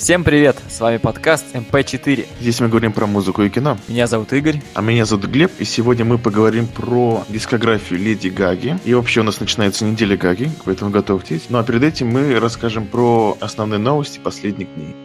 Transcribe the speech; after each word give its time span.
Всем 0.00 0.24
привет! 0.24 0.56
С 0.66 0.80
вами 0.80 0.96
подкаст 0.96 1.54
МП4. 1.54 2.26
Здесь 2.40 2.60
мы 2.60 2.68
говорим 2.68 2.90
про 2.90 3.06
музыку 3.06 3.42
и 3.42 3.50
кино. 3.50 3.76
Меня 3.86 4.06
зовут 4.06 4.32
Игорь. 4.32 4.62
А 4.72 4.80
меня 4.80 5.04
зовут 5.04 5.26
Глеб, 5.26 5.52
и 5.58 5.64
сегодня 5.66 6.06
мы 6.06 6.16
поговорим 6.16 6.68
про 6.68 7.22
дискографию 7.28 8.00
Леди 8.00 8.28
Гаги. 8.28 8.78
И 8.86 8.94
вообще 8.94 9.20
у 9.20 9.24
нас 9.24 9.40
начинается 9.40 9.84
неделя 9.84 10.16
Гаги, 10.16 10.50
поэтому 10.64 10.90
готовьтесь. 10.90 11.50
Ну 11.50 11.58
а 11.58 11.64
перед 11.64 11.82
этим 11.82 12.08
мы 12.08 12.40
расскажем 12.40 12.86
про 12.86 13.36
основные 13.40 13.78
новости 13.78 14.18
последних 14.18 14.74
дней. 14.74 14.96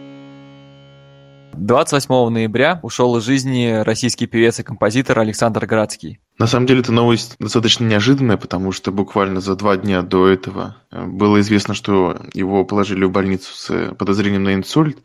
28 1.52 2.30
ноября 2.30 2.80
ушел 2.82 3.18
из 3.18 3.24
жизни 3.24 3.82
российский 3.84 4.26
певец 4.26 4.60
и 4.60 4.62
композитор 4.62 5.18
Александр 5.18 5.66
Градский. 5.66 6.20
На 6.38 6.46
самом 6.46 6.66
деле, 6.66 6.80
эта 6.80 6.92
новость 6.92 7.36
достаточно 7.38 7.84
неожиданная, 7.84 8.36
потому 8.36 8.70
что 8.72 8.92
буквально 8.92 9.40
за 9.40 9.56
два 9.56 9.76
дня 9.76 10.02
до 10.02 10.28
этого 10.28 10.76
э, 10.90 11.06
было 11.06 11.40
известно, 11.40 11.72
что 11.72 12.20
его 12.34 12.64
положили 12.64 13.04
в 13.04 13.10
больницу 13.10 13.54
с 13.54 13.94
подозрением 13.94 14.44
на 14.44 14.54
инсульт. 14.54 14.98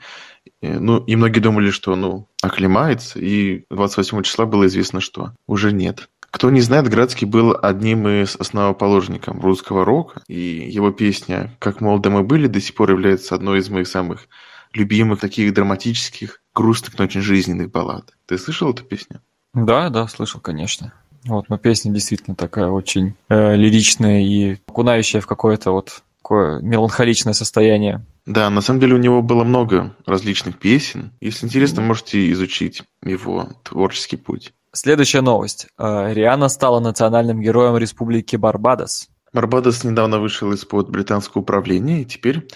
Э, 0.61 0.77
ну, 0.77 0.97
и 0.97 1.15
многие 1.15 1.39
думали, 1.39 1.71
что, 1.71 1.95
ну, 1.95 2.27
оклемается, 2.41 3.17
и 3.19 3.63
28 3.69 4.23
числа 4.23 4.45
было 4.45 4.67
известно, 4.67 4.99
что 4.99 5.31
уже 5.47 5.71
нет. 5.71 6.09
Кто 6.31 6.49
не 6.49 6.61
знает, 6.61 6.89
Градский 6.89 7.27
был 7.27 7.57
одним 7.61 8.07
из 8.07 8.35
основоположников 8.35 9.41
русского 9.41 9.85
рока, 9.85 10.23
и 10.27 10.69
его 10.69 10.91
песня 10.91 11.55
«Как 11.59 11.81
молоды 11.81 12.09
мы 12.09 12.23
были» 12.23 12.47
до 12.47 12.59
сих 12.59 12.75
пор 12.75 12.91
является 12.91 13.35
одной 13.35 13.59
из 13.59 13.69
моих 13.69 13.87
самых 13.87 14.27
любимых 14.73 15.19
таких 15.19 15.53
драматических, 15.53 16.41
грустных, 16.53 16.97
но 16.97 17.05
очень 17.05 17.21
жизненных 17.21 17.71
баллад. 17.71 18.13
Ты 18.25 18.37
слышал 18.37 18.71
эту 18.71 18.83
песню? 18.83 19.21
Да, 19.53 19.89
да, 19.89 20.07
слышал, 20.07 20.39
конечно. 20.39 20.93
Вот, 21.25 21.49
но 21.49 21.57
песня 21.57 21.91
действительно 21.91 22.35
такая 22.35 22.67
очень 22.67 23.15
э, 23.29 23.55
лиричная 23.55 24.21
и 24.21 24.57
окунающая 24.67 25.21
в 25.21 25.27
какое-то 25.27 25.71
вот 25.71 26.01
такое 26.21 26.61
меланхоличное 26.61 27.33
состояние. 27.33 28.05
Да, 28.25 28.49
на 28.49 28.61
самом 28.61 28.79
деле 28.79 28.95
у 28.95 28.99
него 28.99 29.21
было 29.21 29.43
много 29.43 29.95
различных 30.05 30.57
песен. 30.57 31.11
Если 31.21 31.45
интересно, 31.45 31.81
можете 31.81 32.31
изучить 32.31 32.83
его 33.03 33.49
творческий 33.63 34.17
путь. 34.17 34.53
Следующая 34.73 35.21
новость. 35.21 35.67
Э, 35.77 36.13
Риана 36.13 36.47
стала 36.47 36.79
национальным 36.79 37.41
героем 37.41 37.77
Республики 37.77 38.35
Барбадос. 38.35 39.09
Барбадос 39.33 39.83
недавно 39.83 40.19
вышел 40.19 40.51
из-под 40.53 40.89
британского 40.89 41.41
управления 41.41 42.01
и 42.01 42.05
теперь 42.05 42.47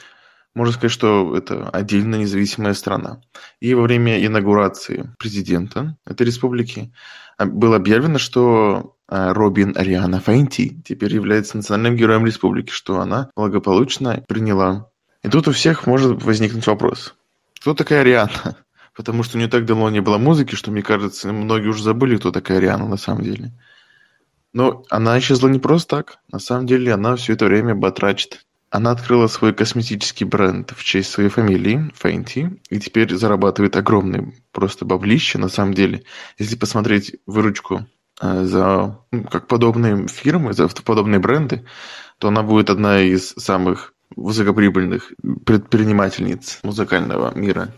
можно 0.56 0.74
сказать, 0.74 0.92
что 0.92 1.36
это 1.38 1.70
отдельно 1.70 2.16
независимая 2.16 2.74
страна. 2.74 3.22
И 3.60 3.74
во 3.74 3.84
время 3.84 4.26
инаугурации 4.26 5.14
президента 5.20 5.98
этой 6.06 6.26
республики 6.26 6.94
а, 7.38 7.46
было 7.46 7.76
объявлено, 7.76 8.18
что 8.18 8.96
а, 9.08 9.34
Робин 9.34 9.74
Ариана 9.76 10.22
Фейнти 10.22 10.82
теперь 10.86 11.14
является 11.14 11.58
национальным 11.58 11.98
героем 11.98 12.26
республики, 12.26 12.72
что 12.72 13.02
она 13.02 13.30
благополучно 13.36 14.24
приняла. 14.28 14.90
И 15.24 15.30
тут 15.30 15.48
у 15.50 15.52
всех 15.52 15.86
может 15.88 16.24
возникнуть 16.24 16.66
вопрос. 16.66 17.16
Кто 17.60 17.74
такая 17.74 18.02
Ариана? 18.02 18.56
Потому 18.96 19.24
что 19.24 19.38
не 19.38 19.48
так 19.48 19.66
давно 19.66 19.90
не 19.90 20.00
было 20.00 20.18
музыки, 20.18 20.56
что, 20.56 20.72
мне 20.72 20.82
кажется, 20.82 21.34
многие 21.34 21.68
уже 21.68 21.84
забыли, 21.84 22.16
кто 22.16 22.32
такая 22.32 22.60
Ариана 22.60 22.88
на 22.88 22.98
самом 22.98 23.24
деле. 23.24 23.52
Но 24.54 24.86
она 24.90 25.20
исчезла 25.20 25.50
не 25.50 25.60
просто 25.60 25.98
так. 25.98 26.20
На 26.32 26.40
самом 26.40 26.66
деле 26.66 26.94
она 26.94 27.18
все 27.18 27.34
это 27.34 27.44
время 27.44 27.76
батрачит 27.76 28.46
она 28.76 28.92
открыла 28.92 29.28
свой 29.28 29.54
косметический 29.54 30.26
бренд 30.26 30.74
в 30.76 30.84
честь 30.84 31.10
своей 31.10 31.30
фамилии, 31.30 31.92
Fenty, 31.98 32.60
и 32.70 32.80
теперь 32.80 33.16
зарабатывает 33.16 33.78
огромные 33.78 34.34
просто 34.52 34.84
баблище, 34.84 35.38
на 35.38 35.48
самом 35.48 35.74
деле. 35.74 36.04
Если 36.38 36.58
посмотреть 36.58 37.16
выручку 37.26 37.86
э, 38.22 38.44
за 38.44 39.00
ну, 39.12 39.24
как 39.24 39.48
подобные 39.48 40.10
фирмы, 40.10 40.54
за 40.54 40.68
подобные 40.68 41.20
бренды, 41.20 41.66
то 42.20 42.28
она 42.28 42.44
будет 42.44 42.70
одна 42.70 43.00
из 43.00 43.30
самых 43.30 43.94
высокоприбыльных 44.14 45.14
предпринимательниц 45.46 46.60
музыкального 46.64 47.34
мира. 47.34 47.70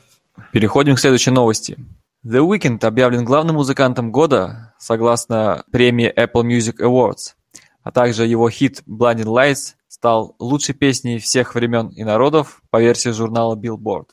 Переходим 0.52 0.96
к 0.96 1.00
следующей 1.00 1.32
новости. 1.32 1.78
The 2.26 2.40
Weeknd 2.40 2.84
объявлен 2.84 3.24
главным 3.24 3.58
музыкантом 3.58 4.12
года 4.12 4.74
согласно 4.80 5.64
премии 5.72 6.12
Apple 6.12 6.44
Music 6.44 6.80
Awards, 6.80 7.36
а 7.84 7.92
также 7.92 8.26
его 8.26 8.50
хит 8.50 8.82
Blinding 8.88 9.26
Lights 9.26 9.77
стал 10.00 10.36
лучшей 10.40 10.76
песней 10.76 11.20
всех 11.20 11.56
времен 11.56 11.90
и 11.90 12.04
народов 12.04 12.62
по 12.70 12.82
версии 12.82 13.10
журнала 13.10 13.56
Billboard. 13.56 14.10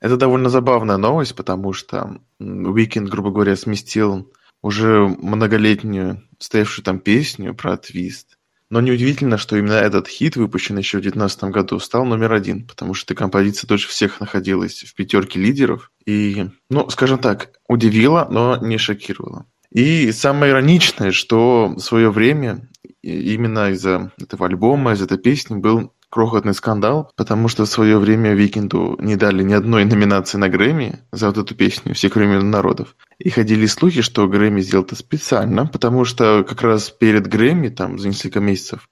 Это 0.00 0.16
довольно 0.16 0.48
забавная 0.48 0.96
новость, 0.96 1.34
потому 1.34 1.72
что 1.72 2.20
Уикенд, 2.38 3.08
грубо 3.08 3.30
говоря, 3.30 3.56
сместил 3.56 4.32
уже 4.62 5.06
многолетнюю 5.06 6.22
стоявшую 6.38 6.84
там 6.84 6.98
песню 7.00 7.54
про 7.54 7.76
твист. 7.76 8.38
Но 8.68 8.80
неудивительно, 8.80 9.38
что 9.38 9.56
именно 9.56 9.74
этот 9.74 10.08
хит, 10.08 10.36
выпущенный 10.36 10.80
еще 10.80 10.98
в 10.98 11.02
2019 11.02 11.44
году, 11.44 11.78
стал 11.78 12.04
номер 12.04 12.32
один, 12.32 12.66
потому 12.66 12.94
что 12.94 13.14
композиция 13.14 13.68
дольше 13.68 13.88
всех 13.88 14.20
находилась 14.20 14.82
в 14.82 14.94
пятерке 14.94 15.38
лидеров. 15.38 15.92
И, 16.04 16.48
ну, 16.68 16.90
скажем 16.90 17.18
так, 17.18 17.52
удивила, 17.68 18.26
но 18.28 18.56
не 18.56 18.76
шокировала. 18.76 19.46
И 19.70 20.10
самое 20.10 20.52
ироничное, 20.52 21.12
что 21.12 21.74
в 21.76 21.80
свое 21.80 22.10
время 22.10 22.68
именно 23.06 23.70
из-за 23.70 24.12
этого 24.20 24.46
альбома, 24.46 24.92
из 24.92 25.02
этой 25.02 25.18
песни 25.18 25.56
был 25.56 25.92
крохотный 26.10 26.54
скандал, 26.54 27.10
потому 27.16 27.48
что 27.48 27.64
в 27.64 27.68
свое 27.68 27.98
время 27.98 28.34
Викинду 28.34 28.96
не 29.00 29.16
дали 29.16 29.42
ни 29.42 29.52
одной 29.52 29.84
номинации 29.84 30.38
на 30.38 30.48
Грэмми 30.48 31.00
за 31.12 31.28
вот 31.28 31.38
эту 31.38 31.54
песню 31.54 31.94
всех 31.94 32.16
времен 32.16 32.50
народов. 32.50 32.96
И 33.18 33.30
ходили 33.30 33.66
слухи, 33.66 34.02
что 34.02 34.28
Грэмми 34.28 34.60
сделал 34.60 34.84
это 34.84 34.96
специально, 34.96 35.66
потому 35.66 36.04
что 36.04 36.44
как 36.48 36.62
раз 36.62 36.90
перед 36.90 37.26
Грэмми, 37.26 37.68
там, 37.68 37.98
за 37.98 38.08
несколько 38.08 38.40
месяцев, 38.40 38.88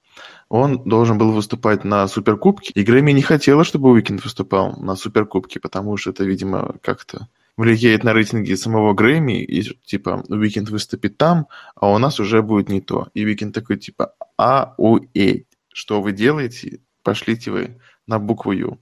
он 0.49 0.83
должен 0.83 1.17
был 1.17 1.31
выступать 1.31 1.83
на 1.83 2.07
Суперкубке, 2.07 2.71
и 2.75 2.83
Грэмми 2.83 3.11
не 3.11 3.21
хотела, 3.21 3.63
чтобы 3.63 3.89
Уикенд 3.89 4.23
выступал 4.23 4.75
на 4.77 4.95
Суперкубке, 4.95 5.59
потому 5.59 5.97
что 5.97 6.11
это, 6.11 6.23
видимо, 6.23 6.75
как-то 6.81 7.27
влияет 7.57 8.03
на 8.03 8.13
рейтинги 8.13 8.53
самого 8.53 8.93
Грэмми, 8.93 9.43
и 9.43 9.61
типа 9.85 10.23
Уикенд 10.29 10.69
выступит 10.69 11.17
там, 11.17 11.47
а 11.75 11.89
у 11.89 11.97
нас 11.97 12.19
уже 12.19 12.41
будет 12.41 12.69
не 12.69 12.81
то. 12.81 13.09
И 13.13 13.25
Уикенд 13.25 13.53
такой 13.53 13.77
типа 13.77 14.13
а 14.37 14.73
у 14.77 14.99
э 15.13 15.43
что 15.73 16.01
вы 16.01 16.13
делаете? 16.13 16.79
Пошлите 17.03 17.51
вы 17.51 17.81
на 18.07 18.17
букву 18.17 18.53
Ю. 18.53 18.79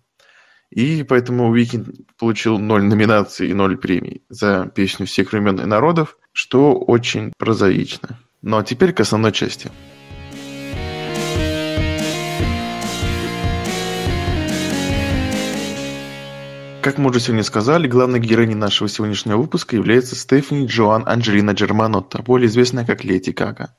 И 0.69 1.03
поэтому 1.03 1.49
Уикенд 1.49 1.89
получил 2.17 2.57
ноль 2.57 2.83
номинаций 2.83 3.49
и 3.49 3.53
ноль 3.53 3.77
премий 3.77 4.23
за 4.29 4.71
песню 4.73 5.05
всех 5.05 5.31
времен 5.31 5.59
и 5.59 5.65
народов, 5.65 6.17
что 6.31 6.73
очень 6.73 7.33
прозаично. 7.37 8.19
А 8.45 8.63
теперь 8.63 8.93
к 8.93 8.99
основной 8.99 9.31
части. 9.31 9.71
Как 16.83 16.97
мы 16.97 17.11
уже 17.11 17.21
сегодня 17.21 17.43
сказали, 17.43 17.87
главной 17.87 18.19
героиней 18.19 18.55
нашего 18.55 18.89
сегодняшнего 18.89 19.37
выпуска 19.37 19.77
является 19.77 20.17
Стефани 20.17 20.65
Джоан 20.65 21.07
Анджелина 21.07 21.51
Джерманотта, 21.51 22.21
более 22.21 22.47
известная 22.47 22.85
как 22.85 23.05
Леди 23.05 23.29
Гага. 23.29 23.73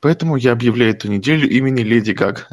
Поэтому 0.00 0.36
я 0.36 0.52
объявляю 0.52 0.92
эту 0.92 1.10
неделю 1.10 1.50
имени 1.50 1.80
Леди 1.80 2.12
Гага. 2.12 2.46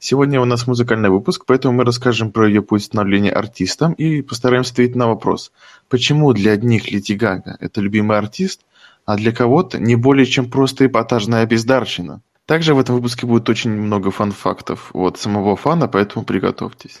Сегодня 0.00 0.40
у 0.40 0.44
нас 0.46 0.66
музыкальный 0.66 1.10
выпуск, 1.10 1.44
поэтому 1.46 1.74
мы 1.74 1.84
расскажем 1.84 2.32
про 2.32 2.48
ее 2.48 2.60
путь 2.60 2.82
становления 2.82 3.30
артистом 3.30 3.92
и 3.92 4.20
постараемся 4.20 4.72
ответить 4.72 4.96
на 4.96 5.06
вопрос, 5.06 5.52
почему 5.88 6.32
для 6.32 6.50
одних 6.50 6.90
Леди 6.90 7.12
Гага– 7.12 7.56
это 7.60 7.80
любимый 7.80 8.18
артист, 8.18 8.62
а 9.04 9.16
для 9.16 9.30
кого-то 9.30 9.78
не 9.78 9.94
более 9.94 10.26
чем 10.26 10.50
просто 10.50 10.86
эпатажная 10.86 11.46
бездарщина. 11.46 12.20
Также 12.46 12.74
в 12.74 12.80
этом 12.80 12.96
выпуске 12.96 13.28
будет 13.28 13.48
очень 13.48 13.70
много 13.70 14.10
фан-фактов 14.10 14.90
от 14.92 15.20
самого 15.20 15.54
фана, 15.54 15.86
поэтому 15.86 16.24
приготовьтесь. 16.24 17.00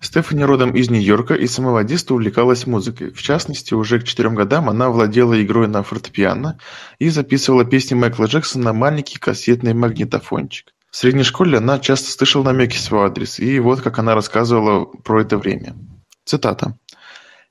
Стефани 0.00 0.44
родом 0.44 0.74
из 0.74 0.88
Нью-Йорка 0.88 1.34
и 1.34 1.46
с 1.46 1.54
самого 1.54 1.84
детства 1.84 2.14
увлекалась 2.14 2.66
музыкой. 2.66 3.12
В 3.12 3.20
частности, 3.20 3.74
уже 3.74 4.00
к 4.00 4.04
четырем 4.04 4.34
годам 4.34 4.70
она 4.70 4.88
владела 4.88 5.40
игрой 5.42 5.68
на 5.68 5.82
фортепиано 5.82 6.58
и 6.98 7.10
записывала 7.10 7.66
песни 7.66 7.94
Майкла 7.94 8.24
Джексона 8.24 8.64
на 8.64 8.72
маленький 8.72 9.18
кассетный 9.18 9.74
магнитофончик. 9.74 10.72
В 10.90 10.96
средней 10.96 11.22
школе 11.22 11.58
она 11.58 11.78
часто 11.78 12.10
слышала 12.10 12.44
намеки 12.44 12.76
в 12.76 12.80
свой 12.80 13.06
адрес, 13.06 13.38
и 13.38 13.60
вот 13.60 13.82
как 13.82 13.98
она 13.98 14.14
рассказывала 14.14 14.86
про 14.86 15.20
это 15.20 15.36
время. 15.36 15.76
Цитата. 16.24 16.78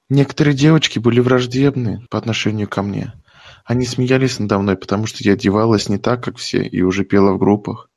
«Некоторые 0.10 0.56
девочки 0.56 0.98
были 0.98 1.20
враждебны 1.20 2.06
по 2.10 2.18
отношению 2.18 2.68
ко 2.68 2.82
мне. 2.82 3.14
Они 3.64 3.86
смеялись 3.86 4.40
надо 4.40 4.58
мной, 4.58 4.76
потому 4.76 5.06
что 5.06 5.24
я 5.24 5.34
одевалась 5.34 5.88
не 5.88 6.00
так, 6.00 6.24
как 6.24 6.38
все, 6.38 6.64
и 6.64 6.82
уже 6.82 7.06
пела 7.06 7.34
в 7.34 7.38
группах. 7.38 7.89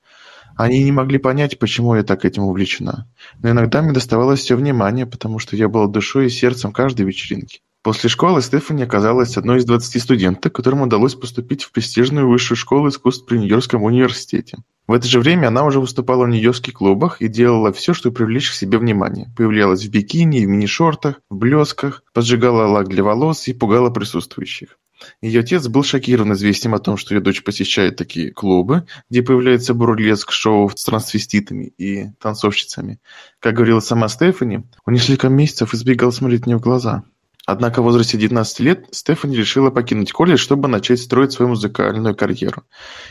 Они 0.63 0.85
не 0.85 0.93
могли 0.93 1.19
понять, 1.19 1.59
почему 1.59 1.97
я 1.97 2.05
так 2.05 2.25
этим 2.25 2.45
увлечена. 2.45 3.09
Но 3.43 3.51
иногда 3.51 3.83
мне 3.83 3.91
доставалось 3.91 4.39
все 4.39 4.55
внимание, 4.55 5.07
потому 5.07 5.41
что 5.41 5.57
я 5.57 5.69
была 5.69 5.89
душой 5.89 6.27
и 6.27 6.31
сердцем 6.31 6.71
каждой 6.71 7.05
вечеринки. 7.05 7.63
После 7.83 8.09
школы 8.09 8.41
Стефани 8.41 8.85
оказалась 8.85 9.37
одной 9.37 9.59
из 9.59 9.65
20 9.65 10.01
студенток, 10.01 10.55
которым 10.55 10.83
удалось 10.83 11.17
поступить 11.17 11.65
в 11.65 11.73
престижную 11.73 12.29
высшую 12.29 12.57
школу 12.57 12.91
искусств 12.91 13.27
при 13.27 13.39
Нью-Йоркском 13.39 13.83
университете. 13.83 14.59
В 14.87 14.93
это 14.93 15.09
же 15.09 15.19
время 15.19 15.49
она 15.49 15.65
уже 15.65 15.81
выступала 15.81 16.27
в 16.27 16.29
нью-йоркских 16.29 16.75
клубах 16.75 17.21
и 17.21 17.27
делала 17.27 17.73
все, 17.73 17.93
чтобы 17.93 18.15
привлечь 18.15 18.51
к 18.51 18.55
себе 18.55 18.79
внимание. 18.79 19.33
Появлялась 19.37 19.85
в 19.85 19.91
бикини, 19.91 20.45
в 20.45 20.49
мини-шортах, 20.49 21.21
в 21.29 21.37
блесках, 21.37 22.05
поджигала 22.15 22.69
лак 22.69 22.89
для 22.89 23.03
волос 23.03 23.49
и 23.49 23.53
пугала 23.53 23.91
присутствующих. 23.91 24.79
Ее 25.21 25.41
отец 25.41 25.69
был 25.69 25.83
шокирован 25.83 26.33
известием 26.35 26.75
о 26.75 26.79
том, 26.79 26.97
что 26.97 27.15
ее 27.15 27.21
дочь 27.21 27.43
посещает 27.43 27.97
такие 27.97 28.33
клубы, 28.33 28.87
где 29.11 29.23
появляется 29.23 29.75
бурлеск-шоу 29.75 30.71
с 30.75 30.85
трансвеститами 30.85 31.73
и 31.79 32.11
танцовщицами. 32.21 33.01
Как 33.39 33.55
говорила 33.55 33.81
сама 33.81 34.09
Стефани, 34.09 34.65
он 34.85 34.95
несколько 34.95 35.29
месяцев 35.29 35.75
избегал 35.75 36.13
смотреть 36.13 36.47
мне 36.47 36.57
в 36.57 36.61
глаза. 36.61 37.05
Однако 37.45 37.83
в 37.83 37.85
возрасте 37.85 38.17
19 38.19 38.61
лет 38.61 38.87
Стефани 38.93 39.37
решила 39.37 39.71
покинуть 39.71 40.13
колледж, 40.13 40.39
чтобы 40.39 40.69
начать 40.69 41.01
строить 41.01 41.33
свою 41.33 41.51
музыкальную 41.51 42.15
карьеру. 42.15 42.63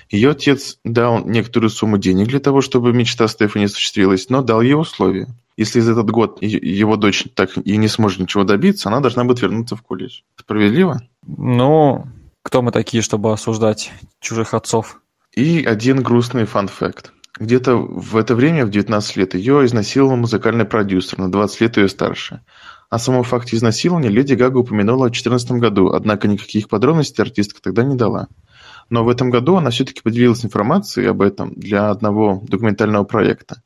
Ее 0.10 0.32
отец 0.32 0.80
дал 0.86 1.26
некоторую 1.26 1.70
сумму 1.70 1.98
денег 1.98 2.28
для 2.28 2.40
того, 2.40 2.62
чтобы 2.62 2.94
мечта 2.94 3.28
Стефани 3.28 3.66
осуществилась, 3.66 4.30
но 4.30 4.42
дал 4.42 4.62
ей 4.62 4.74
условия. 4.74 5.28
Если 5.58 5.82
за 5.82 5.92
этот 5.92 6.10
год 6.10 6.42
его 6.42 6.96
дочь 6.96 7.26
так 7.36 7.58
и 7.58 7.76
не 7.76 7.90
сможет 7.90 8.20
ничего 8.20 8.46
добиться, 8.46 8.88
она 8.88 9.02
должна 9.02 9.26
будет 9.26 9.42
вернуться 9.42 9.76
в 9.76 9.82
колледж. 9.82 10.22
Справедливо? 10.40 11.02
Ну, 11.28 12.08
кто 12.42 12.62
мы 12.62 12.72
такие, 12.72 13.04
чтобы 13.04 13.34
осуждать 13.34 13.92
чужих 14.22 14.54
отцов? 14.54 15.02
И 15.34 15.64
один 15.64 16.02
грустный 16.02 16.46
фан-факт. 16.46 17.12
Где-то 17.38 17.76
в 17.76 18.18
это 18.18 18.36
время, 18.36 18.66
в 18.66 18.70
19 18.70 19.16
лет, 19.18 19.34
ее 19.36 19.66
изнасиловал 19.66 20.16
музыкальный 20.16 20.66
продюсер, 20.66 21.18
на 21.20 21.32
20 21.32 21.62
лет 21.62 21.78
ее 21.78 21.90
старше. 21.90 22.42
О 22.92 23.00
самом 23.00 23.24
факте 23.24 23.56
изнасилования 23.56 24.10
Леди 24.10 24.34
Гага 24.34 24.58
упомянула 24.58 25.06
в 25.06 25.12
2014 25.12 25.52
году, 25.52 25.94
однако 25.94 26.28
никаких 26.28 26.68
подробностей 26.68 27.24
артистка 27.24 27.62
тогда 27.62 27.84
не 27.84 27.96
дала. 27.96 28.28
Но 28.90 29.06
в 29.06 29.10
этом 29.10 29.30
году 29.30 29.56
она 29.56 29.70
все-таки 29.70 30.02
поделилась 30.02 30.44
информацией 30.44 31.08
об 31.08 31.22
этом 31.22 31.54
для 31.56 31.90
одного 31.90 32.44
документального 32.46 33.06
проекта. 33.06 33.64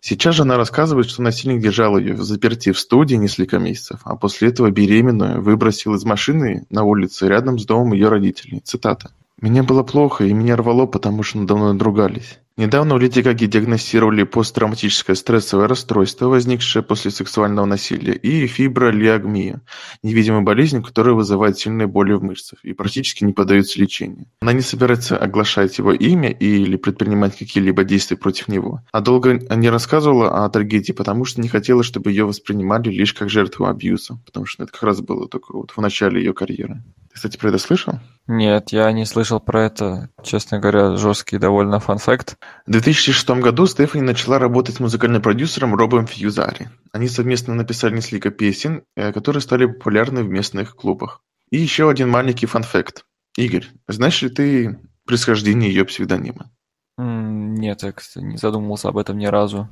Сейчас 0.00 0.34
же 0.34 0.42
она 0.42 0.56
рассказывает, 0.56 1.08
что 1.08 1.22
насильник 1.22 1.62
держал 1.62 1.96
ее 1.96 2.14
в 2.14 2.24
заперти 2.24 2.72
в 2.72 2.78
студии 2.80 3.14
несколько 3.14 3.60
месяцев, 3.60 4.00
а 4.02 4.16
после 4.16 4.48
этого 4.48 4.72
беременную 4.72 5.40
выбросил 5.40 5.94
из 5.94 6.04
машины 6.04 6.66
на 6.68 6.82
улице 6.82 7.28
рядом 7.28 7.60
с 7.60 7.66
домом 7.66 7.92
ее 7.92 8.08
родителей. 8.08 8.60
Цитата. 8.64 9.12
«Мне 9.40 9.62
было 9.62 9.84
плохо, 9.84 10.24
и 10.24 10.32
меня 10.32 10.56
рвало, 10.56 10.86
потому 10.86 11.22
что 11.22 11.38
надо 11.38 11.54
мной 11.54 11.72
надругались. 11.74 12.40
Недавно 12.56 12.94
у 12.94 12.98
Леди 12.98 13.18
Гаги 13.18 13.46
диагностировали 13.46 14.22
посттравматическое 14.22 15.16
стрессовое 15.16 15.66
расстройство, 15.66 16.26
возникшее 16.26 16.84
после 16.84 17.10
сексуального 17.10 17.66
насилия, 17.66 18.14
и 18.14 18.46
фибролиагмию– 18.46 19.62
невидимую 20.04 20.42
болезнь, 20.42 20.80
которая 20.80 21.14
вызывает 21.14 21.58
сильные 21.58 21.88
боли 21.88 22.12
в 22.12 22.22
мышцах 22.22 22.64
и 22.64 22.72
практически 22.72 23.24
не 23.24 23.32
поддается 23.32 23.80
лечению. 23.80 24.26
Она 24.40 24.52
не 24.52 24.60
собирается 24.60 25.16
оглашать 25.16 25.78
его 25.78 25.92
имя 25.92 26.30
или 26.30 26.76
предпринимать 26.76 27.36
какие-либо 27.36 27.82
действия 27.82 28.16
против 28.16 28.46
него. 28.46 28.82
А 28.92 29.00
долго 29.00 29.32
не 29.56 29.68
рассказывала 29.68 30.44
о 30.44 30.48
трагедии, 30.48 30.92
потому 30.92 31.24
что 31.24 31.40
не 31.40 31.48
хотела, 31.48 31.82
чтобы 31.82 32.10
ее 32.10 32.24
воспринимали 32.24 32.88
лишь 32.88 33.14
как 33.14 33.30
жертву 33.30 33.66
абьюза, 33.66 34.20
потому 34.24 34.46
что 34.46 34.62
это 34.62 34.72
как 34.72 34.84
раз 34.84 35.00
было 35.00 35.26
только 35.26 35.52
вот 35.52 35.72
в 35.72 35.80
начале 35.80 36.20
ее 36.20 36.32
карьеры. 36.32 36.84
Ты, 37.08 37.16
кстати, 37.16 37.36
про 37.36 37.48
это 37.48 37.58
слышал? 37.58 37.94
Нет, 38.26 38.70
я 38.70 38.90
не 38.92 39.04
слышал 39.04 39.38
про 39.38 39.66
это. 39.66 40.08
Честно 40.22 40.58
говоря, 40.58 40.96
жесткий 40.96 41.38
довольно 41.38 41.78
фан-факт. 41.78 42.38
В 42.66 42.70
2006 42.70 43.28
году 43.30 43.66
Стефани 43.66 44.02
начала 44.02 44.38
работать 44.38 44.76
с 44.76 44.80
музыкальным 44.80 45.20
продюсером 45.20 45.74
Робом 45.74 46.06
Фьюзари. 46.06 46.70
Они 46.92 47.08
совместно 47.08 47.54
написали 47.54 47.94
несколько 47.94 48.30
песен, 48.30 48.84
э, 48.96 49.12
которые 49.12 49.42
стали 49.42 49.66
популярны 49.66 50.22
в 50.22 50.28
местных 50.28 50.74
клубах. 50.74 51.20
И 51.50 51.58
еще 51.58 51.90
один 51.90 52.08
маленький 52.08 52.46
фан-факт. 52.46 53.04
Игорь, 53.36 53.66
знаешь 53.88 54.22
ли 54.22 54.30
ты 54.30 54.78
происхождение 55.04 55.68
ее 55.68 55.84
псевдонима? 55.84 56.50
Нет, 56.96 57.82
я, 57.82 57.92
кстати, 57.92 58.24
не 58.24 58.36
задумывался 58.36 58.88
об 58.88 58.98
этом 58.98 59.18
ни 59.18 59.26
разу. 59.26 59.68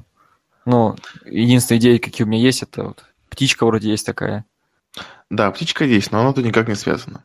Ну, 0.66 0.96
единственная 1.24 1.80
идея, 1.80 1.98
какие 1.98 2.24
у 2.24 2.28
меня 2.28 2.42
есть, 2.42 2.62
это 2.62 2.84
вот 2.84 3.04
птичка 3.28 3.64
вроде 3.64 3.90
есть 3.90 4.06
такая. 4.06 4.44
Да, 5.30 5.50
птичка 5.50 5.84
есть, 5.84 6.12
но 6.12 6.20
она 6.20 6.32
тут 6.32 6.44
никак 6.44 6.68
не 6.68 6.74
связана. 6.74 7.24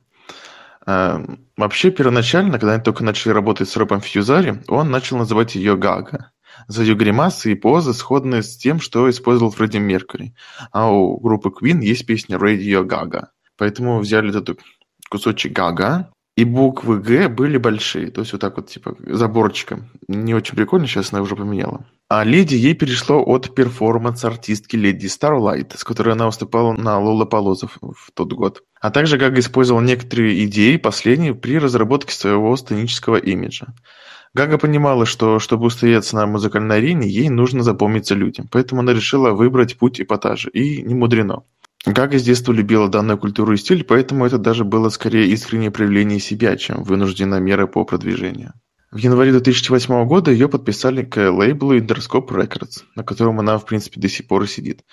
Эм, 0.88 1.46
вообще, 1.58 1.92
первоначально, 1.92 2.60
когда 2.60 2.74
они 2.74 2.84
только 2.84 3.04
начали 3.04 3.34
работать 3.34 3.70
с 3.70 3.78
Робом 3.78 4.02
Фьюзари, 4.02 4.64
он 4.68 4.90
начал 4.90 5.18
называть 5.18 5.56
ее 5.56 5.76
Гага 5.76 6.32
за 6.68 6.82
ее 6.84 6.96
гримасы 6.96 7.52
и 7.52 7.56
позы, 7.56 7.94
сходные 7.94 8.42
с 8.42 8.58
тем, 8.58 8.80
что 8.80 9.10
использовал 9.10 9.52
Фредди 9.52 9.78
Меркьюри. 9.78 10.34
А 10.72 10.92
у 10.92 11.20
группы 11.20 11.50
Queen 11.50 11.82
есть 11.82 12.06
песня 12.06 12.38
Radio 12.38 12.84
Gaga. 12.84 13.28
Поэтому 13.58 14.00
взяли 14.00 14.30
этот 14.30 14.60
кусочек 15.10 15.54
Гага, 15.54 16.12
и 16.38 16.44
буквы 16.46 17.00
Г 17.00 17.30
были 17.30 17.58
большие, 17.58 18.12
то 18.12 18.22
есть 18.22 18.32
вот 18.32 18.42
так 18.42 18.58
вот, 18.58 18.68
типа, 18.68 18.96
заборчиком. 19.00 19.90
Не 20.08 20.36
очень 20.36 20.56
прикольно, 20.56 20.86
сейчас 20.86 21.12
она 21.12 21.24
уже 21.24 21.36
поменяла. 21.36 21.88
А 22.10 22.24
Леди 22.24 22.54
ей 22.54 22.76
перешло 22.76 23.24
от 23.26 23.56
перформанс-артистки 23.56 24.76
Леди 24.76 25.08
Starlight, 25.08 25.76
с 25.76 25.84
которой 25.84 26.14
она 26.14 26.28
выступала 26.28 26.74
на 26.74 27.00
Лола 27.00 27.26
Полозов 27.26 27.80
в 27.82 28.12
тот 28.14 28.32
год. 28.34 28.62
А 28.80 28.92
также 28.92 29.18
Гага 29.18 29.40
использовал 29.40 29.82
некоторые 29.82 30.46
идеи 30.46 30.78
последние 30.78 31.34
при 31.34 31.58
разработке 31.58 32.14
своего 32.14 32.56
сценического 32.56 33.18
имиджа. 33.18 33.74
Гага 34.36 34.60
понимала, 34.60 35.08
что 35.08 35.40
чтобы 35.40 35.66
устояться 35.66 36.16
на 36.18 36.28
музыкальной 36.28 36.78
арене, 36.78 37.10
ей 37.10 37.30
нужно 37.30 37.64
запомниться 37.64 38.14
людям, 38.14 38.48
поэтому 38.52 38.82
она 38.82 38.94
решила 38.94 39.32
выбрать 39.32 39.76
путь 39.80 40.00
эпатажа, 40.00 40.52
и 40.52 40.84
не 40.84 40.94
мудрено. 40.94 41.42
Гага 41.88 42.20
с 42.20 42.24
детства 42.24 42.52
любила 42.52 42.90
данную 42.90 43.18
культуру 43.18 43.54
и 43.54 43.58
стиль, 43.58 43.86
поэтому 43.86 44.26
это 44.26 44.38
даже 44.38 44.66
было 44.66 44.90
скорее 44.90 45.28
искреннее 45.28 45.72
проявление 45.72 46.20
себя, 46.20 46.58
чем 46.58 46.84
вынужденная 46.84 47.40
мера 47.40 47.66
по 47.66 47.86
продвижению. 47.86 48.52
В 48.92 48.98
январе 48.98 49.32
2008 49.32 50.06
года 50.06 50.30
ее 50.30 50.50
подписали 50.50 51.04
к 51.04 51.32
лейблу 51.32 51.78
Interscope 51.78 52.28
Records, 52.28 52.84
на 52.96 53.04
котором 53.04 53.40
она, 53.40 53.58
в 53.58 53.66
принципе, 53.66 54.02
до 54.02 54.10
сих 54.10 54.28
пор 54.28 54.44
и 54.44 54.48
сидит. 54.48 54.84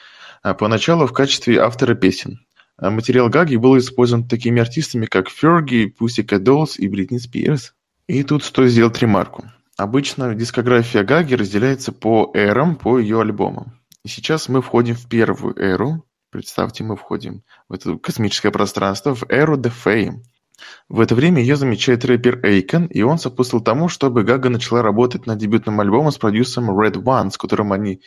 А 0.45 0.55
поначалу 0.55 1.09
в 1.09 1.13
качестве 1.13 1.59
автора 1.59 1.97
песен. 1.97 2.39
А 2.77 2.91
материал 2.91 3.29
Гаги 3.29 3.57
был 3.57 3.77
использован 3.77 4.29
такими 4.29 4.61
артистами, 4.61 5.07
как 5.07 5.29
Ферги, 5.29 5.93
Pussycat 5.99 6.45
Dolls 6.45 6.77
и 6.79 6.87
Бритни 6.87 7.19
Спирс. 7.19 7.75
И 8.07 8.23
тут 8.23 8.45
стоит 8.45 8.71
сделать 8.71 9.01
ремарку. 9.01 9.45
Обычно 9.77 10.33
дискография 10.37 11.03
Гаги 11.03 11.35
разделяется 11.35 11.91
по 11.91 12.31
эрам, 12.35 12.77
по 12.77 13.01
ее 13.01 13.21
альбомам. 13.21 13.81
И 14.05 14.09
сейчас 14.09 14.49
мы 14.49 14.63
входим 14.63 14.95
в 14.95 15.09
первую 15.09 15.59
эру. 15.59 16.05
Представьте, 16.35 16.83
мы 16.83 16.97
входим 16.97 17.45
в 17.69 17.75
это 17.75 17.97
космическое 17.97 18.51
пространство, 18.51 19.15
в 19.15 19.23
эру 19.29 19.57
Fame– 19.57 20.17
в 20.89 20.99
это 20.99 21.15
время 21.15 21.41
ее 21.41 21.55
замечает 21.55 22.05
рэпер 22.05 22.45
Эйкон, 22.45 22.87
и 22.87 23.03
он 23.03 23.19
сопутствовал 23.19 23.63
тому, 23.63 23.89
чтобы 23.89 24.25
Гага 24.25 24.49
начала 24.49 24.83
работать 24.83 25.27
над 25.27 25.39
дебютным 25.39 25.79
альбомом 25.79 26.11
с 26.11 26.19
продюсером 26.19 26.77
Red 26.77 26.95
One, 26.95 27.31
с 27.31 27.39
которым 27.39 27.73
они 27.73 28.03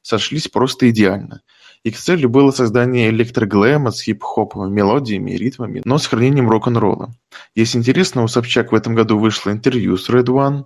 сошлись 0.00 0.48
просто 0.48 0.88
идеально. 0.88 1.42
Их 1.82 1.98
целью 1.98 2.30
было 2.30 2.50
создание 2.50 3.10
электроглэма 3.10 3.90
с 3.90 4.00
хип-хоповыми 4.00 4.72
мелодиями 4.72 5.32
и 5.32 5.36
ритмами, 5.36 5.82
но 5.84 5.98
с 5.98 6.06
хранением 6.06 6.48
рок-н-ролла. 6.48 7.12
Если 7.54 7.76
интересно, 7.76 8.22
у 8.22 8.28
Собчак 8.28 8.72
в 8.72 8.74
этом 8.74 8.94
году 8.94 9.18
вышло 9.18 9.50
интервью 9.50 9.98
с 9.98 10.08
Red 10.08 10.28
One, 10.28 10.64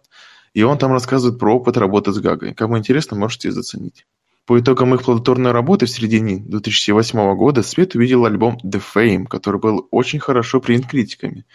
и 0.54 0.62
он 0.62 0.78
там 0.78 0.92
рассказывает 0.92 1.40
про 1.40 1.56
опыт 1.56 1.76
работы 1.76 2.12
с 2.12 2.20
Гагой. 2.20 2.54
Кому 2.54 2.78
интересно, 2.78 3.16
можете 3.16 3.50
заценить. 3.50 4.06
По 4.50 4.58
итогам 4.58 4.92
их 4.96 5.04
плодотворной 5.04 5.52
работы 5.52 5.86
в 5.86 5.90
середине 5.90 6.38
2008 6.38 7.36
года 7.36 7.62
свет 7.62 7.94
увидел 7.94 8.24
альбом 8.24 8.58
The 8.64 8.82
Fame, 8.82 9.26
который 9.26 9.60
был 9.60 9.86
очень 9.92 10.18
хорошо 10.18 10.60
принят 10.60 10.88
критиками. 10.88 11.46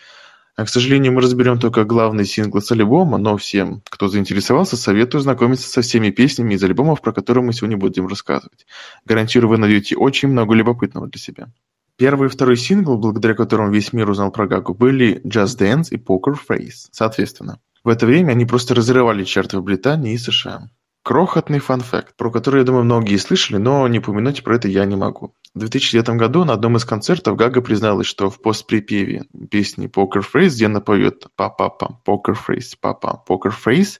А, 0.55 0.63
к 0.63 0.69
сожалению, 0.69 1.11
мы 1.11 1.19
разберем 1.19 1.59
только 1.59 1.83
главные 1.83 2.23
синглы 2.23 2.61
с 2.61 2.71
альбома, 2.71 3.17
но 3.17 3.35
всем, 3.35 3.81
кто 3.89 4.07
заинтересовался, 4.07 4.77
советую 4.77 5.19
знакомиться 5.19 5.67
со 5.67 5.81
всеми 5.81 6.09
песнями 6.09 6.53
из 6.53 6.63
альбомов, 6.63 7.01
про 7.01 7.11
которые 7.11 7.43
мы 7.43 7.51
сегодня 7.51 7.75
будем 7.75 8.07
рассказывать. 8.07 8.65
Гарантирую, 9.03 9.49
вы 9.49 9.57
найдете 9.57 9.97
очень 9.97 10.29
много 10.29 10.53
любопытного 10.53 11.09
для 11.09 11.19
себя. 11.19 11.49
Первый 11.97 12.29
и 12.29 12.31
второй 12.31 12.55
сингл, 12.55 12.97
благодаря 12.97 13.33
которым 13.33 13.71
весь 13.71 13.91
мир 13.91 14.09
узнал 14.09 14.31
про 14.31 14.47
Гагу, 14.47 14.73
были 14.73 15.21
Just 15.25 15.59
Dance 15.59 15.89
и 15.89 15.97
Poker 15.97 16.37
Face, 16.49 16.87
соответственно. 16.91 17.59
В 17.83 17.89
это 17.89 18.05
время 18.05 18.31
они 18.31 18.45
просто 18.45 18.73
разрывали 18.73 19.25
чарты 19.25 19.57
в 19.59 19.63
Британии 19.63 20.13
и 20.13 20.17
США. 20.17 20.69
Крохотный 21.05 21.59
фан-факт, 21.59 22.17
про 22.17 22.31
который, 22.31 22.61
я 22.61 22.63
думаю, 22.63 22.83
многие 22.83 23.17
слышали, 23.17 23.57
но 23.57 23.87
не 23.87 23.99
упомянуть 23.99 24.43
про 24.43 24.55
это 24.55 24.67
я 24.67 24.85
не 24.85 24.95
могу. 24.95 25.35
В 25.53 25.59
2009 25.59 26.17
году 26.17 26.45
на 26.45 26.53
одном 26.53 26.77
из 26.77 26.83
концертов 26.83 27.35
Гага 27.35 27.61
призналась, 27.61 28.07
что 28.07 28.31
в 28.31 28.41
постприпеве 28.41 29.25
песни 29.51 29.87
Poker 29.87 30.23
Face, 30.33 30.55
где 30.55 30.65
она 30.65 30.81
поет 30.81 31.27
«па-па-па, 31.35 32.01
Poker 32.07 32.35
Face, 32.35 32.73
па-па, 32.81 33.23
Poker 33.29 33.53
Face», 33.53 33.99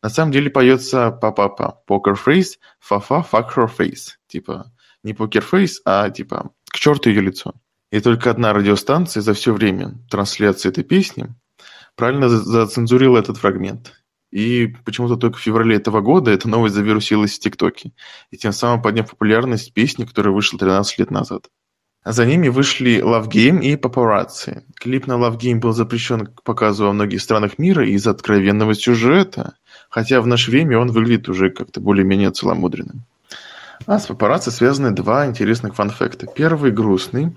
на 0.00 0.08
самом 0.08 0.30
деле 0.30 0.48
поется 0.48 1.10
«па-па-па, 1.10 1.80
Poker 1.90 2.14
Face, 2.24 2.58
фа-фа, 2.78 3.26
fuck 3.28 3.48
her 3.56 3.68
face». 3.68 4.12
Типа 4.28 4.70
не 5.02 5.12
Poker 5.12 5.42
Face, 5.42 5.78
а 5.84 6.08
типа 6.08 6.52
к 6.70 6.76
черту 6.76 7.10
ее 7.10 7.20
лицо. 7.20 7.54
И 7.90 7.98
только 7.98 8.30
одна 8.30 8.52
радиостанция 8.52 9.22
за 9.22 9.34
все 9.34 9.52
время 9.52 9.98
трансляции 10.08 10.68
этой 10.68 10.84
песни 10.84 11.34
правильно 11.96 12.28
зацензурила 12.28 13.18
этот 13.18 13.38
фрагмент. 13.38 13.92
И 14.34 14.74
почему-то 14.84 15.14
только 15.14 15.38
в 15.38 15.42
феврале 15.42 15.76
этого 15.76 16.00
года 16.00 16.32
эта 16.32 16.48
новость 16.48 16.74
завирусилась 16.74 17.36
в 17.36 17.38
ТикТоке, 17.38 17.92
и 18.32 18.36
тем 18.36 18.52
самым 18.52 18.82
подняв 18.82 19.08
популярность 19.08 19.72
песни, 19.72 20.04
которая 20.04 20.34
вышла 20.34 20.58
13 20.58 20.98
лет 20.98 21.12
назад. 21.12 21.50
А 22.02 22.10
за 22.10 22.26
ними 22.26 22.48
вышли 22.48 23.00
Love 23.00 23.28
Game 23.28 23.62
и 23.62 23.76
Paparazzi. 23.76 24.62
Клип 24.74 25.06
на 25.06 25.12
Love 25.12 25.38
Game 25.38 25.60
был 25.60 25.72
запрещен 25.72 26.26
к 26.26 26.42
показу 26.42 26.86
во 26.86 26.92
многих 26.92 27.22
странах 27.22 27.58
мира 27.58 27.86
из-за 27.86 28.10
откровенного 28.10 28.74
сюжета, 28.74 29.54
хотя 29.88 30.20
в 30.20 30.26
наше 30.26 30.50
время 30.50 30.80
он 30.80 30.90
выглядит 30.90 31.28
уже 31.28 31.50
как-то 31.50 31.80
более-менее 31.80 32.32
целомудренным. 32.32 33.04
А 33.86 34.00
с 34.00 34.10
Paparazzi 34.10 34.50
связаны 34.50 34.90
два 34.90 35.26
интересных 35.26 35.76
фан-факта. 35.76 36.26
Первый 36.26 36.72
грустный. 36.72 37.36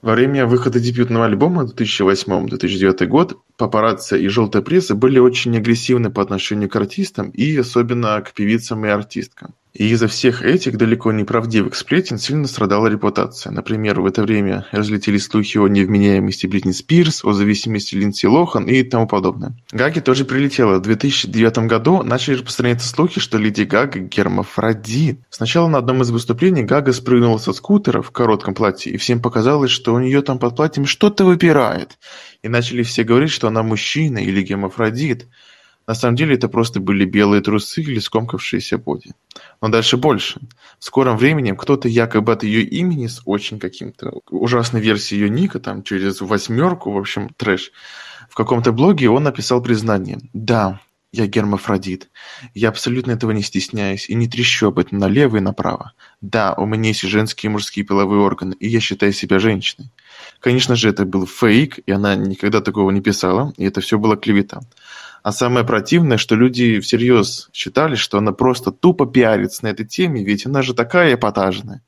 Во 0.00 0.14
время 0.14 0.46
выхода 0.46 0.80
дебютного 0.80 1.26
альбома 1.26 1.64
2008-2009 1.64 3.04
год 3.04 3.38
папарацци 3.56 4.20
и 4.20 4.28
желтая 4.28 4.62
пресса 4.62 4.94
были 4.94 5.18
очень 5.18 5.56
агрессивны 5.56 6.10
по 6.10 6.22
отношению 6.22 6.68
к 6.68 6.76
артистам 6.76 7.30
и 7.30 7.56
особенно 7.56 8.20
к 8.20 8.32
певицам 8.32 8.84
и 8.84 8.88
артисткам. 8.88 9.54
И 9.76 9.90
из-за 9.90 10.08
всех 10.08 10.42
этих 10.42 10.78
далеко 10.78 11.12
не 11.12 11.24
правдивых 11.24 11.74
сплетен 11.74 12.18
сильно 12.18 12.48
страдала 12.48 12.86
репутация. 12.86 13.52
Например, 13.52 14.00
в 14.00 14.06
это 14.06 14.22
время 14.22 14.66
разлетелись 14.72 15.26
слухи 15.26 15.58
о 15.58 15.68
невменяемости 15.68 16.46
Бритни 16.46 16.72
Спирс, 16.72 17.22
о 17.24 17.34
зависимости 17.34 17.94
Линдси 17.94 18.24
Лохан 18.24 18.64
и 18.64 18.82
тому 18.84 19.06
подобное. 19.06 19.54
Гаги 19.72 20.00
тоже 20.00 20.24
прилетела. 20.24 20.78
В 20.78 20.82
2009 20.82 21.58
году 21.66 22.02
начали 22.02 22.36
распространяться 22.36 22.88
слухи, 22.88 23.20
что 23.20 23.36
Леди 23.36 23.64
Гага 23.64 23.98
гермафродит. 23.98 25.20
Сначала 25.28 25.68
на 25.68 25.78
одном 25.78 26.00
из 26.00 26.10
выступлений 26.10 26.62
Гага 26.62 26.94
спрыгнула 26.94 27.36
со 27.36 27.52
скутера 27.52 28.00
в 28.00 28.10
коротком 28.12 28.54
платье, 28.54 28.92
и 28.92 28.96
всем 28.96 29.20
показалось, 29.20 29.70
что 29.70 29.92
у 29.92 29.98
нее 29.98 30.22
там 30.22 30.38
под 30.38 30.56
платьем 30.56 30.86
что-то 30.86 31.26
выпирает. 31.26 31.98
И 32.42 32.48
начали 32.48 32.82
все 32.82 33.04
говорить, 33.04 33.30
что 33.30 33.48
она 33.48 33.62
мужчина 33.62 34.18
или 34.18 34.42
гермафродит. 34.42 35.26
На 35.86 35.94
самом 35.94 36.16
деле 36.16 36.34
это 36.34 36.48
просто 36.48 36.80
были 36.80 37.04
белые 37.04 37.42
трусы 37.42 37.80
или 37.80 38.00
скомкавшиеся 38.00 38.76
боди. 38.76 39.12
Но 39.60 39.68
дальше 39.68 39.96
больше. 39.96 40.40
В 40.78 40.84
скором 40.84 41.16
времени 41.16 41.52
кто-то 41.52 41.88
якобы 41.88 42.32
от 42.32 42.42
ее 42.42 42.62
имени 42.62 43.06
с 43.06 43.22
очень 43.24 43.60
каким-то 43.60 44.20
ужасной 44.30 44.80
версией 44.80 45.22
ее 45.22 45.30
ника, 45.30 45.60
там 45.60 45.84
через 45.84 46.20
восьмерку, 46.20 46.90
в 46.90 46.98
общем, 46.98 47.30
трэш, 47.36 47.70
в 48.28 48.34
каком-то 48.34 48.72
блоге 48.72 49.08
он 49.08 49.22
написал 49.22 49.62
признание. 49.62 50.18
Да, 50.32 50.80
я 51.12 51.26
гермафродит. 51.26 52.10
Я 52.52 52.68
абсолютно 52.68 53.12
этого 53.12 53.30
не 53.30 53.42
стесняюсь 53.42 54.10
и 54.10 54.14
не 54.14 54.28
трещу 54.28 54.68
об 54.68 54.78
этом 54.78 54.98
налево 54.98 55.36
и 55.36 55.40
направо. 55.40 55.92
Да, 56.20 56.52
у 56.54 56.66
меня 56.66 56.88
есть 56.88 57.02
женские 57.02 57.50
и 57.50 57.52
мужские 57.52 57.86
половые 57.86 58.20
органы, 58.20 58.54
и 58.58 58.68
я 58.68 58.80
считаю 58.80 59.12
себя 59.12 59.38
женщиной. 59.38 59.90
Конечно 60.40 60.76
же, 60.76 60.88
это 60.88 61.04
был 61.04 61.26
фейк, 61.26 61.78
и 61.86 61.92
она 61.92 62.14
никогда 62.14 62.60
такого 62.60 62.90
не 62.90 63.00
писала, 63.00 63.52
и 63.56 63.64
это 63.64 63.80
все 63.80 63.98
было 63.98 64.16
клевета. 64.16 64.60
А 65.22 65.32
самое 65.32 65.66
противное, 65.66 66.18
что 66.18 66.36
люди 66.36 66.78
всерьез 66.78 67.48
считали, 67.52 67.96
что 67.96 68.18
она 68.18 68.32
просто 68.32 68.70
тупо 68.70 69.06
пиарится 69.06 69.64
на 69.64 69.68
этой 69.68 69.84
теме, 69.84 70.24
ведь 70.24 70.46
она 70.46 70.62
же 70.62 70.72
такая 70.72 71.14
эпатажная. 71.14 71.82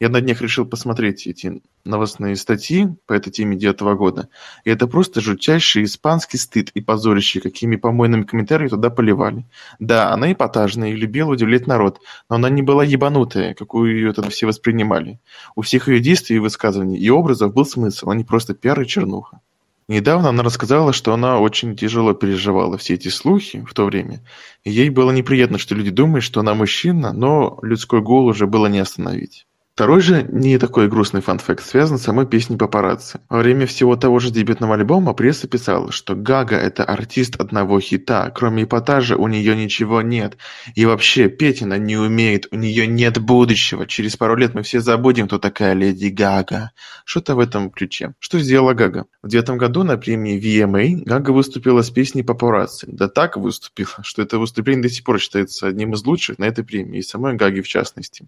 Я 0.00 0.10
на 0.10 0.20
днях 0.20 0.40
решил 0.42 0.64
посмотреть 0.64 1.26
эти 1.26 1.60
новостные 1.84 2.36
статьи 2.36 2.86
по 3.06 3.14
этой 3.14 3.32
теме 3.32 3.56
девятого 3.56 3.96
года, 3.96 4.28
и 4.64 4.70
это 4.70 4.86
просто 4.86 5.20
жутчайший 5.20 5.82
испанский 5.82 6.36
стыд 6.36 6.70
и 6.74 6.80
позорище, 6.80 7.40
какими 7.40 7.74
помойными 7.74 8.22
комментариями 8.22 8.68
туда 8.68 8.90
поливали. 8.90 9.44
Да, 9.80 10.12
она 10.12 10.32
эпатажная 10.32 10.90
и 10.90 10.96
любила 10.96 11.32
удивлять 11.32 11.66
народ, 11.66 12.00
но 12.30 12.36
она 12.36 12.48
не 12.48 12.62
была 12.62 12.84
ебанутая, 12.84 13.54
какую 13.54 13.96
ее 13.96 14.12
тогда 14.12 14.30
все 14.30 14.46
воспринимали. 14.46 15.18
У 15.56 15.62
всех 15.62 15.88
ее 15.88 15.98
действий 15.98 16.36
и 16.36 16.40
высказываний 16.40 16.96
и 16.96 17.10
образов 17.10 17.52
был 17.52 17.66
смысл, 17.66 18.10
а 18.10 18.14
не 18.14 18.22
просто 18.22 18.54
пиар 18.54 18.80
и 18.80 18.86
чернуха. 18.86 19.40
Недавно 19.88 20.28
она 20.28 20.44
рассказала, 20.44 20.92
что 20.92 21.12
она 21.12 21.40
очень 21.40 21.74
тяжело 21.74 22.14
переживала 22.14 22.78
все 22.78 22.94
эти 22.94 23.08
слухи 23.08 23.64
в 23.68 23.74
то 23.74 23.86
время, 23.86 24.22
и 24.62 24.70
ей 24.70 24.90
было 24.90 25.10
неприятно, 25.10 25.58
что 25.58 25.74
люди 25.74 25.90
думают, 25.90 26.22
что 26.22 26.38
она 26.38 26.54
мужчина, 26.54 27.12
но 27.12 27.58
людской 27.62 28.00
гул 28.00 28.26
уже 28.26 28.46
было 28.46 28.68
не 28.68 28.78
остановить. 28.78 29.47
Второй 29.78 30.00
же 30.00 30.26
не 30.28 30.58
такой 30.58 30.88
грустный 30.88 31.20
фан-факт 31.20 31.64
связан 31.64 31.98
с 31.98 32.02
самой 32.02 32.26
песней 32.26 32.56
«Папарацци». 32.56 33.20
Во 33.28 33.38
время 33.38 33.64
всего 33.64 33.94
того 33.94 34.18
же 34.18 34.32
дебютного 34.32 34.74
альбома 34.74 35.14
пресса 35.14 35.46
писала, 35.46 35.92
что 35.92 36.16
Гага– 36.16 36.56
это 36.56 36.82
артист 36.82 37.36
одного 37.36 37.78
хита, 37.78 38.28
кроме 38.34 38.64
эпатажа 38.64 39.16
у 39.16 39.28
нее 39.28 39.54
ничего 39.54 40.02
нет. 40.02 40.36
И 40.74 40.84
вообще, 40.84 41.28
петь 41.28 41.62
она 41.62 41.78
не 41.78 41.96
умеет, 41.96 42.48
у 42.50 42.56
нее 42.56 42.88
нет 42.88 43.18
будущего. 43.18 43.86
Через 43.86 44.16
пару 44.16 44.34
лет 44.34 44.52
мы 44.52 44.62
все 44.62 44.80
забудем, 44.80 45.28
кто 45.28 45.38
такая 45.38 45.74
Леди 45.74 46.08
Гага. 46.08 46.72
Что-то 47.04 47.36
в 47.36 47.38
этом 47.38 47.70
ключе. 47.70 48.14
Что 48.18 48.40
сделала 48.40 48.74
Гага? 48.74 49.04
В 49.22 49.28
девятом 49.28 49.58
году 49.58 49.84
на 49.84 49.96
премии 49.96 50.40
VMA 50.40 51.04
Гага 51.04 51.30
выступила 51.30 51.82
с 51.82 51.90
песней 51.90 52.24
«Папарацци». 52.24 52.88
Да 52.90 53.06
так 53.06 53.36
выступила, 53.36 53.94
что 54.02 54.22
это 54.22 54.40
выступление 54.40 54.82
до 54.82 54.88
сих 54.88 55.04
пор 55.04 55.20
считается 55.20 55.68
одним 55.68 55.92
из 55.92 56.04
лучших 56.04 56.40
на 56.40 56.46
этой 56.46 56.64
премии, 56.64 56.98
и 56.98 57.02
самой 57.02 57.36
Гаги 57.36 57.60
в 57.60 57.68
частности. 57.68 58.26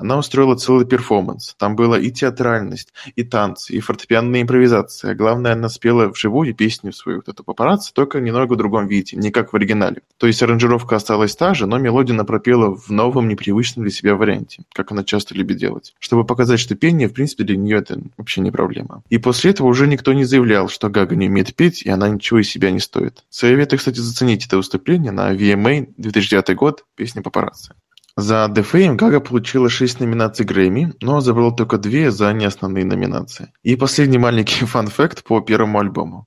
Она 0.00 0.16
устроила 0.16 0.56
целый 0.56 0.79
перформанс. 0.84 1.54
Там 1.58 1.76
была 1.76 1.98
и 1.98 2.10
театральность, 2.10 2.92
и 3.16 3.22
танцы, 3.22 3.72
и 3.74 3.80
фортепианная 3.80 4.42
импровизация. 4.42 5.14
Главное, 5.14 5.52
она 5.52 5.68
спела 5.68 6.08
вживую 6.08 6.54
песню 6.54 6.92
свою, 6.92 7.18
вот 7.18 7.28
эту 7.28 7.44
папарацци, 7.44 7.92
только 7.92 8.20
немного 8.20 8.54
в 8.54 8.56
другом 8.56 8.86
виде, 8.86 9.16
не 9.16 9.30
как 9.30 9.52
в 9.52 9.56
оригинале. 9.56 10.02
То 10.18 10.26
есть 10.26 10.42
аранжировка 10.42 10.96
осталась 10.96 11.36
та 11.36 11.54
же, 11.54 11.66
но 11.66 11.78
мелодию 11.78 12.14
она 12.14 12.24
пропела 12.24 12.76
в 12.76 12.90
новом, 12.90 13.28
непривычном 13.28 13.84
для 13.84 13.92
себя 13.92 14.14
варианте, 14.14 14.62
как 14.72 14.92
она 14.92 15.04
часто 15.04 15.34
любит 15.34 15.56
делать. 15.56 15.94
Чтобы 15.98 16.24
показать, 16.24 16.60
что 16.60 16.74
пение, 16.74 17.08
в 17.08 17.12
принципе, 17.12 17.44
для 17.44 17.56
нее 17.56 17.78
это 17.78 18.00
вообще 18.16 18.40
не 18.40 18.50
проблема. 18.50 19.02
И 19.08 19.18
после 19.18 19.50
этого 19.50 19.68
уже 19.68 19.86
никто 19.86 20.12
не 20.12 20.24
заявлял, 20.24 20.68
что 20.68 20.88
Гага 20.88 21.16
не 21.16 21.28
умеет 21.28 21.54
петь, 21.54 21.82
и 21.82 21.90
она 21.90 22.08
ничего 22.08 22.40
из 22.40 22.50
себя 22.50 22.70
не 22.70 22.80
стоит. 22.80 23.24
Советую, 23.30 23.78
кстати, 23.78 23.98
заценить 23.98 24.46
это 24.46 24.56
выступление 24.56 25.12
на 25.12 25.32
VMA 25.34 25.94
2009 25.96 26.56
год, 26.56 26.84
песня 26.96 27.22
«Папарацци». 27.22 27.74
За 28.20 28.44
"The 28.54 28.62
Fame" 28.70 28.96
Гага 28.96 29.20
получила 29.20 29.70
шесть 29.70 29.98
номинаций 29.98 30.44
Грэмми, 30.44 30.92
но 31.00 31.20
забрала 31.20 31.52
только 31.52 31.78
две 31.78 32.10
за 32.10 32.30
неосновные 32.34 32.84
номинации. 32.84 33.48
И 33.62 33.76
последний 33.76 34.18
маленький 34.18 34.64
фан-факт 34.66 35.24
по 35.24 35.40
первому 35.40 35.78
альбому. 35.78 36.26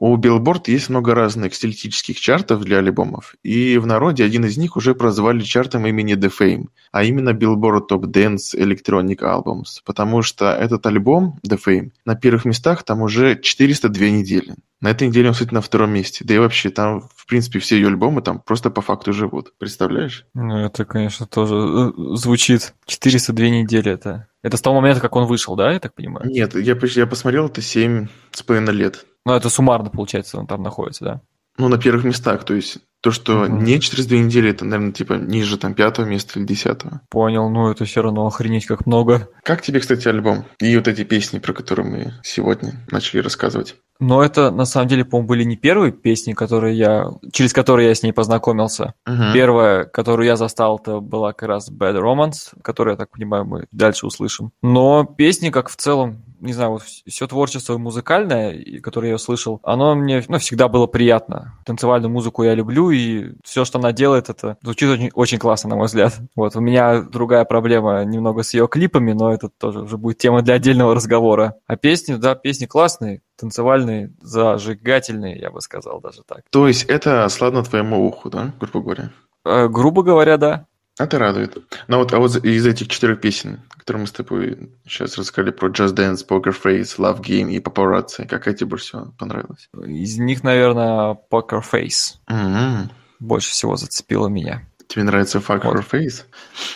У 0.00 0.16
Billboard 0.16 0.62
есть 0.68 0.88
много 0.88 1.14
разных 1.14 1.54
стилистических 1.54 2.18
чартов 2.18 2.62
для 2.62 2.78
альбомов, 2.78 3.34
и 3.42 3.76
в 3.76 3.86
народе 3.86 4.24
один 4.24 4.46
из 4.46 4.56
них 4.56 4.78
уже 4.78 4.94
прозвали 4.94 5.42
чартом 5.42 5.86
имени 5.86 6.16
The 6.16 6.32
Fame, 6.40 6.68
а 6.90 7.04
именно 7.04 7.30
Billboard 7.30 7.82
Top 7.90 8.04
Dance 8.04 8.56
Electronic 8.56 9.18
Albums, 9.18 9.82
потому 9.84 10.22
что 10.22 10.52
этот 10.52 10.86
альбом, 10.86 11.38
The 11.46 11.60
Fame, 11.62 11.90
на 12.06 12.14
первых 12.14 12.46
местах 12.46 12.82
там 12.82 13.02
уже 13.02 13.38
402 13.38 14.06
недели. 14.06 14.54
На 14.80 14.88
этой 14.88 15.06
неделе 15.06 15.28
он, 15.28 15.34
кстати, 15.34 15.52
на 15.52 15.60
втором 15.60 15.90
месте. 15.90 16.24
Да 16.24 16.32
и 16.32 16.38
вообще, 16.38 16.70
там, 16.70 17.02
в 17.14 17.26
принципе, 17.26 17.58
все 17.58 17.76
ее 17.76 17.88
альбомы 17.88 18.22
там 18.22 18.40
просто 18.40 18.70
по 18.70 18.80
факту 18.80 19.12
живут. 19.12 19.52
Представляешь? 19.58 20.24
Ну, 20.32 20.64
это, 20.64 20.86
конечно, 20.86 21.26
тоже 21.26 21.54
э, 21.54 22.16
звучит. 22.16 22.72
402 22.86 23.48
недели 23.48 23.92
это. 23.92 24.28
Это 24.42 24.56
с 24.56 24.62
того 24.62 24.80
момента, 24.80 25.02
как 25.02 25.14
он 25.16 25.26
вышел, 25.26 25.54
да, 25.54 25.72
я 25.72 25.80
так 25.80 25.92
понимаю? 25.92 26.30
Нет, 26.30 26.54
я, 26.54 26.78
я 26.82 27.06
посмотрел, 27.06 27.48
это 27.48 27.60
7 27.60 28.06
с 28.32 28.42
половиной 28.42 28.72
лет. 28.72 29.04
Ну, 29.24 29.34
это 29.34 29.48
суммарно, 29.48 29.90
получается, 29.90 30.38
он 30.38 30.46
там 30.46 30.62
находится, 30.62 31.04
да? 31.04 31.20
Ну, 31.58 31.68
на 31.68 31.78
первых 31.78 32.04
местах, 32.04 32.44
то 32.44 32.54
есть 32.54 32.78
то, 33.00 33.10
что 33.10 33.42
угу. 33.42 33.56
не 33.56 33.80
через 33.80 34.06
две 34.06 34.20
недели, 34.20 34.50
это, 34.50 34.64
наверное, 34.64 34.92
типа 34.92 35.14
ниже 35.14 35.56
там 35.56 35.74
пятого 35.74 36.06
места 36.06 36.38
или 36.38 36.46
десятого. 36.46 37.00
Понял, 37.08 37.48
ну 37.48 37.70
это 37.70 37.84
все 37.84 38.02
равно 38.02 38.26
охренеть 38.26 38.66
как 38.66 38.86
много. 38.86 39.28
Как 39.42 39.62
тебе, 39.62 39.80
кстати, 39.80 40.06
альбом? 40.06 40.44
И 40.60 40.76
вот 40.76 40.86
эти 40.86 41.04
песни, 41.04 41.38
про 41.38 41.52
которые 41.52 41.86
мы 41.86 42.12
сегодня 42.22 42.74
начали 42.90 43.20
рассказывать? 43.20 43.76
Но 44.00 44.22
это, 44.22 44.50
на 44.50 44.64
самом 44.64 44.88
деле, 44.88 45.04
по-моему, 45.04 45.28
были 45.28 45.44
не 45.44 45.56
первые 45.56 45.92
песни, 45.92 46.32
которые 46.32 46.76
я, 46.76 47.10
через 47.32 47.52
которые 47.52 47.88
я 47.88 47.94
с 47.94 48.02
ней 48.02 48.12
познакомился. 48.12 48.94
Uh-huh. 49.06 49.32
Первая, 49.34 49.84
которую 49.84 50.26
я 50.26 50.36
застал, 50.36 50.78
это 50.78 51.00
была 51.00 51.32
как 51.32 51.48
раз 51.48 51.70
Bad 51.70 52.00
Romance, 52.00 52.54
которую, 52.62 52.94
я 52.94 52.96
так 52.96 53.10
понимаю, 53.10 53.44
мы 53.44 53.66
дальше 53.72 54.06
услышим. 54.06 54.52
Но 54.62 55.04
песни, 55.04 55.50
как 55.50 55.68
в 55.68 55.76
целом, 55.76 56.22
не 56.40 56.52
знаю, 56.52 56.72
вот 56.72 56.82
все 56.82 57.26
творчество 57.26 57.78
музыкальное, 57.78 58.80
которое 58.80 59.12
я 59.12 59.18
слышал, 59.18 59.60
оно 59.62 59.94
мне 59.94 60.24
ну, 60.28 60.38
всегда 60.38 60.68
было 60.68 60.86
приятно. 60.86 61.58
Танцевальную 61.64 62.10
музыку 62.10 62.42
я 62.42 62.54
люблю, 62.54 62.90
и 62.90 63.32
все, 63.44 63.64
что 63.64 63.78
она 63.78 63.92
делает, 63.92 64.28
это 64.28 64.56
звучит 64.62 64.88
очень, 64.88 65.10
очень 65.14 65.38
классно, 65.38 65.70
на 65.70 65.76
мой 65.76 65.86
взгляд. 65.86 66.18
Вот, 66.36 66.56
у 66.56 66.60
меня 66.60 67.02
другая 67.02 67.44
проблема 67.44 68.02
немного 68.04 68.42
с 68.42 68.54
ее 68.54 68.66
клипами, 68.66 69.12
но 69.12 69.32
это 69.32 69.50
тоже 69.50 69.82
уже 69.82 69.98
будет 69.98 70.18
тема 70.18 70.42
для 70.42 70.54
отдельного 70.54 70.94
разговора. 70.94 71.56
А 71.66 71.76
песни, 71.76 72.14
да, 72.14 72.34
песни 72.34 72.64
классные, 72.64 73.20
танцевальные, 73.36 74.14
зажигательные, 74.22 75.38
я 75.38 75.50
бы 75.50 75.60
сказал 75.60 76.00
даже 76.00 76.22
так. 76.26 76.42
То 76.50 76.66
есть 76.66 76.84
это 76.84 77.28
сладно 77.28 77.62
твоему 77.62 78.06
уху, 78.06 78.30
да, 78.30 78.54
грубо 78.58 78.80
говоря? 78.80 79.10
Э, 79.44 79.68
грубо 79.68 80.02
говоря, 80.02 80.36
да. 80.36 80.66
Это 81.00 81.18
радует. 81.18 81.56
Но 81.88 81.96
вот, 81.96 82.12
а 82.12 82.18
вот 82.18 82.36
из 82.44 82.66
этих 82.66 82.88
четырех 82.88 83.22
песен, 83.22 83.62
которые 83.70 84.02
мы 84.02 84.06
с 84.06 84.12
тобой 84.12 84.70
сейчас 84.86 85.16
рассказали 85.16 85.50
про 85.50 85.70
Just 85.70 85.94
Dance, 85.94 86.26
Poker 86.28 86.54
Face, 86.54 86.98
Love 86.98 87.22
Game 87.22 87.50
и 87.50 87.58
Paparazzi, 87.58 88.26
какая 88.26 88.52
тебе 88.52 88.66
больше 88.66 88.84
всего 88.84 89.14
понравилась? 89.18 89.70
Из 89.86 90.18
них, 90.18 90.44
наверное, 90.44 91.18
Poker 91.32 91.62
Face. 91.62 92.16
Mm-hmm. 92.28 92.90
Больше 93.18 93.50
всего 93.50 93.76
зацепило 93.76 94.28
меня. 94.28 94.66
Тебе 94.88 95.04
нравится 95.04 95.38
Fuck 95.38 95.62
вот. 95.64 95.86
Face? 95.90 96.24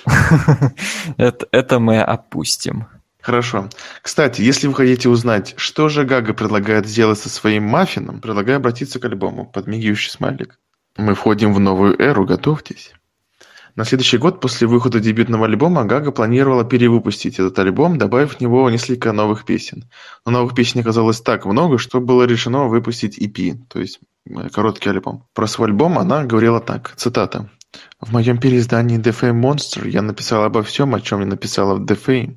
это, 1.18 1.46
это 1.52 1.78
мы 1.78 2.00
опустим. 2.00 2.86
Хорошо. 3.20 3.68
Кстати, 4.00 4.40
если 4.40 4.68
вы 4.68 4.74
хотите 4.74 5.10
узнать, 5.10 5.52
что 5.58 5.90
же 5.90 6.04
Гага 6.04 6.32
предлагает 6.32 6.86
сделать 6.86 7.18
со 7.18 7.28
своим 7.28 7.64
маффином, 7.64 8.22
предлагаю 8.22 8.56
обратиться 8.56 8.98
к 9.00 9.04
альбому 9.04 9.44
«Подмигивающий 9.44 10.10
смайлик». 10.10 10.58
Мы 10.96 11.14
входим 11.14 11.52
в 11.52 11.60
новую 11.60 12.00
эру, 12.00 12.24
готовьтесь. 12.24 12.94
На 13.76 13.84
следующий 13.84 14.18
год 14.18 14.40
после 14.40 14.68
выхода 14.68 15.00
дебютного 15.00 15.46
альбома 15.46 15.84
Гага 15.84 16.12
планировала 16.12 16.64
перевыпустить 16.64 17.40
этот 17.40 17.58
альбом, 17.58 17.98
добавив 17.98 18.36
в 18.36 18.40
него 18.40 18.70
несколько 18.70 19.12
новых 19.12 19.44
песен. 19.44 19.84
Но 20.24 20.30
новых 20.30 20.54
песен 20.54 20.80
оказалось 20.80 21.20
так 21.20 21.44
много, 21.44 21.78
что 21.78 22.00
было 22.00 22.22
решено 22.22 22.68
выпустить 22.68 23.18
EP, 23.18 23.56
то 23.68 23.80
есть 23.80 23.98
э, 24.26 24.48
короткий 24.50 24.90
альбом. 24.90 25.26
Про 25.34 25.48
свой 25.48 25.68
альбом 25.68 25.98
она 25.98 26.24
говорила 26.24 26.60
так, 26.60 26.94
цитата. 26.96 27.50
«В 28.00 28.12
моем 28.12 28.38
переиздании 28.38 29.00
The 29.00 29.12
Fame 29.12 29.40
Monster 29.40 29.88
я 29.88 30.02
написала 30.02 30.46
обо 30.46 30.62
всем, 30.62 30.94
о 30.94 31.00
чем 31.00 31.18
не 31.20 31.26
написала 31.26 31.74
в 31.74 31.84
The 31.84 31.98
Fame. 32.00 32.36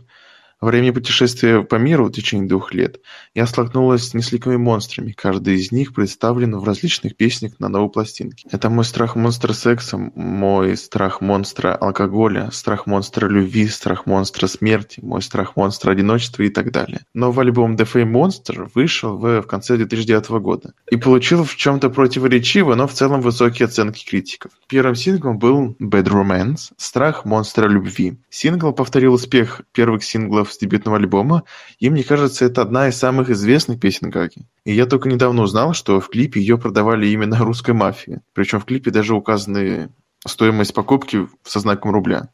Во 0.60 0.70
время 0.70 0.92
путешествия 0.92 1.62
по 1.62 1.76
миру 1.76 2.06
в 2.06 2.12
течение 2.12 2.48
двух 2.48 2.74
лет 2.74 3.00
я 3.36 3.46
столкнулась 3.46 4.10
с 4.10 4.14
несколькими 4.16 4.56
монстрами, 4.56 5.12
каждый 5.12 5.56
из 5.56 5.72
них 5.72 5.94
представлен 5.94 6.58
в 6.58 6.64
различных 6.64 7.16
песнях 7.16 7.60
на 7.60 7.70
новой 7.70 7.92
пластинке. 7.92 8.48
Это 8.52 8.72
мой 8.72 8.84
страх 8.84 9.16
монстра 9.16 9.54
секса, 9.54 9.98
мой 9.98 10.76
страх 10.76 11.22
монстра 11.22 11.76
алкоголя, 11.76 12.50
страх 12.52 12.88
монстра 12.88 13.28
любви, 13.28 13.68
страх 13.68 14.08
монстра 14.08 14.48
смерти, 14.48 15.00
мой 15.04 15.22
страх 15.22 15.56
монстра 15.56 15.92
одиночества 15.92 16.42
и 16.42 16.50
так 16.50 16.72
далее. 16.72 17.02
Новый 17.14 17.46
альбом 17.46 17.76
The 17.76 17.88
Fame 17.94 18.12
Monster 18.12 18.68
вышел 18.74 19.16
в, 19.16 19.44
в 19.44 19.46
конце 19.46 19.78
2009 19.78 20.30
года 20.42 20.74
и 20.90 20.98
получил 20.98 21.44
в 21.44 21.56
чем-то 21.56 21.92
противоречиво, 21.92 22.74
но 22.74 22.88
в 22.88 22.94
целом 22.94 23.22
высокие 23.22 23.68
оценки 23.68 24.04
критиков. 24.10 24.52
Первым 24.68 24.96
синглом 24.96 25.38
был 25.38 25.76
Bad 25.80 26.06
Romance, 26.06 26.72
страх 26.78 27.26
монстра 27.26 27.68
любви. 27.68 28.18
Сингл 28.32 28.74
повторил 28.74 29.14
успех 29.14 29.62
первых 29.72 30.04
синглов 30.04 30.47
с 30.52 30.58
дебютного 30.58 30.98
альбома, 30.98 31.44
и 31.80 31.90
мне 31.90 32.04
кажется, 32.04 32.46
это 32.46 32.62
одна 32.62 32.90
из 32.90 32.98
самых 32.98 33.30
известных 33.30 33.80
песен 33.80 34.10
Гаги. 34.10 34.46
И 34.66 34.74
я 34.74 34.86
только 34.86 35.10
недавно 35.10 35.44
узнал, 35.44 35.74
что 35.74 36.00
в 36.00 36.10
клипе 36.10 36.40
ее 36.40 36.58
продавали 36.58 37.08
именно 37.08 37.38
русской 37.40 37.74
мафии. 37.74 38.22
Причем 38.34 38.60
в 38.60 38.66
клипе 38.66 38.92
даже 38.92 39.16
указаны 39.16 39.90
стоимость 40.26 40.74
покупки 40.74 41.28
со 41.44 41.60
знаком 41.60 41.92
рубля. 41.92 42.30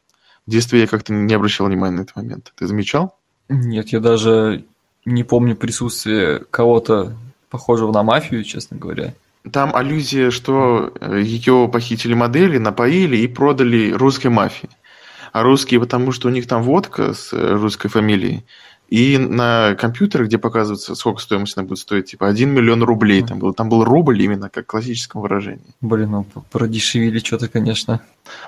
В 0.46 0.50
детстве 0.50 0.80
я 0.80 0.86
как-то 0.86 1.12
не 1.12 1.32
обращал 1.34 1.66
внимания 1.66 1.98
на 1.98 2.02
этот 2.02 2.16
момент. 2.16 2.52
Ты 2.56 2.66
замечал? 2.66 3.16
Нет, 3.48 3.88
я 3.90 4.00
даже 4.00 4.64
не 5.04 5.24
помню 5.24 5.56
присутствие 5.56 6.44
кого-то 6.50 7.16
похожего 7.50 7.92
на 7.92 8.02
мафию, 8.02 8.44
честно 8.44 8.76
говоря. 8.76 9.14
Там 9.52 9.76
аллюзия, 9.76 10.30
что 10.30 10.92
э, 11.00 11.20
ее 11.22 11.68
похитили 11.70 12.14
модели, 12.14 12.56
напоили 12.56 13.18
и 13.18 13.28
продали 13.28 13.92
русской 13.92 14.28
мафии 14.28 14.70
а 15.34 15.42
русские, 15.42 15.80
потому 15.80 16.12
что 16.12 16.28
у 16.28 16.30
них 16.30 16.46
там 16.46 16.62
водка 16.62 17.12
с 17.12 17.32
э, 17.32 17.54
русской 17.56 17.88
фамилией. 17.88 18.44
И 18.88 19.18
на 19.18 19.74
компьютерах, 19.74 20.28
где 20.28 20.38
показывается, 20.38 20.94
сколько 20.94 21.20
стоимость 21.20 21.58
она 21.58 21.66
будет 21.66 21.80
стоить, 21.80 22.12
типа 22.12 22.28
1 22.28 22.48
миллион 22.48 22.84
рублей. 22.84 23.20
Там 23.24 23.40
был, 23.40 23.52
там 23.52 23.68
был 23.68 23.82
рубль 23.82 24.22
именно 24.22 24.48
как 24.48 24.66
в 24.66 24.68
классическом 24.68 25.22
выражении. 25.22 25.74
Блин, 25.80 26.12
ну 26.12 26.26
продешевили 26.52 27.18
что-то, 27.18 27.48
конечно. 27.48 28.00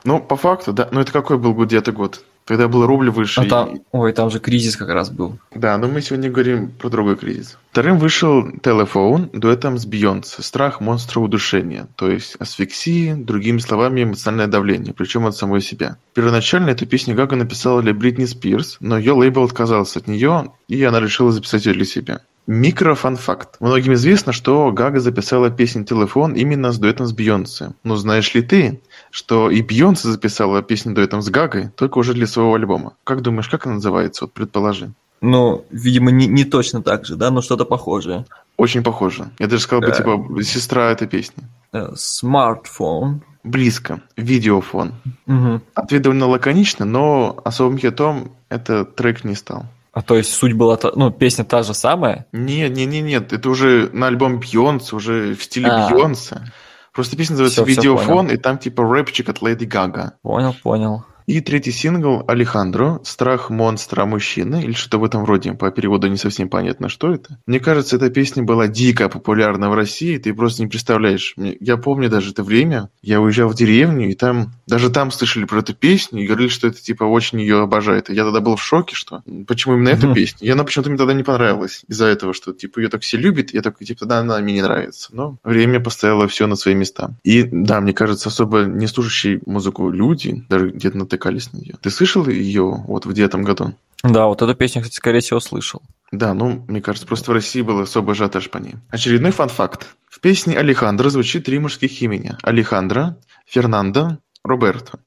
Ну, 0.05 0.21
по 0.21 0.37
факту, 0.37 0.73
да. 0.73 0.89
Но 0.93 1.01
это 1.01 1.11
какой 1.11 1.39
был 1.39 1.55
где-то 1.55 1.91
год? 1.91 2.23
Когда 2.47 2.69
был 2.69 2.87
рубль 2.87 3.11
выше. 3.11 3.41
А 3.41 3.45
там, 3.45 3.81
ой, 3.91 4.13
там 4.13 4.31
же 4.31 4.39
кризис 4.39 4.77
как 4.77 4.89
раз 4.89 5.11
был. 5.11 5.39
Да, 5.53 5.77
но 5.79 5.89
мы 5.89 6.01
сегодня 6.01 6.31
говорим 6.31 6.71
про 6.71 6.89
другой 6.89 7.17
кризис. 7.17 7.59
Вторым 7.73 7.99
вышел 7.99 8.51
Телефон 8.63 9.29
дуэтом 9.33 9.79
с 9.79 9.85
Бейонсе. 9.85 10.43
Страх 10.43 10.81
монстра 10.81 11.21
удушения, 11.21 11.89
то 11.97 12.09
есть 12.09 12.37
асфиксии, 12.39 13.15
другими 13.15 13.59
словами, 13.59 14.05
эмоциональное 14.05 14.47
давление, 14.47 14.95
причем 14.95 15.27
от 15.27 15.37
самой 15.37 15.61
себя. 15.61 15.99
Первоначально 16.15 16.71
эту 16.71 16.87
песню 16.87 17.17
Гага 17.17 17.35
написала 17.35 17.83
для 17.83 17.93
Бритни 17.93 18.25
Спирс, 18.27 18.77
но 18.79 18.97
ее 18.97 19.13
лейбл 19.13 19.43
отказался 19.43 19.99
от 19.99 20.07
нее, 20.07 20.53
и 20.69 20.83
она 20.85 21.01
решила 21.01 21.33
записать 21.33 21.67
ее 21.67 21.75
для 21.75 21.85
себя. 21.85 22.21
Микрофан-факт. 22.47 23.57
Многим 23.59 23.95
известно, 23.95 24.33
что 24.33 24.71
Гага 24.71 25.01
записала 25.01 25.51
песню 25.51 25.85
«Телефон» 25.85 26.35
именно 26.35 26.71
с 26.71 26.79
дуэтом 26.79 27.07
с 27.07 27.13
Бейонсе. 27.13 27.73
Но 27.83 27.97
знаешь 27.97 28.33
ли 28.35 28.43
ты, 28.43 28.81
что 29.11 29.51
и 29.51 29.63
Бейонсе 29.63 30.09
записала 30.09 30.63
песню 30.63 30.95
дуэтом 30.95 31.23
с 31.23 31.29
Гагой, 31.29 31.71
только 31.77 31.99
уже 31.99 32.15
для 32.15 32.27
своего 32.27 32.55
альбома? 32.55 32.95
Как 33.05 33.23
думаешь, 33.23 33.49
как 33.49 33.67
она 33.67 33.77
называется? 33.77 34.25
Вот 34.25 34.33
предположи. 34.33 34.93
Ну, 35.21 35.65
видимо, 35.71 36.11
не, 36.11 36.27
не 36.27 36.45
точно 36.45 36.83
так 36.83 37.07
же, 37.07 37.17
да, 37.17 37.31
но 37.31 37.41
что-то 37.41 37.65
похожее. 37.65 38.27
Очень 38.57 38.83
похоже. 38.83 39.31
Я 39.39 39.47
даже 39.47 39.63
сказал 39.63 39.81
бы, 39.83 39.89
э, 39.89 39.97
типа, 39.97 40.43
сестра 40.43 40.91
этой 40.91 41.09
песни. 41.09 41.45
Э, 41.73 41.93
смартфон. 41.95 43.23
Близко. 43.43 44.01
Видеофон. 44.17 44.95
Угу. 45.27 45.61
Ответ 45.75 46.03
довольно 46.03 46.27
лаконично, 46.27 46.85
но 46.85 47.41
особым 47.45 47.79
хитом 47.79 48.33
этот 48.49 48.97
трек 48.97 49.25
не 49.25 49.35
стал. 49.35 49.67
А 49.93 50.03
то 50.03 50.15
есть 50.17 50.35
суть 50.35 50.53
была, 50.53 50.79
ну, 50.95 51.11
песня 51.11 51.45
та 51.45 51.63
же 51.63 51.73
самая? 51.73 52.27
Нет, 52.33 52.77
нет, 52.77 52.89
нет, 52.89 53.05
нет, 53.05 53.33
это 53.33 53.49
уже 53.49 53.89
на 53.95 54.09
альбом 54.09 54.41
Бьонса, 54.41 54.95
уже 54.95 55.35
в 55.35 55.43
стиле 55.43 55.69
а. 55.69 55.91
Бьонса. 55.91 56.53
Просто 56.97 57.15
песня 57.15 57.35
называется 57.35 57.63
все, 57.63 57.75
«Видеофон», 57.75 58.27
все 58.29 58.37
и 58.37 58.39
там 58.39 58.57
типа 58.57 58.83
рэпчик 58.83 59.29
от 59.29 59.43
Леди 59.43 59.67
Гага. 59.67 60.15
Понял, 60.23 60.57
понял. 60.63 61.05
И 61.27 61.41
третий 61.41 61.73
сингл 61.73 62.23
«Алехандро. 62.29 63.01
Страх 63.03 63.51
монстра 63.51 64.05
мужчины» 64.05 64.63
или 64.63 64.73
что-то 64.73 64.99
в 64.99 65.05
этом 65.05 65.25
роде. 65.25 65.55
По 65.55 65.73
переводу 65.73 66.07
не 66.07 66.17
совсем 66.17 66.49
понятно, 66.49 66.89
что 66.89 67.13
это. 67.13 67.41
Мне 67.47 67.59
кажется, 67.59 67.97
эта 67.97 68.11
песня 68.11 68.45
была 68.45 68.69
дико 68.69 69.09
популярна 69.09 69.69
в 69.69 69.75
России, 69.75 70.19
ты 70.19 70.33
просто 70.33 70.63
не 70.63 70.69
представляешь. 70.69 71.35
Я 71.37 71.79
помню 71.79 72.09
даже 72.09 72.31
это 72.31 72.45
время, 72.45 72.91
я 73.03 73.21
уезжал 73.21 73.49
в 73.49 73.57
деревню, 73.57 74.09
и 74.09 74.15
там, 74.15 74.53
даже 74.69 74.89
там 74.89 75.11
слышали 75.11 75.47
про 75.47 75.59
эту 75.59 75.75
песню 75.75 76.23
и 76.23 76.27
говорили, 76.27 76.49
что 76.49 76.69
это 76.69 76.81
типа 76.81 77.03
очень 77.03 77.41
ее 77.41 77.61
обожает. 77.61 78.09
И 78.09 78.15
я 78.15 78.25
тогда 78.25 78.41
был 78.41 78.55
в 78.55 78.63
шоке, 78.63 78.95
что 78.95 79.25
почему 79.49 79.75
именно 79.75 79.89
эту 79.89 80.15
песню. 80.15 80.47
И 80.47 80.51
она 80.51 80.63
почему-то 80.63 80.91
мне 80.91 80.99
тогда 80.99 81.13
не 81.13 81.25
понравилась 81.25 81.85
из-за 81.89 82.07
этого, 82.07 82.35
что 82.35 82.53
типа 82.53 82.79
ее 82.79 82.89
так 82.89 83.03
все 83.03 83.17
любят, 83.17 83.53
я 83.53 83.63
такой, 83.63 83.85
типа, 83.85 84.07
да, 84.07 84.21
она 84.21 84.39
мне 84.39 84.55
не 84.55 84.63
нравится. 84.63 85.09
Но 85.11 85.39
время 85.43 85.81
поставило 85.81 86.29
все 86.29 86.47
на 86.47 86.55
свои 86.55 86.77
места. 86.77 87.17
И 87.25 87.43
да, 87.43 87.81
мне 87.81 87.93
кажется, 87.93 88.29
особо 88.29 88.63
не 88.63 88.87
слушающие 88.87 89.41
музыку 89.45 89.91
люди, 89.91 90.45
даже 90.49 90.71
где-то 90.71 90.99
на 90.99 91.07
натыкались 91.17 91.53
на 91.53 91.59
нее. 91.59 91.75
Ты 91.81 91.91
слышал 91.91 92.27
ее 92.29 92.85
вот 92.87 93.07
в 93.07 93.13
девятом 93.13 93.43
году? 93.43 93.75
Да, 94.03 94.27
вот 94.27 94.43
эту 94.43 94.55
песню, 94.55 94.83
кстати, 94.83 94.97
скорее 94.97 95.21
всего, 95.21 95.41
слышал. 95.41 95.83
Да, 96.13 96.35
ну, 96.35 96.65
мне 96.69 96.81
кажется, 96.81 97.07
просто 97.07 97.31
в 97.31 97.35
России 97.35 97.63
был 97.63 97.81
особый 97.81 98.13
ажиотаж 98.13 98.51
по 98.51 98.59
ней. 98.59 98.75
Очередной 98.91 99.33
фан-факт. 99.33 99.97
В 100.09 100.21
песне 100.21 100.57
Алехандро 100.57 101.09
звучит 101.09 101.45
три 101.45 101.59
мужских 101.59 102.01
имени. 102.03 102.37
Алехандро, 102.43 103.19
Фернандо, 103.47 104.19
Роберто. 104.45 105.01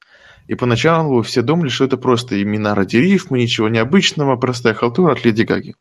И 0.48 0.56
поначалу 0.56 1.22
все 1.22 1.42
думали, 1.42 1.70
что 1.70 1.86
это 1.86 1.98
просто 1.98 2.42
имена 2.42 2.76
ради 2.76 2.98
рифмы, 2.98 3.40
ничего 3.40 3.70
необычного, 3.70 4.36
простая 4.36 4.74
халтура 4.74 5.14
от 5.14 5.24
Леди 5.24 5.44
Гаги. 5.44 5.76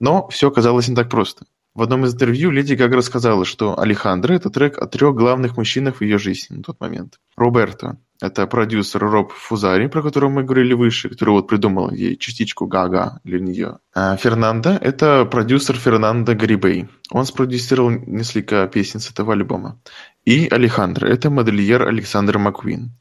Но 0.00 0.28
все 0.28 0.48
оказалось 0.48 0.88
не 0.88 0.96
так 0.96 1.08
просто. 1.08 1.44
В 1.74 1.82
одном 1.82 2.04
из 2.04 2.14
интервью 2.14 2.50
Леди 2.50 2.74
Гага 2.74 2.96
рассказала, 2.96 3.44
что 3.44 3.78
Алехандро– 3.78 4.32
это 4.34 4.50
трек 4.50 4.78
о 4.78 4.86
трех 4.86 5.14
главных 5.14 5.56
мужчинах 5.56 5.96
в 5.96 6.00
ее 6.02 6.18
жизни 6.18 6.56
на 6.56 6.62
тот 6.62 6.80
момент. 6.80 7.18
Роберто 7.36 7.98
это 8.20 8.46
продюсер 8.46 9.00
Роб 9.00 9.32
Фузари, 9.32 9.88
про 9.88 10.02
которого 10.02 10.28
мы 10.30 10.42
говорили 10.42 10.74
выше, 10.74 11.08
который 11.08 11.30
вот 11.30 11.48
придумал 11.48 11.90
ей 11.90 12.18
частичку 12.18 12.66
Гага 12.66 13.20
для 13.24 13.40
нее. 13.40 13.78
А 13.94 14.16
Фернандо– 14.16 14.70
это 14.80 15.24
продюсер 15.24 15.76
Фернандо 15.76 16.34
Гарибей. 16.34 16.88
Он 17.10 17.24
спродюсировал 17.24 17.90
несколько 17.90 18.68
песен 18.68 19.00
с 19.00 19.10
этого 19.10 19.32
альбома. 19.32 19.80
И 20.26 20.48
Алехандро– 20.48 21.06
это 21.08 21.30
модельер 21.30 21.88
Александр 21.88 22.38
Маквин. 22.38 22.92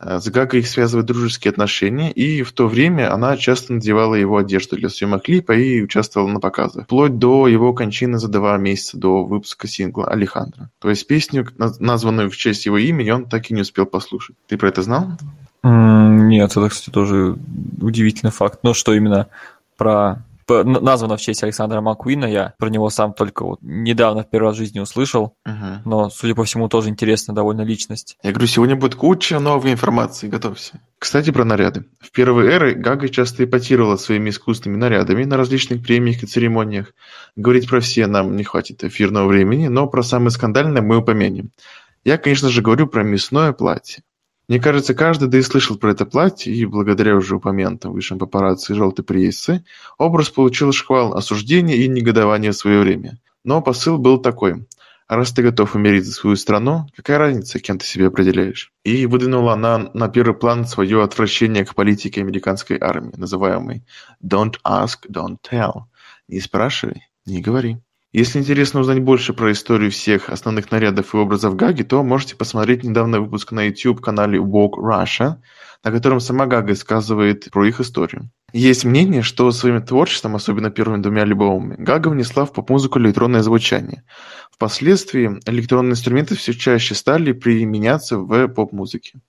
Э, 0.00 0.20
с 0.20 0.28
Гагой 0.28 0.60
их 0.60 0.68
связывают 0.68 1.06
дружеские 1.06 1.50
отношения, 1.50 2.12
и 2.12 2.42
в 2.42 2.52
то 2.52 2.68
время 2.68 3.12
она 3.12 3.36
часто 3.36 3.74
надевала 3.74 4.14
его 4.14 4.36
одежду 4.36 4.76
для 4.76 4.88
съемок 4.88 5.24
клипа 5.24 5.52
и 5.52 5.82
участвовала 5.82 6.28
на 6.28 6.40
показах, 6.40 6.84
вплоть 6.84 7.18
до 7.18 7.48
его 7.48 7.72
кончины 7.72 8.18
за 8.18 8.28
два 8.28 8.56
месяца 8.56 8.96
до 8.96 9.24
выпуска 9.24 9.66
сингла 9.66 10.08
«Алехандро». 10.08 10.70
То 10.78 10.90
есть 10.90 11.06
песню, 11.06 11.48
названную 11.80 12.30
в 12.30 12.36
честь 12.36 12.66
его 12.66 12.78
имени, 12.78 13.10
он 13.10 13.24
так 13.24 13.50
и 13.50 13.54
не 13.54 13.62
успел 13.62 13.86
послушать. 13.86 14.36
Ты 14.46 14.56
про 14.56 14.68
это 14.68 14.82
знал? 14.82 15.08
Нет, 15.64 16.50
это, 16.52 16.68
кстати, 16.68 16.90
тоже 16.90 17.36
удивительный 17.80 18.30
факт. 18.30 18.60
Но 18.62 18.74
что 18.74 18.94
именно 18.94 19.26
про 19.76 20.22
названа 20.48 21.16
в 21.16 21.20
честь 21.20 21.42
Александра 21.42 21.80
Маккуина. 21.80 22.24
Я 22.26 22.54
про 22.58 22.68
него 22.68 22.90
сам 22.90 23.12
только 23.12 23.44
вот 23.44 23.58
недавно 23.62 24.22
в 24.22 24.30
первый 24.30 24.48
раз 24.48 24.56
в 24.56 24.58
жизни 24.58 24.80
услышал. 24.80 25.36
Угу. 25.46 25.82
Но, 25.84 26.10
судя 26.10 26.34
по 26.34 26.44
всему, 26.44 26.68
тоже 26.68 26.88
интересная 26.88 27.34
довольно 27.34 27.62
личность. 27.62 28.16
Я 28.22 28.30
говорю, 28.30 28.46
сегодня 28.46 28.76
будет 28.76 28.94
куча 28.94 29.38
новой 29.38 29.72
информации, 29.72 30.28
готовься. 30.28 30.80
Кстати, 30.98 31.30
про 31.30 31.44
наряды. 31.44 31.84
В 32.00 32.10
первые 32.10 32.52
эры 32.52 32.74
Гага 32.74 33.08
часто 33.08 33.44
эпатировала 33.44 33.96
своими 33.96 34.30
искусственными 34.30 34.80
нарядами 34.80 35.24
на 35.24 35.36
различных 35.36 35.82
премиях 35.82 36.22
и 36.22 36.26
церемониях. 36.26 36.92
Говорить 37.36 37.68
про 37.68 37.80
все 37.80 38.06
нам 38.06 38.36
не 38.36 38.44
хватит 38.44 38.82
эфирного 38.82 39.28
времени, 39.28 39.68
но 39.68 39.86
про 39.86 40.02
самое 40.02 40.30
скандальное 40.30 40.82
мы 40.82 40.96
упомянем. 40.98 41.50
Я, 42.04 42.18
конечно 42.18 42.48
же, 42.48 42.62
говорю 42.62 42.86
про 42.86 43.02
мясное 43.02 43.52
платье. 43.52 44.02
Мне 44.48 44.60
кажется, 44.60 44.94
каждый 44.94 45.28
да 45.28 45.38
и 45.38 45.42
слышал 45.42 45.76
про 45.76 45.90
это 45.90 46.06
платье, 46.06 46.54
и 46.54 46.64
благодаря 46.64 47.16
уже 47.16 47.36
упомянутым 47.36 47.92
высшим 47.92 48.18
папарацци 48.18 48.72
и 48.72 48.74
желтой 48.74 49.04
прессы 49.04 49.62
образ 49.98 50.30
получил 50.30 50.72
шквал 50.72 51.12
осуждения 51.12 51.76
и 51.76 51.86
негодования 51.86 52.52
в 52.52 52.56
свое 52.56 52.80
время. 52.80 53.18
Но 53.44 53.60
посыл 53.60 53.98
был 53.98 54.18
такой. 54.18 54.66
Раз 55.06 55.32
ты 55.32 55.42
готов 55.42 55.74
умереть 55.74 56.04
за 56.04 56.12
свою 56.12 56.36
страну, 56.36 56.86
какая 56.94 57.18
разница, 57.18 57.60
кем 57.60 57.78
ты 57.78 57.86
себя 57.86 58.08
определяешь? 58.08 58.72
И 58.84 59.06
выдвинула 59.06 59.54
она 59.54 59.90
на 59.94 60.08
первый 60.08 60.34
план 60.34 60.66
свое 60.66 61.02
отвращение 61.02 61.64
к 61.64 61.74
политике 61.74 62.20
американской 62.20 62.78
армии, 62.78 63.16
называемой 63.16 63.84
«Don't 64.22 64.56
ask, 64.66 65.08
don't 65.10 65.36
tell». 65.42 65.84
Не 66.26 66.40
спрашивай, 66.40 67.08
не 67.24 67.40
говори. 67.40 67.78
Если 68.12 68.38
интересно 68.38 68.80
узнать 68.80 69.00
больше 69.00 69.34
про 69.34 69.52
историю 69.52 69.90
всех 69.90 70.30
основных 70.30 70.70
нарядов 70.70 71.14
и 71.14 71.18
образов 71.18 71.56
Гаги, 71.56 71.82
то 71.82 72.02
можете 72.02 72.36
посмотреть 72.36 72.82
недавний 72.82 73.18
выпуск 73.18 73.52
на 73.52 73.64
YouTube-канале 73.64 74.38
Vogue 74.38 74.78
Russia, 74.78 75.36
на 75.84 75.92
котором 75.92 76.18
сама 76.18 76.46
Гага 76.46 76.74
сказывает 76.74 77.50
про 77.50 77.66
их 77.66 77.80
историю. 77.80 78.30
Есть 78.54 78.86
мнение, 78.86 79.20
что 79.20 79.50
своим 79.50 79.82
творчеством, 79.84 80.36
особенно 80.36 80.70
первыми 80.70 81.02
двумя 81.02 81.22
альбомами, 81.22 81.76
Гага 81.78 82.08
внесла 82.08 82.46
в 82.46 82.52
поп-музыку 82.54 82.98
электронное 82.98 83.42
звучание. 83.42 84.04
Впоследствии 84.50 85.38
электронные 85.44 85.92
инструменты 85.92 86.34
все 86.34 86.54
чаще 86.54 86.94
стали 86.94 87.32
применяться 87.32 88.18
в 88.18 88.48
поп-музыке. 88.48 89.20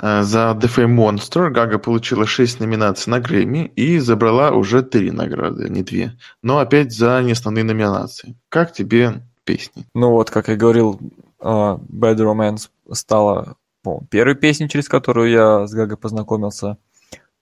Э, 0.00 0.22
за 0.22 0.56
The 0.60 0.68
Fame 0.68 0.94
Monster 0.94 1.50
Гага 1.50 1.78
получила 1.78 2.26
6 2.26 2.60
номинаций 2.60 3.10
на 3.10 3.20
Грэмми 3.20 3.72
и 3.76 3.98
забрала 3.98 4.50
уже 4.50 4.82
3 4.82 5.10
награды, 5.10 5.66
а 5.66 5.68
не 5.68 5.82
2. 5.82 6.12
Но 6.42 6.58
опять 6.58 6.92
за 6.92 7.22
неосновные 7.22 7.64
номинации. 7.64 8.36
Как 8.48 8.72
тебе 8.72 9.22
песни? 9.44 9.86
Ну 9.94 10.10
вот, 10.10 10.30
как 10.30 10.48
я 10.48 10.56
говорил, 10.56 11.00
а, 11.40 11.76
Bad 11.76 12.16
Romance 12.16 12.68
стала 12.92 13.56
ну, 13.84 14.02
первой 14.10 14.34
песней, 14.34 14.68
через 14.68 14.88
которую 14.88 15.30
я 15.30 15.66
с 15.66 15.72
Гагой 15.72 15.96
познакомился. 15.96 16.76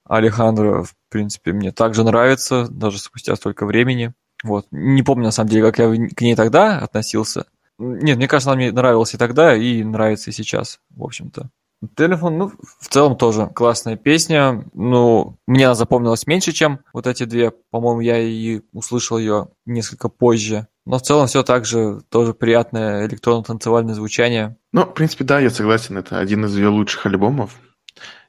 Алехандро, 0.05 0.83
в 0.83 0.95
принципе, 1.09 1.53
мне 1.53 1.73
также 1.73 2.05
нравится, 2.05 2.69
даже 2.69 2.99
спустя 2.99 3.35
столько 3.37 3.65
времени. 3.65 4.13
Вот. 4.43 4.67
Не 4.71 5.03
помню, 5.03 5.25
на 5.25 5.31
самом 5.31 5.49
деле, 5.49 5.65
как 5.65 5.79
я 5.79 5.89
к 6.09 6.21
ней 6.21 6.37
тогда 6.37 6.79
относился. 6.79 7.47
Нет, 7.79 8.19
мне 8.19 8.29
кажется, 8.29 8.51
она 8.51 8.57
мне 8.59 8.71
нравилась 8.71 9.15
и 9.15 9.17
тогда, 9.17 9.57
и 9.57 9.83
нравится 9.83 10.31
и 10.31 10.35
сейчас, 10.35 10.81
в 10.91 11.03
общем-то. 11.03 11.49
Телефон, 11.97 12.39
ну, 12.39 12.53
в 12.81 12.89
целом 12.89 13.17
тоже 13.17 13.51
классная 13.55 13.97
песня. 13.97 14.65
Ну, 14.75 15.37
мне 15.47 15.67
она 15.67 15.75
запомнилась 15.75 16.27
меньше, 16.27 16.53
чем 16.53 16.81
вот 16.93 17.07
эти 17.07 17.25
две. 17.25 17.53
По-моему, 17.71 18.01
я 18.01 18.19
и 18.19 18.63
услышал 18.73 19.19
ее 19.19 19.49
несколько 19.67 20.09
позже. 20.09 20.67
Но 20.87 20.99
в 20.99 21.03
целом 21.03 21.27
все 21.27 21.43
так 21.43 21.65
же, 21.65 22.03
тоже 22.11 22.35
приятное 22.35 23.07
электронно-танцевальное 23.07 23.95
звучание. 23.95 24.57
Ну, 24.73 24.83
в 24.83 24.95
принципе, 24.95 25.25
да, 25.25 25.41
я 25.41 25.51
согласен, 25.51 25.97
это 25.97 26.19
один 26.19 26.45
из 26.45 26.57
ее 26.57 26.69
лучших 26.69 27.07
альбомов. 27.07 27.59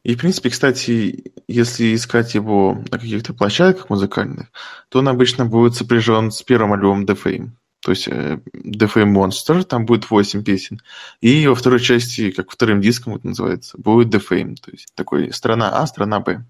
И, 0.03 0.15
в 0.15 0.19
принципе, 0.19 0.51
кстати, 0.51 1.34
если 1.47 1.95
искать 1.95 2.36
его 2.36 2.77
на 2.91 2.99
каких-то 2.99 3.34
площадках 3.34 3.89
музыкальных, 3.89 4.51
то 4.89 4.99
он 4.99 5.08
обычно 5.08 5.45
будет 5.45 5.75
сопряжен 5.75 6.31
с 6.31 6.43
первым 6.43 6.73
альбомом 6.73 7.05
The 7.05 7.17
Fame. 7.21 7.49
То 7.86 7.91
есть 7.91 8.08
э, 8.08 8.39
The 8.52 8.91
Fame 8.91 9.13
Monster, 9.13 9.63
там 9.63 9.86
будет 9.86 10.10
8 10.10 10.43
песен. 10.43 10.82
И 11.21 11.45
во 11.45 11.54
второй 11.54 11.80
части, 11.80 12.32
как 12.32 12.50
вторым 12.50 12.82
диском 12.82 13.13
это 13.13 13.28
называется, 13.28 13.78
будет 13.78 14.12
Fame. 14.15 14.56
То 14.56 14.71
есть 14.71 14.88
такой 14.95 15.32
страна 15.32 15.69
А, 15.69 15.86
страна 15.86 16.19
Б. 16.19 16.43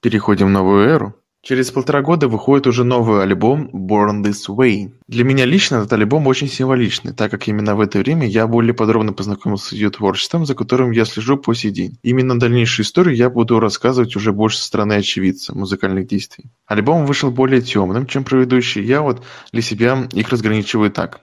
Переходим 0.00 0.46
в 0.46 0.50
новую 0.50 0.88
эру. 0.88 1.21
Через 1.44 1.72
полтора 1.72 2.02
года 2.02 2.28
выходит 2.28 2.68
уже 2.68 2.84
новый 2.84 3.20
альбом 3.20 3.68
"Born 3.72 4.22
This 4.22 4.48
Way". 4.48 4.92
Для 5.08 5.24
меня 5.24 5.44
лично 5.44 5.76
этот 5.76 5.92
альбом 5.92 6.28
очень 6.28 6.46
символичный, 6.46 7.12
так 7.14 7.32
как 7.32 7.48
именно 7.48 7.74
в 7.74 7.80
это 7.80 7.98
время 7.98 8.28
я 8.28 8.46
более 8.46 8.74
подробно 8.74 9.12
познакомился 9.12 9.70
с 9.70 9.72
ее 9.72 9.90
творчеством, 9.90 10.46
за 10.46 10.54
которым 10.54 10.92
я 10.92 11.04
слежу 11.04 11.36
по 11.36 11.52
сей 11.52 11.72
день. 11.72 11.98
Именно 12.04 12.38
дальнейшую 12.38 12.86
историю 12.86 13.16
я 13.16 13.28
буду 13.28 13.58
рассказывать 13.58 14.14
уже 14.14 14.32
больше 14.32 14.58
со 14.58 14.66
стороны 14.66 14.92
очевидца 14.92 15.52
музыкальных 15.52 16.06
действий. 16.06 16.44
Альбом 16.64 17.06
вышел 17.06 17.32
более 17.32 17.60
темным, 17.60 18.06
чем 18.06 18.22
предыдущий. 18.22 18.84
Я 18.84 19.02
вот 19.02 19.24
для 19.52 19.62
себя 19.62 20.06
их 20.12 20.28
разграничиваю 20.28 20.92
так. 20.92 21.22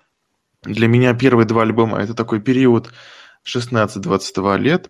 Для 0.64 0.90
меня 0.90 1.14
первые 1.14 1.48
два 1.48 1.62
альбома– 1.62 1.98
это 2.00 2.14
такой 2.14 2.42
период 2.42 2.92
16-22 3.48 4.58
лет, 4.60 4.90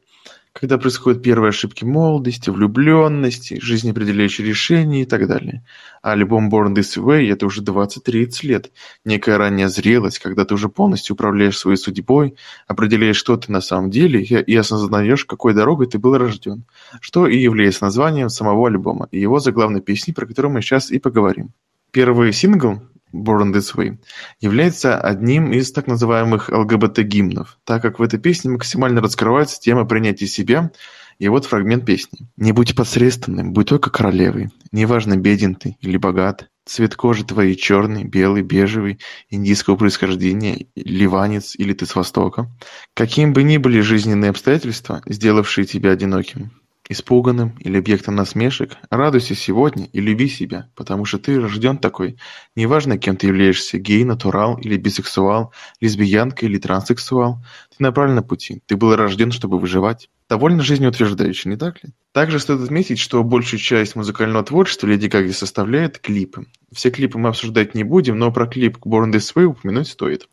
когда 0.53 0.77
происходят 0.77 1.21
первые 1.21 1.49
ошибки 1.49 1.85
молодости, 1.85 2.49
влюбленности, 2.49 3.59
жизнеопределяющие 3.62 4.47
решения 4.47 5.03
и 5.03 5.05
так 5.05 5.27
далее. 5.27 5.63
А 6.01 6.13
альбом 6.13 6.49
Born 6.49 6.73
This 6.73 6.97
Way– 7.01 7.31
это 7.31 7.45
уже 7.45 7.62
20-30 7.62 8.29
лет, 8.43 8.71
некая 9.05 9.38
ранняя 9.38 9.67
зрелость, 9.67 10.19
когда 10.19 10.45
ты 10.45 10.53
уже 10.53 10.69
полностью 10.69 11.13
управляешь 11.13 11.57
своей 11.57 11.77
судьбой, 11.77 12.35
определяешь, 12.67 13.17
что 13.17 13.38
ты 13.38 13.51
на 13.51 13.62
самом 13.62 13.89
деле, 13.89 14.21
и 14.23 14.55
осознаешь, 14.55 15.25
какой 15.25 15.53
дорогой 15.53 15.88
ты 15.88 15.99
был 15.99 16.17
рожден, 16.17 16.65
что 16.99 17.27
и 17.27 17.38
является 17.38 17.83
названием 17.83 18.29
самого 18.29 18.67
альбома 18.67 19.07
и 19.12 19.19
его 19.19 19.39
заглавной 19.39 19.81
песни, 19.81 20.12
про 20.12 20.25
которую 20.25 20.53
мы 20.53 20.62
сейчас 20.62 20.91
и 20.91 20.99
поговорим. 20.99 21.51
Первый 21.91 22.33
сингл 22.33 22.81
Born 23.13 23.54
This 23.54 23.76
Way, 23.76 23.98
является 24.39 25.00
одним 25.00 25.52
из 25.52 25.72
так 25.72 25.88
называемых 25.88 26.50
ЛГБТ-гимнов, 26.50 27.58
так 27.63 27.82
как 27.82 28.00
в 28.00 28.04
этой 28.04 28.19
песне 28.19 28.52
максимально 28.52 29.02
раскрывается 29.02 29.60
тема 29.60 29.86
принятия 29.86 30.28
себя, 30.28 30.72
и 31.19 31.28
вот 31.28 31.45
фрагмент 31.45 31.86
песни. 31.86 32.28
«Не 32.38 32.54
будь 32.54 32.76
посредственным, 32.76 33.52
будь 33.52 33.67
только 33.67 33.89
королевой, 33.89 34.52
неважно, 34.72 35.17
беден 35.17 35.56
ты 35.56 35.76
или 35.82 35.98
богат, 35.98 36.50
цвет 36.65 36.95
кожи 36.95 37.26
твоей 37.26 37.56
черный, 37.56 38.06
белый, 38.06 38.41
бежевый, 38.41 39.00
индийского 39.30 39.76
происхождения, 39.76 40.67
ливанец 40.76 41.56
или 41.56 41.74
ты 41.74 41.86
с 41.86 41.95
Востока, 41.95 42.50
каким 42.93 43.34
бы 43.34 43.43
ни 43.43 43.58
были 43.58 43.82
жизненные 43.82 44.30
обстоятельства, 44.30 45.02
сделавшие 45.06 45.65
тебя 45.65 45.91
одиноким, 45.91 46.52
Испуганным 46.91 47.56
или 47.60 47.78
объектом 47.78 48.15
насмешек, 48.15 48.75
радуйся 48.89 49.36
сегодня 49.36 49.86
и 49.93 50.02
люби 50.02 50.28
себя, 50.28 50.71
потому 50.75 51.06
что 51.06 51.19
ты 51.19 51.39
рожден 51.39 51.78
такой. 51.78 52.17
Неважно, 52.56 52.97
кем 52.97 53.15
ты 53.15 53.28
являешься, 53.28 53.78
гей, 53.78 54.04
натурал 54.04 54.58
или 54.58 54.75
бисексуал, 54.75 55.54
лесбиянка 55.80 56.47
или 56.47 56.58
транссексуал, 56.58 57.43
ты 57.69 57.84
на 57.84 57.91
правильном 57.91 58.23
пути, 58.23 58.63
ты 58.65 58.75
был 58.75 58.95
рожден, 58.95 59.32
чтобы 59.32 59.60
выживать. 59.60 60.10
Довольно 60.28 60.63
жизнеутверждающе, 60.63 61.49
не 61.49 61.58
так 61.58 61.84
ли? 61.84 61.91
Также 62.12 62.39
стоит 62.39 62.62
отметить, 62.62 62.97
что 62.97 63.23
большую 63.23 63.60
часть 63.60 63.95
музыкального 63.95 64.43
творчества 64.43 64.88
Леди 64.88 65.08
Гаги 65.08 65.32
составляет 65.32 65.99
клипы. 65.99 66.47
Все 66.73 66.89
клипы 66.89 67.19
мы 67.19 67.30
обсуждать 67.30 67.75
не 67.75 67.84
будем, 67.84 68.17
но 68.17 68.32
про 68.32 68.47
клип 68.47 68.78
Born 68.78 69.12
This 69.12 69.36
Way 69.36 69.43
упомянуть 69.43 69.89
стоит. 69.89 70.28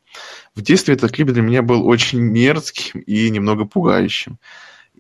В 0.55 0.63
детстве 0.63 0.95
этот 0.95 1.13
клип 1.13 1.29
для 1.29 1.43
меня 1.43 1.61
был 1.61 1.87
очень 1.87 2.21
мерзким 2.21 3.01
и 3.01 3.29
немного 3.29 3.67
пугающим. 3.67 4.39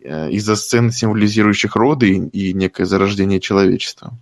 Э, 0.08 0.30
из-за 0.30 0.54
сцен, 0.54 0.92
символизирующих 0.92 1.74
роды 1.74 2.14
и 2.14 2.52
некое 2.52 2.84
зарождение 2.84 3.40
человечества. 3.40 4.12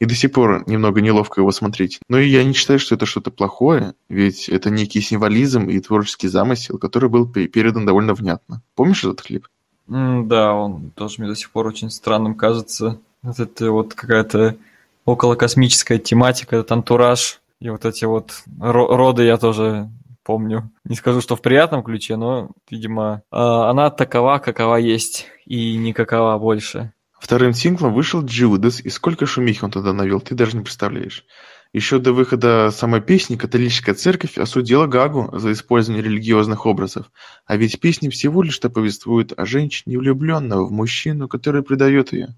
И 0.00 0.04
до 0.04 0.14
сих 0.14 0.32
пор 0.32 0.64
немного 0.66 1.00
неловко 1.00 1.40
его 1.40 1.52
смотреть. 1.52 2.00
Но 2.08 2.18
я 2.18 2.42
не 2.42 2.52
считаю, 2.52 2.80
что 2.80 2.96
это 2.96 3.06
что-то 3.06 3.30
плохое, 3.30 3.94
ведь 4.08 4.48
это 4.48 4.70
некий 4.70 5.00
символизм 5.00 5.68
и 5.68 5.78
творческий 5.78 6.26
замысел, 6.26 6.78
который 6.78 7.08
был 7.08 7.28
передан 7.28 7.86
довольно 7.86 8.14
внятно. 8.14 8.62
Помнишь 8.74 9.04
этот 9.04 9.22
клип? 9.22 9.46
Mm, 9.88 10.26
да, 10.26 10.52
он 10.52 10.90
тоже 10.96 11.16
мне 11.18 11.28
до 11.28 11.36
сих 11.36 11.50
пор 11.50 11.68
очень 11.68 11.90
странным 11.90 12.34
кажется. 12.34 12.98
Вот 13.22 13.38
это 13.38 13.70
вот 13.70 13.94
какая-то 13.94 14.56
околокосмическая 15.04 15.98
тематика, 15.98 16.56
этот 16.56 16.72
антураж, 16.72 17.40
и 17.60 17.68
вот 17.68 17.84
эти 17.84 18.04
вот 18.04 18.42
роды 18.58 19.24
я 19.24 19.36
тоже 19.36 19.90
помню. 20.24 20.70
Не 20.84 20.96
скажу, 20.96 21.20
что 21.20 21.36
в 21.36 21.42
приятном 21.42 21.82
ключе, 21.82 22.16
но, 22.16 22.50
видимо, 22.70 23.22
а, 23.30 23.70
она 23.70 23.90
такова, 23.90 24.38
какова 24.38 24.76
есть, 24.76 25.26
и 25.46 25.76
никакова 25.76 26.38
больше. 26.38 26.92
Вторым 27.18 27.52
синглом 27.52 27.92
вышел 27.92 28.24
«Джудас», 28.24 28.80
и 28.80 28.88
сколько 28.88 29.26
шумихи 29.26 29.62
он 29.62 29.70
тогда 29.70 29.92
навел, 29.92 30.20
ты 30.20 30.34
даже 30.34 30.56
не 30.56 30.62
представляешь. 30.62 31.24
Еще 31.72 32.00
до 32.00 32.12
выхода 32.12 32.70
самой 32.72 33.00
песни 33.00 33.36
католическая 33.36 33.94
церковь 33.94 34.38
осудила 34.38 34.86
Гагу 34.86 35.30
за 35.38 35.52
использование 35.52 36.02
религиозных 36.02 36.66
образов, 36.66 37.12
а 37.46 37.56
ведь 37.56 37.78
песни 37.78 38.08
всего 38.08 38.42
лишь 38.42 38.54
что 38.54 38.70
повествуют 38.70 39.32
о 39.36 39.46
женщине, 39.46 39.96
влюбленного 39.96 40.64
в 40.64 40.72
мужчину, 40.72 41.28
который 41.28 41.62
предает 41.62 42.12
ее. 42.12 42.34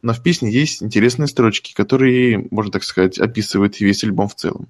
Но 0.00 0.12
в 0.12 0.22
песне 0.22 0.52
есть 0.52 0.82
интересные 0.82 1.26
строчки, 1.26 1.74
которые, 1.74 2.46
можно 2.52 2.70
так 2.70 2.84
сказать, 2.84 3.18
описывают 3.18 3.80
весь 3.80 4.04
альбом 4.04 4.28
в 4.28 4.36
целом. 4.36 4.68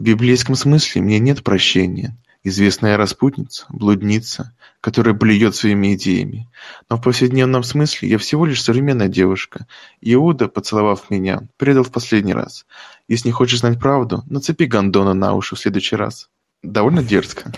В 0.00 0.02
библейском 0.02 0.54
смысле 0.54 1.02
мне 1.02 1.18
нет 1.18 1.44
прощения. 1.44 2.16
Известная 2.42 2.96
распутница, 2.96 3.66
блудница, 3.68 4.56
которая 4.80 5.12
блюет 5.12 5.54
своими 5.54 5.94
идеями. 5.94 6.48
Но 6.88 6.96
в 6.96 7.02
повседневном 7.02 7.62
смысле 7.62 8.08
я 8.08 8.16
всего 8.16 8.46
лишь 8.46 8.62
современная 8.62 9.08
девушка. 9.08 9.66
Иуда, 10.00 10.48
поцеловав 10.48 11.10
меня, 11.10 11.42
предал 11.58 11.84
в 11.84 11.90
последний 11.90 12.32
раз. 12.32 12.64
Если 13.08 13.28
не 13.28 13.32
хочешь 13.32 13.58
знать 13.58 13.78
правду, 13.78 14.24
нацепи 14.30 14.64
гондона 14.64 15.12
на 15.12 15.34
уши 15.34 15.54
в 15.54 15.58
следующий 15.58 15.96
раз. 15.96 16.30
Довольно 16.62 17.02
дерзко. 17.02 17.52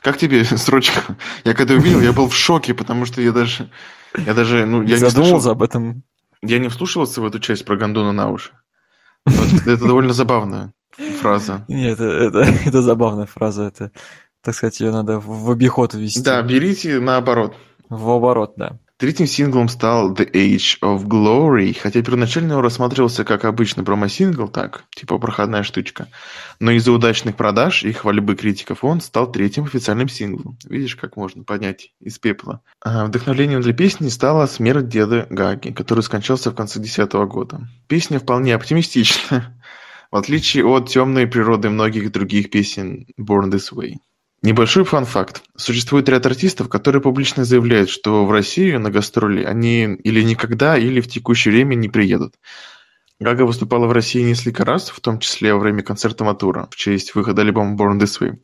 Как 0.00 0.16
тебе 0.16 0.44
строчка? 0.56 1.18
Я 1.44 1.52
когда 1.52 1.74
увидел, 1.74 2.00
я 2.00 2.14
был 2.14 2.30
в 2.30 2.34
шоке, 2.34 2.72
потому 2.72 3.04
что 3.04 3.20
я 3.20 3.30
даже... 3.30 3.70
Я 4.16 4.32
даже, 4.32 4.64
ну, 4.64 4.80
я 4.80 4.98
не 4.98 5.10
задумался 5.10 5.50
об 5.50 5.62
этом. 5.62 6.02
Я 6.40 6.58
не 6.60 6.68
вслушивался 6.68 7.20
в 7.20 7.26
эту 7.26 7.40
часть 7.40 7.66
про 7.66 7.76
гондона 7.76 8.12
на 8.12 8.30
уши. 8.30 8.52
Вот, 9.26 9.66
это 9.66 9.84
довольно 9.84 10.14
забавно 10.14 10.72
фраза. 11.20 11.64
Нет, 11.68 12.00
это, 12.00 12.04
это, 12.04 12.38
это 12.66 12.82
забавная 12.82 13.26
фраза. 13.26 13.64
Это, 13.64 13.92
так 14.42 14.54
сказать, 14.54 14.80
ее 14.80 14.90
надо 14.90 15.20
в 15.20 15.50
обиход 15.50 15.94
ввести. 15.94 16.22
Да, 16.22 16.42
берите 16.42 17.00
наоборот. 17.00 17.54
В 17.88 18.10
оборот, 18.10 18.54
да. 18.56 18.78
Третьим 19.02 19.26
синглом 19.26 19.68
стал 19.68 20.14
The 20.14 20.30
Age 20.30 20.78
of 20.80 21.06
Glory, 21.06 21.76
хотя 21.76 22.00
первоначально 22.02 22.56
он 22.56 22.62
рассматривался 22.62 23.24
как 23.24 23.44
обычный 23.44 23.82
промо-сингл, 23.82 24.46
так, 24.46 24.84
типа 24.94 25.18
проходная 25.18 25.64
штучка. 25.64 26.06
Но 26.60 26.70
из-за 26.70 26.92
удачных 26.92 27.34
продаж 27.34 27.82
и 27.82 27.90
хвальбы 27.90 28.36
критиков 28.36 28.84
он 28.84 29.00
стал 29.00 29.32
третьим 29.32 29.64
официальным 29.64 30.08
синглом. 30.08 30.56
Видишь, 30.64 30.94
как 30.94 31.16
можно 31.16 31.42
поднять 31.42 31.90
из 31.98 32.20
пепла. 32.20 32.60
А 32.80 33.04
вдохновлением 33.06 33.60
для 33.60 33.72
песни 33.72 34.08
стала 34.08 34.46
смерть 34.46 34.88
деда 34.88 35.26
Гаги, 35.30 35.72
который 35.72 36.04
скончался 36.04 36.52
в 36.52 36.54
конце 36.54 36.78
2010 36.78 37.12
года. 37.28 37.62
Песня 37.88 38.20
вполне 38.20 38.54
оптимистична. 38.54 39.52
В 40.12 40.16
отличие 40.16 40.66
от 40.66 40.90
темной 40.90 41.26
природы 41.26 41.70
многих 41.70 42.12
других 42.12 42.50
песен 42.50 43.06
Born 43.18 43.50
This 43.50 43.72
Way. 43.72 43.94
Небольшой 44.42 44.84
фан-факт. 44.84 45.42
Существует 45.56 46.06
ряд 46.10 46.26
артистов, 46.26 46.68
которые 46.68 47.00
публично 47.00 47.46
заявляют, 47.46 47.88
что 47.88 48.26
в 48.26 48.30
Россию 48.30 48.78
на 48.78 48.90
гастроли 48.90 49.42
они 49.42 49.84
или 49.84 50.20
никогда, 50.20 50.76
или 50.76 51.00
в 51.00 51.08
текущее 51.08 51.54
время 51.54 51.76
не 51.76 51.88
приедут. 51.88 52.34
Гага 53.20 53.46
выступала 53.46 53.86
в 53.86 53.92
России 53.92 54.20
несколько 54.20 54.66
раз, 54.66 54.90
в 54.90 55.00
том 55.00 55.18
числе 55.18 55.54
во 55.54 55.60
время 55.60 55.82
концерта 55.82 56.24
Матура, 56.24 56.68
в 56.70 56.76
честь 56.76 57.14
выхода 57.14 57.40
альбома 57.40 57.74
Born 57.74 57.98
This 57.98 58.20
Way. 58.20 58.36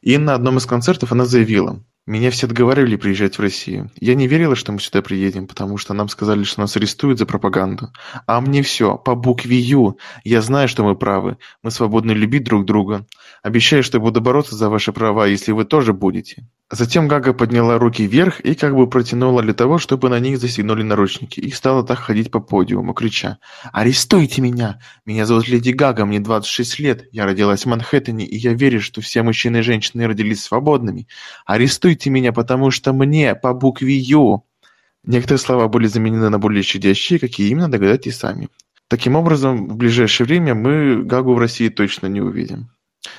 И 0.00 0.16
на 0.16 0.34
одном 0.34 0.56
из 0.56 0.64
концертов 0.64 1.12
она 1.12 1.26
заявила, 1.26 1.84
Меня 2.04 2.32
все 2.32 2.48
отговаривали 2.48 2.96
приезжать 2.96 3.38
в 3.38 3.40
Россию. 3.40 3.92
Я 4.00 4.16
не 4.16 4.26
верила, 4.26 4.56
что 4.56 4.72
мы 4.72 4.80
сюда 4.80 5.02
приедем, 5.02 5.46
потому 5.46 5.78
что 5.78 5.94
нам 5.94 6.08
сказали, 6.08 6.42
что 6.42 6.60
нас 6.60 6.76
арестуют 6.76 7.20
за 7.20 7.26
пропаганду. 7.26 7.92
А 8.26 8.40
мне 8.40 8.62
все, 8.62 8.98
по 8.98 9.14
букве 9.14 9.56
«Ю». 9.60 9.98
Я 10.24 10.42
знаю, 10.42 10.66
что 10.66 10.82
мы 10.82 10.96
правы. 10.96 11.38
Мы 11.62 11.70
свободны 11.70 12.10
любить 12.10 12.42
друг 12.42 12.64
друга. 12.64 13.06
Обещаю, 13.42 13.82
что 13.82 13.98
буду 13.98 14.20
бороться 14.20 14.54
за 14.54 14.68
ваши 14.68 14.92
права, 14.92 15.26
если 15.26 15.50
вы 15.50 15.64
тоже 15.64 15.92
будете. 15.92 16.46
Затем 16.70 17.08
Гага 17.08 17.32
подняла 17.32 17.76
руки 17.76 18.06
вверх 18.06 18.38
и 18.38 18.54
как 18.54 18.76
бы 18.76 18.88
протянула 18.88 19.42
для 19.42 19.52
того, 19.52 19.78
чтобы 19.78 20.08
на 20.08 20.20
них 20.20 20.38
застегнули 20.38 20.84
наручники, 20.84 21.40
и 21.40 21.50
стала 21.50 21.82
так 21.82 21.98
ходить 21.98 22.30
по 22.30 22.38
подиуму, 22.38 22.94
крича 22.94 23.38
«Арестуйте 23.72 24.40
меня! 24.40 24.78
Меня 25.04 25.26
зовут 25.26 25.48
Леди 25.48 25.70
Гага, 25.70 26.06
мне 26.06 26.20
26 26.20 26.78
лет, 26.78 27.08
я 27.10 27.26
родилась 27.26 27.64
в 27.64 27.68
Манхэттене, 27.68 28.24
и 28.24 28.36
я 28.36 28.54
верю, 28.54 28.80
что 28.80 29.00
все 29.00 29.24
мужчины 29.24 29.56
и 29.58 29.62
женщины 29.62 30.06
родились 30.06 30.44
свободными. 30.44 31.08
Арестуйте 31.44 32.10
меня, 32.10 32.32
потому 32.32 32.70
что 32.70 32.92
мне 32.92 33.34
по 33.34 33.54
букве 33.54 33.96
«Ю». 33.96 34.44
Некоторые 35.04 35.40
слова 35.40 35.66
были 35.66 35.88
заменены 35.88 36.28
на 36.28 36.38
более 36.38 36.62
щадящие, 36.62 37.18
какие 37.18 37.50
именно 37.50 37.68
догадайтесь 37.68 38.18
сами. 38.18 38.48
Таким 38.86 39.16
образом, 39.16 39.66
в 39.66 39.76
ближайшее 39.76 40.28
время 40.28 40.54
мы 40.54 41.02
Гагу 41.02 41.34
в 41.34 41.38
России 41.38 41.70
точно 41.70 42.06
не 42.06 42.20
увидим. 42.20 42.70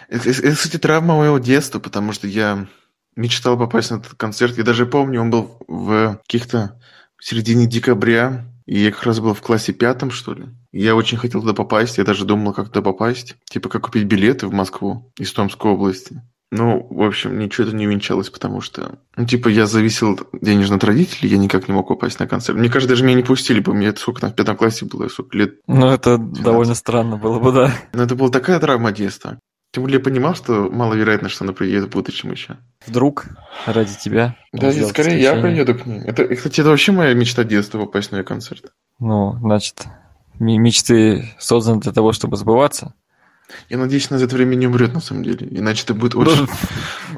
Это, 0.10 0.30
это, 0.30 0.56
кстати, 0.56 0.78
травма 0.78 1.15
моего 1.15 1.39
детства, 1.39 1.80
потому 1.80 2.13
что 2.13 2.28
я 2.28 2.67
мечтал 3.15 3.58
попасть 3.58 3.91
на 3.91 3.96
этот 3.96 4.15
концерт. 4.15 4.58
Я 4.58 4.63
даже 4.63 4.86
помню, 4.86 5.22
он 5.22 5.30
был 5.30 5.58
в 5.67 6.19
каких-то 6.26 6.80
середине 7.19 7.67
декабря, 7.67 8.46
и 8.65 8.80
я 8.80 8.91
как 8.91 9.04
раз 9.04 9.19
был 9.19 9.34
в 9.34 9.41
классе 9.41 9.74
пятом, 9.74 10.12
что 10.12 10.34
ли. 10.34 10.46
Я 10.72 10.96
очень 10.96 11.17
хотел 11.17 11.41
туда 11.41 11.54
попасть, 11.54 11.98
я 11.98 12.04
даже 12.04 12.26
думал, 12.26 12.54
как 12.54 12.69
туда 12.69 12.82
попасть. 12.82 13.36
Типа, 13.46 13.69
как 13.69 13.84
купить 13.84 14.06
билеты 14.06 14.48
в 14.48 14.54
Москву 14.54 15.12
из 15.17 15.32
Томской 15.34 15.72
области. 15.72 16.22
Ну, 16.56 16.86
в 16.91 17.02
общем, 17.02 17.39
ничего 17.39 17.67
это 17.67 17.76
не 17.76 17.88
венчалось, 17.88 18.30
потому 18.30 18.62
что, 18.62 19.00
ну, 19.15 19.26
типа, 19.26 19.48
я 19.48 19.65
зависел 19.65 20.19
денежно 20.39 20.76
от 20.76 20.84
родителей, 20.84 21.32
я 21.32 21.38
никак 21.39 21.67
не 21.67 21.74
мог 21.74 21.88
попасть 21.88 22.19
на 22.19 22.28
концерт. 22.28 22.60
Мне 22.60 22.69
кажется, 22.69 22.89
даже 22.89 23.04
меня 23.04 23.15
не 23.15 23.24
пустили 23.24 23.60
бы, 23.60 23.74
мне 23.74 23.88
это 23.88 24.00
сколько 24.00 24.22
там 24.22 24.32
в 24.32 24.36
пятом 24.36 24.56
классе 24.56 24.86
было, 24.86 25.08
сколько 25.08 25.36
лет? 25.36 25.56
Ну, 25.65 25.88
это 25.88 26.19
12. 26.19 26.43
довольно 26.43 26.76
странно 26.76 27.17
было 27.17 27.39
бы, 27.39 27.52
да. 27.52 27.74
Но 27.93 28.04
это 28.04 28.15
была 28.15 28.30
такая 28.30 28.60
травма 28.60 28.91
детства. 28.91 29.39
Тем 29.73 29.81
более 29.81 29.97
я 29.97 30.03
понимал, 30.03 30.36
что 30.36 30.69
маловероятно, 30.69 31.29
что 31.29 31.45
она 31.45 31.53
приедет 31.53 31.86
в 31.86 31.89
будущем 31.89 32.31
еще. 32.31 32.57
Вдруг 32.86 33.25
ради 33.65 33.97
тебя. 33.97 34.38
Да, 34.51 34.71
нет, 34.71 34.88
скорее 34.88 35.19
я 35.19 35.33
приеду 35.41 35.73
к 35.73 35.88
ней. 35.88 35.99
Это, 36.01 36.27
кстати, 36.36 36.62
это 36.62 36.69
вообще 36.69 36.91
моя 36.91 37.15
мечта 37.15 37.43
детства 37.43 37.79
попасть 37.79 38.12
на 38.12 38.17
ее 38.17 38.23
концерт. 38.23 38.71
Ну, 38.99 39.36
значит, 39.39 39.86
мечты 40.38 41.33
созданы 41.39 41.81
для 41.81 41.91
того, 41.91 42.12
чтобы 42.12 42.38
сбываться. 42.38 42.93
Я 43.67 43.79
надеюсь, 43.79 44.12
она 44.12 44.19
за 44.19 44.25
это 44.25 44.36
время 44.36 44.53
не 44.53 44.67
умрет, 44.67 44.93
на 44.93 45.01
самом 45.01 45.23
деле. 45.23 45.47
Иначе 45.49 45.86
это 45.86 45.95
будет 45.95 46.13
очень, 46.13 46.41
ну, 46.41 46.47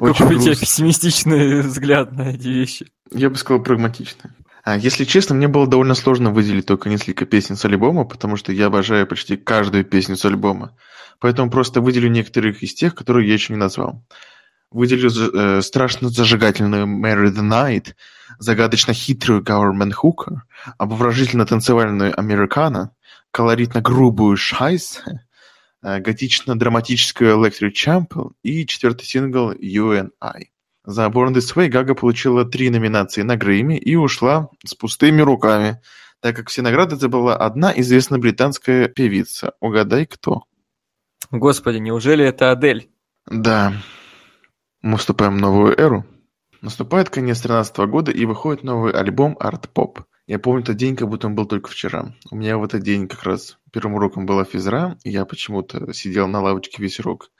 очень 0.00 0.24
Какой 0.24 0.36
у 0.36 0.40
тебя 0.40 0.54
пессимистичный 0.54 1.60
взгляд 1.60 2.12
на 2.12 2.30
эти 2.30 2.48
вещи. 2.48 2.86
Я 3.12 3.28
бы 3.28 3.36
сказал, 3.36 3.62
прагматичный. 3.62 4.30
А, 4.64 4.78
если 4.78 5.04
честно, 5.04 5.34
мне 5.34 5.46
было 5.46 5.66
довольно 5.66 5.94
сложно 5.94 6.30
выделить 6.30 6.64
только 6.64 6.88
несколько 6.88 7.26
песен 7.26 7.54
с 7.54 7.66
альбома, 7.66 8.04
потому 8.04 8.36
что 8.36 8.50
я 8.50 8.66
обожаю 8.66 9.06
почти 9.06 9.36
каждую 9.36 9.84
песню 9.84 10.16
с 10.16 10.24
альбома 10.24 10.74
поэтому 11.18 11.50
просто 11.50 11.80
выделю 11.80 12.08
некоторых 12.08 12.62
из 12.62 12.74
тех, 12.74 12.94
которые 12.94 13.28
я 13.28 13.34
еще 13.34 13.52
не 13.52 13.58
назвал. 13.58 14.04
Выделю 14.70 15.10
э, 15.10 15.62
страшно 15.62 16.08
зажигательную 16.08 16.86
Mary 16.86 17.32
the 17.32 17.42
Night, 17.42 17.94
загадочно 18.38 18.92
хитрую 18.92 19.42
Government 19.42 19.92
Hooker, 20.02 20.38
обворожительно-танцевальную 20.78 22.12
Американо, 22.18 22.92
колоритно-грубую 23.30 24.36
Шайс, 24.36 25.02
э, 25.82 26.00
готично-драматическую 26.00 27.36
Electric 27.36 27.72
Champion 27.72 28.32
и 28.42 28.66
четвертый 28.66 29.04
сингл 29.04 29.52
UNI. 29.52 30.48
За 30.84 31.06
Born 31.06 31.34
This 31.34 31.54
Way 31.54 31.68
Гага 31.68 31.94
получила 31.94 32.44
три 32.44 32.70
номинации 32.70 33.22
на 33.22 33.36
Грэмми 33.36 33.76
и 33.76 33.96
ушла 33.96 34.50
с 34.64 34.74
пустыми 34.74 35.20
руками, 35.20 35.80
так 36.20 36.36
как 36.36 36.48
все 36.48 36.62
награды 36.62 36.96
забыла 36.96 37.36
одна 37.36 37.72
известная 37.76 38.20
британская 38.20 38.88
певица. 38.88 39.52
Угадай, 39.60 40.06
кто? 40.06 40.44
Господи, 41.38 41.78
неужели 41.78 42.24
это 42.24 42.50
Адель? 42.50 42.90
Да. 43.26 43.72
Мы 44.82 44.96
вступаем 44.96 45.34
в 45.34 45.40
новую 45.40 45.78
эру. 45.78 46.06
Наступает 46.62 47.10
конец 47.10 47.38
2013 47.42 47.76
года 47.90 48.10
и 48.10 48.24
выходит 48.24 48.64
новый 48.64 48.92
альбом 48.92 49.36
Art 49.40 49.68
Pop. 49.74 50.04
Я 50.26 50.38
помню 50.38 50.64
тот 50.64 50.76
день, 50.76 50.96
как 50.96 51.08
будто 51.08 51.26
он 51.26 51.34
был 51.34 51.46
только 51.46 51.70
вчера. 51.70 52.14
У 52.30 52.36
меня 52.36 52.58
в 52.58 52.64
этот 52.64 52.82
день 52.82 53.06
как 53.06 53.22
раз 53.22 53.58
первым 53.72 53.94
уроком 53.94 54.26
была 54.26 54.44
физра, 54.44 54.98
и 55.04 55.10
я 55.10 55.24
почему-то 55.24 55.92
сидел 55.92 56.26
на 56.26 56.40
лавочке 56.40 56.82
весь 56.82 56.98
урок. 56.98 57.30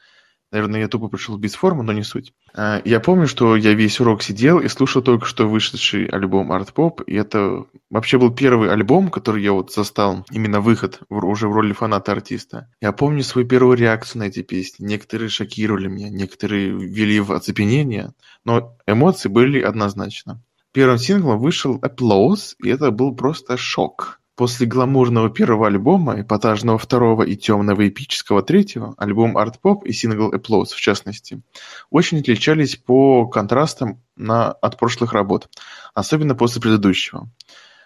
Наверное, 0.52 0.80
я 0.80 0.88
тупо 0.88 1.08
пришел 1.08 1.36
без 1.36 1.54
формы, 1.54 1.82
но 1.82 1.92
не 1.92 2.04
суть. 2.04 2.32
А, 2.54 2.80
я 2.84 3.00
помню, 3.00 3.26
что 3.26 3.56
я 3.56 3.74
весь 3.74 4.00
урок 4.00 4.22
сидел 4.22 4.60
и 4.60 4.68
слушал 4.68 5.02
только 5.02 5.26
что 5.26 5.48
вышедший 5.48 6.06
альбом 6.06 6.52
Art 6.52 6.72
Pop, 6.72 7.02
и 7.04 7.14
это 7.14 7.66
вообще 7.90 8.18
был 8.18 8.32
первый 8.32 8.70
альбом, 8.70 9.10
который 9.10 9.42
я 9.42 9.52
вот 9.52 9.72
застал, 9.72 10.24
именно 10.30 10.60
выход 10.60 11.00
уже 11.10 11.48
в 11.48 11.52
роли 11.52 11.72
фаната 11.72 12.12
артиста. 12.12 12.70
Я 12.80 12.92
помню 12.92 13.24
свою 13.24 13.46
первую 13.46 13.76
реакцию 13.76 14.20
на 14.22 14.26
эти 14.28 14.42
песни. 14.42 14.84
Некоторые 14.86 15.28
шокировали 15.28 15.88
меня, 15.88 16.10
некоторые 16.10 16.70
ввели 16.70 17.18
в 17.18 17.32
оцепенение, 17.32 18.12
но 18.44 18.76
эмоции 18.86 19.28
были 19.28 19.60
однозначно. 19.60 20.42
Первым 20.72 20.98
синглом 20.98 21.38
вышел 21.38 21.78
Applause, 21.78 22.54
и 22.62 22.68
это 22.68 22.90
был 22.90 23.16
просто 23.16 23.56
шок. 23.56 24.20
После 24.36 24.66
гламурного 24.66 25.30
первого 25.30 25.66
альбома, 25.66 26.20
эпатажного 26.20 26.76
второго 26.76 27.22
и 27.22 27.36
темного 27.36 27.88
эпического 27.88 28.42
третьего, 28.42 28.94
альбом 28.98 29.38
Art 29.38 29.54
Pop 29.62 29.86
и 29.86 29.92
сингл 29.92 30.30
Applause 30.30 30.74
в 30.74 30.80
частности, 30.80 31.40
очень 31.88 32.20
отличались 32.20 32.76
по 32.76 33.26
контрастам 33.28 34.02
на, 34.14 34.52
от 34.52 34.78
прошлых 34.78 35.14
работ, 35.14 35.48
особенно 35.94 36.34
после 36.34 36.60
предыдущего. 36.60 37.30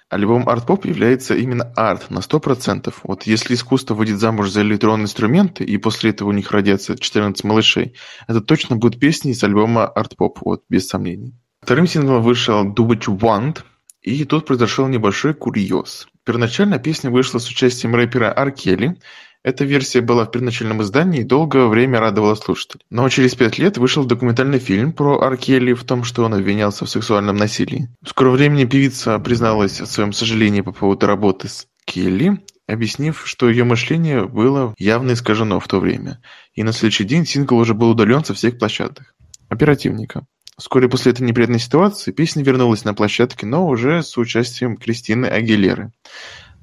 Альбом 0.09 0.49
Art 0.49 0.67
Pop 0.67 0.89
является 0.89 1.37
именно 1.37 1.73
арт 1.77 2.11
на 2.11 2.19
100%. 2.19 2.93
Вот 3.05 3.23
если 3.23 3.55
искусство 3.55 3.95
выйдет 3.95 4.19
замуж 4.19 4.51
за 4.51 4.63
электронные 4.63 5.05
инструменты, 5.05 5.63
и 5.63 5.77
после 5.77 6.11
этого 6.11 6.31
у 6.31 6.33
них 6.33 6.51
родятся 6.51 6.99
14 6.99 7.45
малышей, 7.45 7.95
это 8.27 8.41
точно 8.41 8.75
будет 8.75 8.99
песни 8.99 9.31
из 9.31 9.45
альбома 9.45 9.93
Art 9.97 10.17
Pop, 10.19 10.39
вот, 10.45 10.65
без 10.69 10.89
сомнений. 10.89 11.33
Вторым 11.63 11.87
синглом 11.87 12.23
вышел 12.23 12.65
Do 12.65 12.89
What 12.89 13.03
You 13.07 13.17
Want, 13.17 13.59
и 14.03 14.25
тут 14.25 14.47
произошел 14.47 14.89
небольшой 14.89 15.35
курьез. 15.35 16.09
Первоначально 16.31 16.79
песня 16.79 17.11
вышла 17.11 17.41
с 17.41 17.49
участием 17.49 17.97
рэпера 17.97 18.53
Келли. 18.53 18.97
Эта 19.43 19.65
версия 19.65 20.01
была 20.01 20.27
в 20.27 20.31
первоначальном 20.31 20.81
издании 20.81 21.23
и 21.23 21.25
долгое 21.25 21.67
время 21.67 21.99
радовала 21.99 22.37
слушателей. 22.37 22.85
Но 22.89 23.09
через 23.09 23.35
пять 23.35 23.59
лет 23.59 23.79
вышел 23.79 24.05
документальный 24.05 24.61
фильм 24.61 24.93
про 24.93 25.37
Келли 25.37 25.73
в 25.73 25.83
том, 25.83 26.05
что 26.05 26.23
он 26.23 26.35
обвинялся 26.35 26.85
в 26.85 26.89
сексуальном 26.89 27.35
насилии. 27.35 27.89
В 28.01 28.11
скором 28.11 28.35
времени 28.35 28.65
певица 28.65 29.19
призналась 29.19 29.81
о 29.81 29.87
своем 29.87 30.13
сожалении 30.13 30.61
по 30.61 30.71
поводу 30.71 31.05
работы 31.09 31.49
с 31.49 31.67
Келли, 31.85 32.39
объяснив, 32.69 33.21
что 33.27 33.51
ее 33.51 33.65
мышление 33.65 34.29
было 34.29 34.73
явно 34.79 35.15
искажено 35.15 35.59
в 35.59 35.67
то 35.67 35.81
время. 35.81 36.23
И 36.55 36.63
на 36.63 36.73
следующий 36.73 37.03
день 37.03 37.27
сингл 37.27 37.57
уже 37.57 37.75
был 37.75 37.91
удален 37.91 38.25
со 38.25 38.35
всех 38.35 38.57
площадок. 38.57 39.17
Оперативника. 39.49 40.25
Вскоре 40.61 40.91
после 40.91 41.13
этой 41.13 41.23
неприятной 41.23 41.59
ситуации 41.59 42.13
песня 42.13 42.45
вернулась 42.45 42.85
на 42.85 42.93
площадке, 42.93 43.47
но 43.47 43.67
уже 43.67 44.03
с 44.03 44.19
участием 44.19 44.77
Кристины 44.77 45.25
Агилеры. 45.25 45.91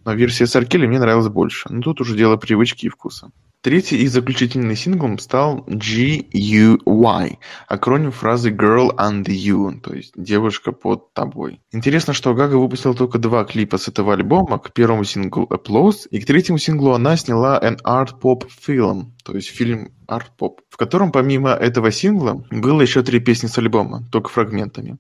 Но 0.06 0.14
версия 0.14 0.46
с 0.46 0.56
Аркели 0.56 0.86
мне 0.86 1.00
нравилась 1.00 1.30
больше, 1.30 1.68
но 1.72 1.82
тут 1.82 2.00
уже 2.00 2.16
дело 2.16 2.38
привычки 2.38 2.86
и 2.86 2.90
вкуса. 2.90 3.32
Третий 3.62 3.98
и 3.98 4.08
заключительный 4.08 4.76
синглом 4.76 5.18
стал 5.20 5.66
GUY, 5.68 7.38
акроним 7.68 8.12
фразы 8.12 8.52
Girl 8.52 8.96
Under 8.96 9.34
You, 9.34 9.82
то 9.82 9.94
есть 9.94 10.14
девушка 10.16 10.72
под 10.72 11.14
тобой. 11.14 11.60
Интересно, 11.72 12.14
что 12.14 12.34
Гага 12.34 12.56
выпустила 12.56 12.94
только 12.94 13.18
два 13.18 13.44
клипа 13.44 13.78
с 13.78 13.88
этого 13.88 14.14
альбома, 14.14 14.60
к 14.60 14.74
первому 14.74 15.04
синглу 15.04 15.48
Applause, 15.48 16.08
и 16.12 16.20
к 16.20 16.26
третьему 16.26 16.60
синглу 16.60 16.92
она 16.92 17.18
сняла 17.18 17.60
an 17.60 17.78
art 17.84 18.20
pop 18.22 18.44
film, 18.66 19.12
то 19.24 19.34
есть 19.34 19.50
фильм 19.50 19.92
Art 20.08 20.28
Pop, 20.40 20.60
в 20.70 20.78
котором 20.78 21.12
помимо 21.12 21.50
этого 21.50 21.92
сингла 21.92 22.46
было 22.50 22.82
еще 22.82 23.04
три 23.04 23.20
песни 23.20 23.48
с 23.48 23.58
альбома, 23.58 24.08
только 24.12 24.30
фрагментами. 24.30 24.98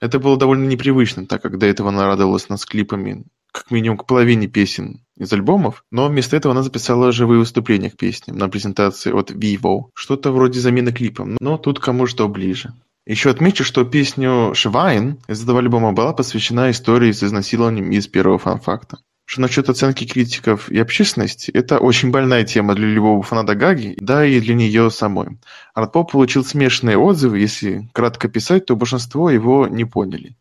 Это 0.00 0.18
было 0.18 0.36
довольно 0.36 0.66
непривычно, 0.66 1.26
так 1.26 1.42
как 1.42 1.58
до 1.58 1.66
этого 1.66 1.90
она 1.90 2.06
радовалась 2.06 2.48
нас 2.48 2.64
клипами 2.64 3.24
как 3.52 3.70
минимум 3.70 3.98
к 3.98 4.06
половине 4.06 4.46
песен 4.46 5.00
из 5.16 5.32
альбомов, 5.32 5.84
но 5.90 6.08
вместо 6.08 6.36
этого 6.36 6.52
она 6.52 6.62
записала 6.62 7.12
живые 7.12 7.38
выступления 7.40 7.90
к 7.90 7.96
песням 7.96 8.38
на 8.38 8.48
презентации 8.48 9.12
от 9.12 9.30
Vivo. 9.30 9.90
Что-то 9.94 10.32
вроде 10.32 10.60
замены 10.60 10.92
клипом, 10.92 11.36
но 11.40 11.58
тут 11.58 11.78
кому 11.78 12.06
что 12.06 12.28
ближе. 12.28 12.72
Еще 13.06 13.30
отмечу, 13.30 13.64
что 13.64 13.84
песню 13.84 14.52
«Швайн» 14.54 15.18
из 15.26 15.42
этого 15.42 15.58
альбома 15.58 15.92
была 15.92 16.12
посвящена 16.12 16.70
истории 16.70 17.12
с 17.12 17.24
изнасилованием 17.24 17.90
из 17.90 18.06
первого 18.06 18.38
фан-факта. 18.38 18.98
Что 19.24 19.42
насчет 19.42 19.68
оценки 19.68 20.06
критиков 20.06 20.68
и 20.70 20.78
общественности, 20.78 21.52
это 21.52 21.78
очень 21.78 22.10
больная 22.10 22.44
тема 22.44 22.74
для 22.74 22.88
любого 22.88 23.22
фаната 23.22 23.54
Гаги, 23.54 23.96
да 24.00 24.26
и 24.26 24.40
для 24.40 24.54
нее 24.54 24.90
самой. 24.90 25.38
Артпоп 25.72 26.12
получил 26.12 26.44
смешанные 26.44 26.98
отзывы, 26.98 27.38
если 27.38 27.88
кратко 27.92 28.28
писать, 28.28 28.66
то 28.66 28.74
большинство 28.74 29.30
его 29.30 29.68
не 29.68 29.84
поняли. 29.84 30.36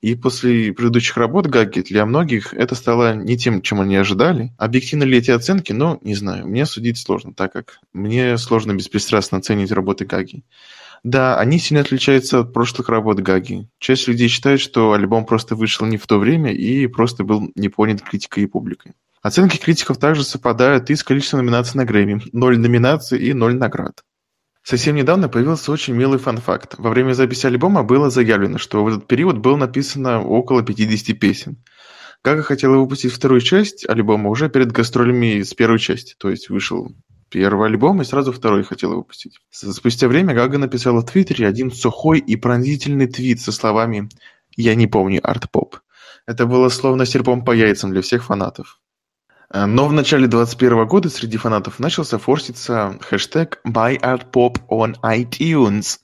И 0.00 0.14
после 0.14 0.72
предыдущих 0.72 1.18
работ 1.18 1.46
Гаги 1.46 1.80
для 1.80 2.06
многих 2.06 2.54
это 2.54 2.74
стало 2.74 3.14
не 3.14 3.36
тем, 3.36 3.60
чем 3.60 3.82
они 3.82 3.96
ожидали. 3.96 4.52
Объективны 4.56 5.04
ли 5.04 5.18
эти 5.18 5.30
оценки? 5.30 5.72
Ну, 5.72 5.98
не 6.02 6.14
знаю. 6.14 6.46
Мне 6.46 6.64
судить 6.64 6.96
сложно, 6.96 7.34
так 7.34 7.52
как 7.52 7.80
мне 7.92 8.38
сложно 8.38 8.74
беспристрастно 8.74 9.38
оценить 9.38 9.72
работы 9.72 10.06
Гаги. 10.06 10.42
Да, 11.02 11.38
они 11.38 11.58
сильно 11.58 11.82
отличаются 11.82 12.40
от 12.40 12.52
прошлых 12.52 12.88
работ 12.88 13.20
Гаги. 13.20 13.68
Часть 13.78 14.08
людей 14.08 14.28
считает, 14.28 14.60
что 14.60 14.92
альбом 14.92 15.26
просто 15.26 15.54
вышел 15.54 15.86
не 15.86 15.98
в 15.98 16.06
то 16.06 16.18
время 16.18 16.52
и 16.52 16.86
просто 16.86 17.24
был 17.24 17.50
не 17.54 17.68
понят 17.68 18.00
критикой 18.02 18.44
и 18.44 18.46
публикой. 18.46 18.92
Оценки 19.22 19.58
критиков 19.58 19.98
также 19.98 20.24
совпадают 20.24 20.88
и 20.88 20.96
с 20.96 21.04
количеством 21.04 21.40
номинаций 21.40 21.76
на 21.76 21.84
Грэмми. 21.84 22.22
Ноль 22.32 22.58
номинаций 22.58 23.18
и 23.18 23.34
ноль 23.34 23.54
наград. 23.54 24.02
Совсем 24.62 24.94
недавно 24.94 25.28
появился 25.28 25.72
очень 25.72 25.94
милый 25.94 26.18
фан-факт. 26.18 26.74
Во 26.78 26.90
время 26.90 27.12
записи 27.12 27.46
альбома 27.46 27.82
было 27.82 28.10
заявлено, 28.10 28.58
что 28.58 28.84
в 28.84 28.88
этот 28.88 29.06
период 29.06 29.38
было 29.38 29.56
написано 29.56 30.22
около 30.22 30.62
50 30.62 31.18
песен. 31.18 31.62
Гага 32.22 32.42
хотела 32.42 32.76
выпустить 32.76 33.12
вторую 33.12 33.40
часть 33.40 33.88
альбома 33.88 34.28
уже 34.28 34.50
перед 34.50 34.72
гастролями 34.72 35.42
с 35.42 35.54
первой 35.54 35.78
части, 35.78 36.14
то 36.18 36.28
есть 36.28 36.50
вышел 36.50 36.92
первый 37.30 37.68
альбом 37.68 38.02
и 38.02 38.04
сразу 38.04 38.32
второй 38.32 38.62
хотела 38.64 38.96
выпустить. 38.96 39.38
Спустя 39.50 40.08
время 40.08 40.34
Гага 40.34 40.58
написала 40.58 41.00
в 41.00 41.06
Твиттере 41.06 41.46
один 41.46 41.70
сухой 41.70 42.18
и 42.18 42.36
пронзительный 42.36 43.06
твит 43.06 43.40
со 43.40 43.52
словами 43.52 44.10
«Я 44.56 44.74
не 44.74 44.86
помню 44.86 45.20
арт-поп». 45.22 45.78
Это 46.26 46.44
было 46.44 46.68
словно 46.68 47.06
серпом 47.06 47.44
по 47.44 47.52
яйцам 47.52 47.92
для 47.92 48.02
всех 48.02 48.24
фанатов. 48.24 48.79
Э, 49.52 49.66
но 49.66 49.86
в 49.86 49.92
начале 49.92 50.26
2021 50.26 50.86
года 50.86 51.10
среди 51.10 51.36
фанатов 51.36 51.78
начался 51.78 52.18
форситься 52.18 52.98
хэштег 53.00 53.60
«BuyArtPop 53.66 54.58
on 54.70 54.94
iTunes», 55.02 55.98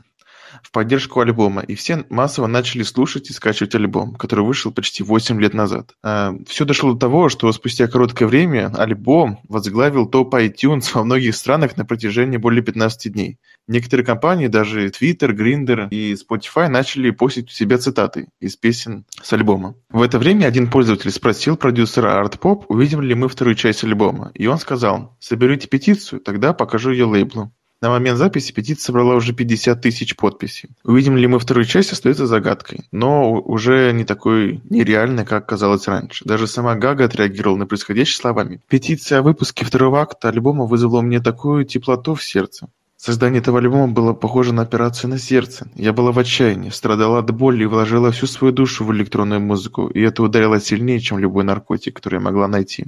в 0.62 0.72
поддержку 0.72 1.20
альбома, 1.20 1.62
и 1.62 1.74
все 1.74 2.04
массово 2.10 2.46
начали 2.46 2.82
слушать 2.82 3.30
и 3.30 3.32
скачивать 3.32 3.74
альбом, 3.74 4.14
который 4.14 4.44
вышел 4.44 4.72
почти 4.72 5.02
8 5.02 5.40
лет 5.40 5.54
назад. 5.54 5.94
А, 6.02 6.34
все 6.46 6.64
дошло 6.64 6.92
до 6.92 6.98
того, 6.98 7.28
что 7.28 7.52
спустя 7.52 7.86
короткое 7.86 8.26
время 8.26 8.72
альбом 8.74 9.40
возглавил 9.48 10.06
топ 10.06 10.34
iTunes 10.34 10.90
во 10.92 11.04
многих 11.04 11.36
странах 11.36 11.76
на 11.76 11.84
протяжении 11.84 12.36
более 12.36 12.62
15 12.62 13.12
дней. 13.12 13.38
Некоторые 13.68 14.06
компании, 14.06 14.46
даже 14.46 14.88
Twitter, 14.88 15.30
Grindr 15.30 15.88
и 15.90 16.14
Spotify, 16.14 16.68
начали 16.68 17.10
постить 17.10 17.48
у 17.48 17.52
себя 17.52 17.78
цитаты 17.78 18.28
из 18.40 18.56
песен 18.56 19.04
с 19.20 19.32
альбома. 19.32 19.74
В 19.90 20.02
это 20.02 20.18
время 20.20 20.46
один 20.46 20.70
пользователь 20.70 21.10
спросил 21.10 21.56
продюсера 21.56 22.22
Art 22.22 22.38
Pop, 22.38 22.64
увидим 22.68 23.00
ли 23.00 23.14
мы 23.14 23.28
вторую 23.28 23.56
часть 23.56 23.82
альбома. 23.82 24.30
И 24.34 24.46
он 24.46 24.58
сказал, 24.58 25.16
соберите 25.18 25.66
петицию, 25.66 26.20
тогда 26.20 26.52
покажу 26.52 26.92
ее 26.92 27.06
лейблу. 27.06 27.52
На 27.82 27.90
момент 27.90 28.18
записи 28.18 28.52
петиция 28.52 28.86
собрала 28.86 29.16
уже 29.16 29.34
50 29.34 29.82
тысяч 29.82 30.16
подписей. 30.16 30.70
Увидим 30.82 31.16
ли 31.16 31.26
мы 31.26 31.38
вторую 31.38 31.66
часть, 31.66 31.92
остается 31.92 32.26
загадкой, 32.26 32.84
но 32.90 33.34
уже 33.34 33.92
не 33.92 34.04
такой 34.04 34.62
нереальной, 34.70 35.26
как 35.26 35.46
казалось 35.46 35.86
раньше. 35.86 36.24
Даже 36.24 36.46
сама 36.46 36.74
Гага 36.76 37.04
отреагировала 37.04 37.58
на 37.58 37.66
происходящее 37.66 38.16
словами. 38.16 38.62
Петиция 38.68 39.18
о 39.18 39.22
выпуске 39.22 39.66
второго 39.66 40.00
акта 40.00 40.28
альбома 40.28 40.64
вызвала 40.64 41.00
у 41.00 41.02
меня 41.02 41.20
такую 41.20 41.64
теплоту 41.66 42.14
в 42.14 42.24
сердце. 42.24 42.68
Создание 42.96 43.40
этого 43.40 43.58
альбома 43.58 43.88
было 43.88 44.14
похоже 44.14 44.54
на 44.54 44.62
операцию 44.62 45.10
на 45.10 45.18
сердце. 45.18 45.68
Я 45.74 45.92
была 45.92 46.12
в 46.12 46.18
отчаянии, 46.18 46.70
страдала 46.70 47.18
от 47.18 47.30
боли 47.30 47.62
и 47.62 47.66
вложила 47.66 48.10
всю 48.10 48.26
свою 48.26 48.54
душу 48.54 48.84
в 48.84 48.92
электронную 48.94 49.40
музыку, 49.40 49.88
и 49.88 50.00
это 50.00 50.22
ударило 50.22 50.58
сильнее, 50.60 50.98
чем 51.00 51.18
любой 51.18 51.44
наркотик, 51.44 51.94
который 51.94 52.14
я 52.14 52.20
могла 52.20 52.48
найти. 52.48 52.86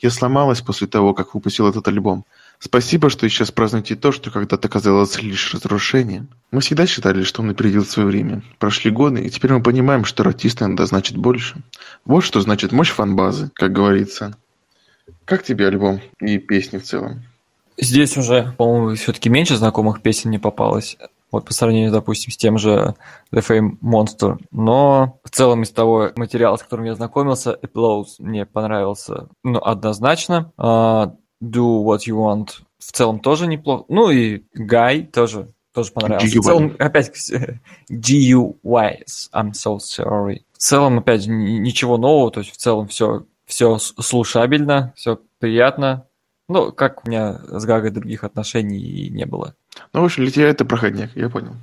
Я 0.00 0.10
сломалась 0.10 0.60
после 0.60 0.88
того, 0.88 1.14
как 1.14 1.34
выпустил 1.34 1.68
этот 1.68 1.86
альбом. 1.86 2.24
Спасибо, 2.58 3.10
что 3.10 3.28
сейчас 3.28 3.52
празднуете 3.52 3.94
то, 3.94 4.10
что 4.10 4.30
когда-то 4.30 4.68
казалось 4.68 5.22
лишь 5.22 5.54
разрушением. 5.54 6.28
Мы 6.50 6.60
всегда 6.60 6.86
считали, 6.86 7.22
что 7.22 7.42
он 7.42 7.50
опередил 7.50 7.84
свое 7.84 8.08
время. 8.08 8.42
Прошли 8.58 8.90
годы, 8.90 9.22
и 9.22 9.30
теперь 9.30 9.52
мы 9.52 9.62
понимаем, 9.62 10.04
что 10.04 10.24
артист 10.24 10.62
иногда 10.62 10.84
значит 10.86 11.16
больше. 11.16 11.62
Вот 12.04 12.22
что 12.22 12.40
значит 12.40 12.72
мощь 12.72 12.90
фан-базы, 12.90 13.50
как 13.54 13.72
говорится. 13.72 14.36
Как 15.24 15.44
тебе 15.44 15.68
альбом 15.68 16.00
и 16.20 16.38
песни 16.38 16.78
в 16.78 16.84
целом? 16.84 17.22
Здесь 17.76 18.16
уже, 18.16 18.54
по-моему, 18.56 18.94
все-таки 18.94 19.28
меньше 19.28 19.56
знакомых 19.56 20.02
песен 20.02 20.30
не 20.30 20.38
попалось. 20.38 20.96
Вот 21.30 21.46
по 21.46 21.52
сравнению, 21.52 21.90
допустим, 21.90 22.32
с 22.32 22.36
тем 22.36 22.58
же 22.58 22.94
The 23.32 23.44
Fame 23.44 23.78
Monster. 23.82 24.38
Но 24.52 25.18
в 25.24 25.30
целом 25.30 25.62
из 25.62 25.70
того 25.70 26.10
материала, 26.14 26.56
с 26.56 26.62
которым 26.62 26.84
я 26.84 26.94
знакомился, 26.94 27.58
Applause 27.60 28.16
мне 28.20 28.46
понравился 28.46 29.28
ну, 29.42 29.58
однозначно. 29.58 30.52
А, 30.56 31.14
Do 31.42 31.84
What 31.84 32.02
You 32.06 32.16
Want 32.16 32.48
в 32.78 32.92
целом 32.92 33.18
тоже 33.18 33.46
неплохо. 33.46 33.84
Ну 33.88 34.10
и 34.10 34.44
Guy 34.56 35.06
тоже, 35.06 35.48
тоже 35.72 35.90
понравился. 35.92 36.36
GUY. 36.36 36.40
В 36.40 36.44
целом, 36.44 36.76
опять, 36.78 37.10
GUY, 37.90 39.04
I'm 39.32 39.52
so 39.52 39.78
sorry. 39.78 40.42
В 40.52 40.58
целом, 40.58 40.98
опять, 40.98 41.26
ничего 41.26 41.96
нового, 41.98 42.30
то 42.30 42.40
есть 42.40 42.52
в 42.52 42.56
целом 42.56 42.88
все, 42.88 43.24
все 43.46 43.78
слушабельно, 43.78 44.92
все 44.96 45.18
приятно. 45.38 46.06
Ну, 46.48 46.72
как 46.72 47.04
у 47.04 47.08
меня 47.08 47.40
с 47.46 47.64
Гагой 47.64 47.90
других 47.90 48.22
отношений 48.22 49.08
не 49.08 49.24
было. 49.24 49.54
Ну, 49.92 50.02
в 50.02 50.04
общем, 50.04 50.24
для 50.24 50.32
тебя 50.32 50.48
это 50.48 50.64
проходняк, 50.64 51.10
я 51.14 51.30
понял. 51.30 51.56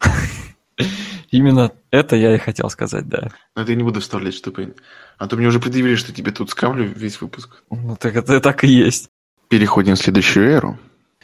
Именно 1.30 1.72
это 1.90 2.16
я 2.16 2.34
и 2.34 2.38
хотел 2.38 2.70
сказать, 2.70 3.08
да. 3.08 3.30
Но 3.54 3.62
это 3.62 3.72
я 3.72 3.76
не 3.76 3.82
буду 3.82 4.00
вставлять, 4.00 4.34
чтобы... 4.34 4.74
А 5.18 5.28
то 5.28 5.36
мне 5.36 5.46
уже 5.46 5.60
предъявили, 5.60 5.96
что 5.96 6.12
тебе 6.12 6.30
тут 6.30 6.50
скамлю 6.50 6.84
весь 6.84 7.20
выпуск. 7.20 7.62
Ну, 7.70 7.96
так 7.96 8.16
это 8.16 8.40
так 8.40 8.64
и 8.64 8.68
есть. 8.68 9.08
Переходим 9.48 9.94
в 9.94 9.98
следующую 9.98 10.48
эру. 10.50 10.78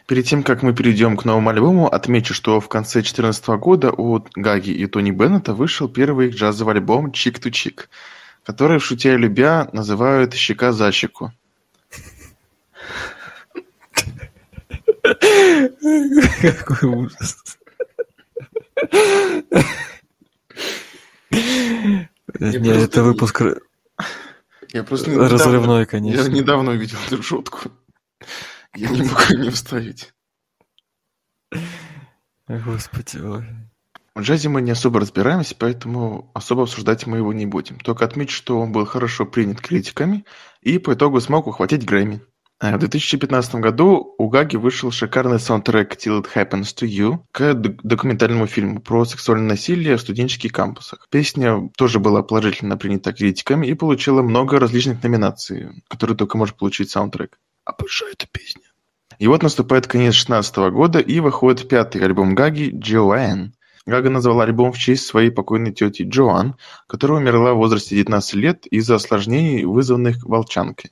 Перед 0.06 0.24
тем, 0.24 0.42
как 0.42 0.62
мы 0.62 0.74
перейдем 0.74 1.16
к 1.16 1.24
новому 1.26 1.50
альбому, 1.50 1.88
отмечу, 1.88 2.32
что 2.32 2.60
в 2.60 2.68
конце 2.68 3.00
2014 3.00 3.46
года 3.48 3.92
у 3.92 4.24
Гаги 4.34 4.70
и 4.70 4.86
Тони 4.86 5.10
Беннета 5.10 5.52
вышел 5.52 5.88
первый 5.88 6.28
их 6.28 6.34
джазовый 6.34 6.76
альбом 6.76 7.12
«Чик 7.12 7.38
ту 7.38 7.50
чик», 7.50 7.90
который, 8.44 8.78
шутя 8.80 9.12
и 9.12 9.18
любя, 9.18 9.68
называют 9.72 10.32
«Щека 10.32 10.72
за 10.72 10.90
щеку». 10.92 11.32
Какой 15.02 16.88
ужас. 16.88 17.36
Нет, 22.40 22.76
это 22.76 23.02
выпуск 23.02 23.42
я 24.72 24.84
просто 24.84 25.10
разрывной, 25.28 25.86
конечно. 25.86 26.20
Я 26.20 26.28
недавно 26.28 26.72
увидел 26.72 26.98
эту 27.06 27.22
шутку. 27.22 27.70
Я 28.74 28.90
не 28.90 29.02
могу 29.02 29.42
не 29.42 29.50
вставить. 29.50 30.12
Господи, 32.46 33.18
ой. 33.18 33.44
В 34.14 34.20
джазе 34.20 34.48
мы 34.48 34.62
не 34.62 34.72
особо 34.72 35.00
разбираемся, 35.00 35.54
поэтому 35.56 36.30
особо 36.34 36.64
обсуждать 36.64 37.06
мы 37.06 37.18
его 37.18 37.32
не 37.32 37.46
будем. 37.46 37.78
Только 37.78 38.04
отметить, 38.04 38.32
что 38.32 38.58
он 38.60 38.72
был 38.72 38.84
хорошо 38.84 39.26
принят 39.26 39.60
критиками 39.60 40.24
и 40.60 40.78
по 40.78 40.94
итогу 40.94 41.20
смог 41.20 41.46
ухватить 41.46 41.86
Грэмми. 41.86 42.20
А 42.60 42.76
в 42.76 42.80
2015 42.80 43.54
году 43.56 44.16
у 44.18 44.28
Гаги 44.28 44.56
вышел 44.56 44.90
шикарный 44.90 45.38
саундтрек 45.38 45.94
«Till 45.94 46.20
It 46.20 46.26
Happens 46.34 46.74
to 46.76 46.88
You» 46.88 47.20
к 47.30 47.54
документальному 47.54 48.48
фильму 48.48 48.80
про 48.80 49.04
сексуальное 49.04 49.50
насилие 49.50 49.96
в 49.96 50.00
студенческих 50.00 50.50
кампусах. 50.50 51.06
Песня 51.08 51.70
тоже 51.76 52.00
была 52.00 52.24
положительно 52.24 52.76
принята 52.76 53.12
критиками 53.12 53.68
и 53.68 53.74
получила 53.74 54.22
много 54.22 54.58
различных 54.58 55.00
номинаций, 55.04 55.84
которые 55.86 56.16
только 56.16 56.36
может 56.36 56.56
получить 56.56 56.90
саундтрек. 56.90 57.38
Обожаю 57.64 58.12
эту 58.14 58.26
песню. 58.26 58.64
И 59.20 59.28
вот 59.28 59.44
наступает 59.44 59.86
конец 59.86 60.14
2016 60.14 60.56
года, 60.72 60.98
и 60.98 61.20
выходит 61.20 61.68
пятый 61.68 62.02
альбом 62.04 62.34
Гаги 62.34 62.72
«Джоанн». 62.74 63.54
Гага 63.86 64.10
назвала 64.10 64.42
альбом 64.42 64.72
в 64.72 64.78
честь 64.78 65.06
своей 65.06 65.30
покойной 65.30 65.72
тети 65.72 66.02
Джоан, 66.02 66.56
которая 66.88 67.20
умерла 67.20 67.54
в 67.54 67.58
возрасте 67.58 67.94
19 67.94 68.34
лет 68.34 68.66
из-за 68.66 68.96
осложнений, 68.96 69.64
вызванных 69.64 70.24
волчанкой. 70.24 70.90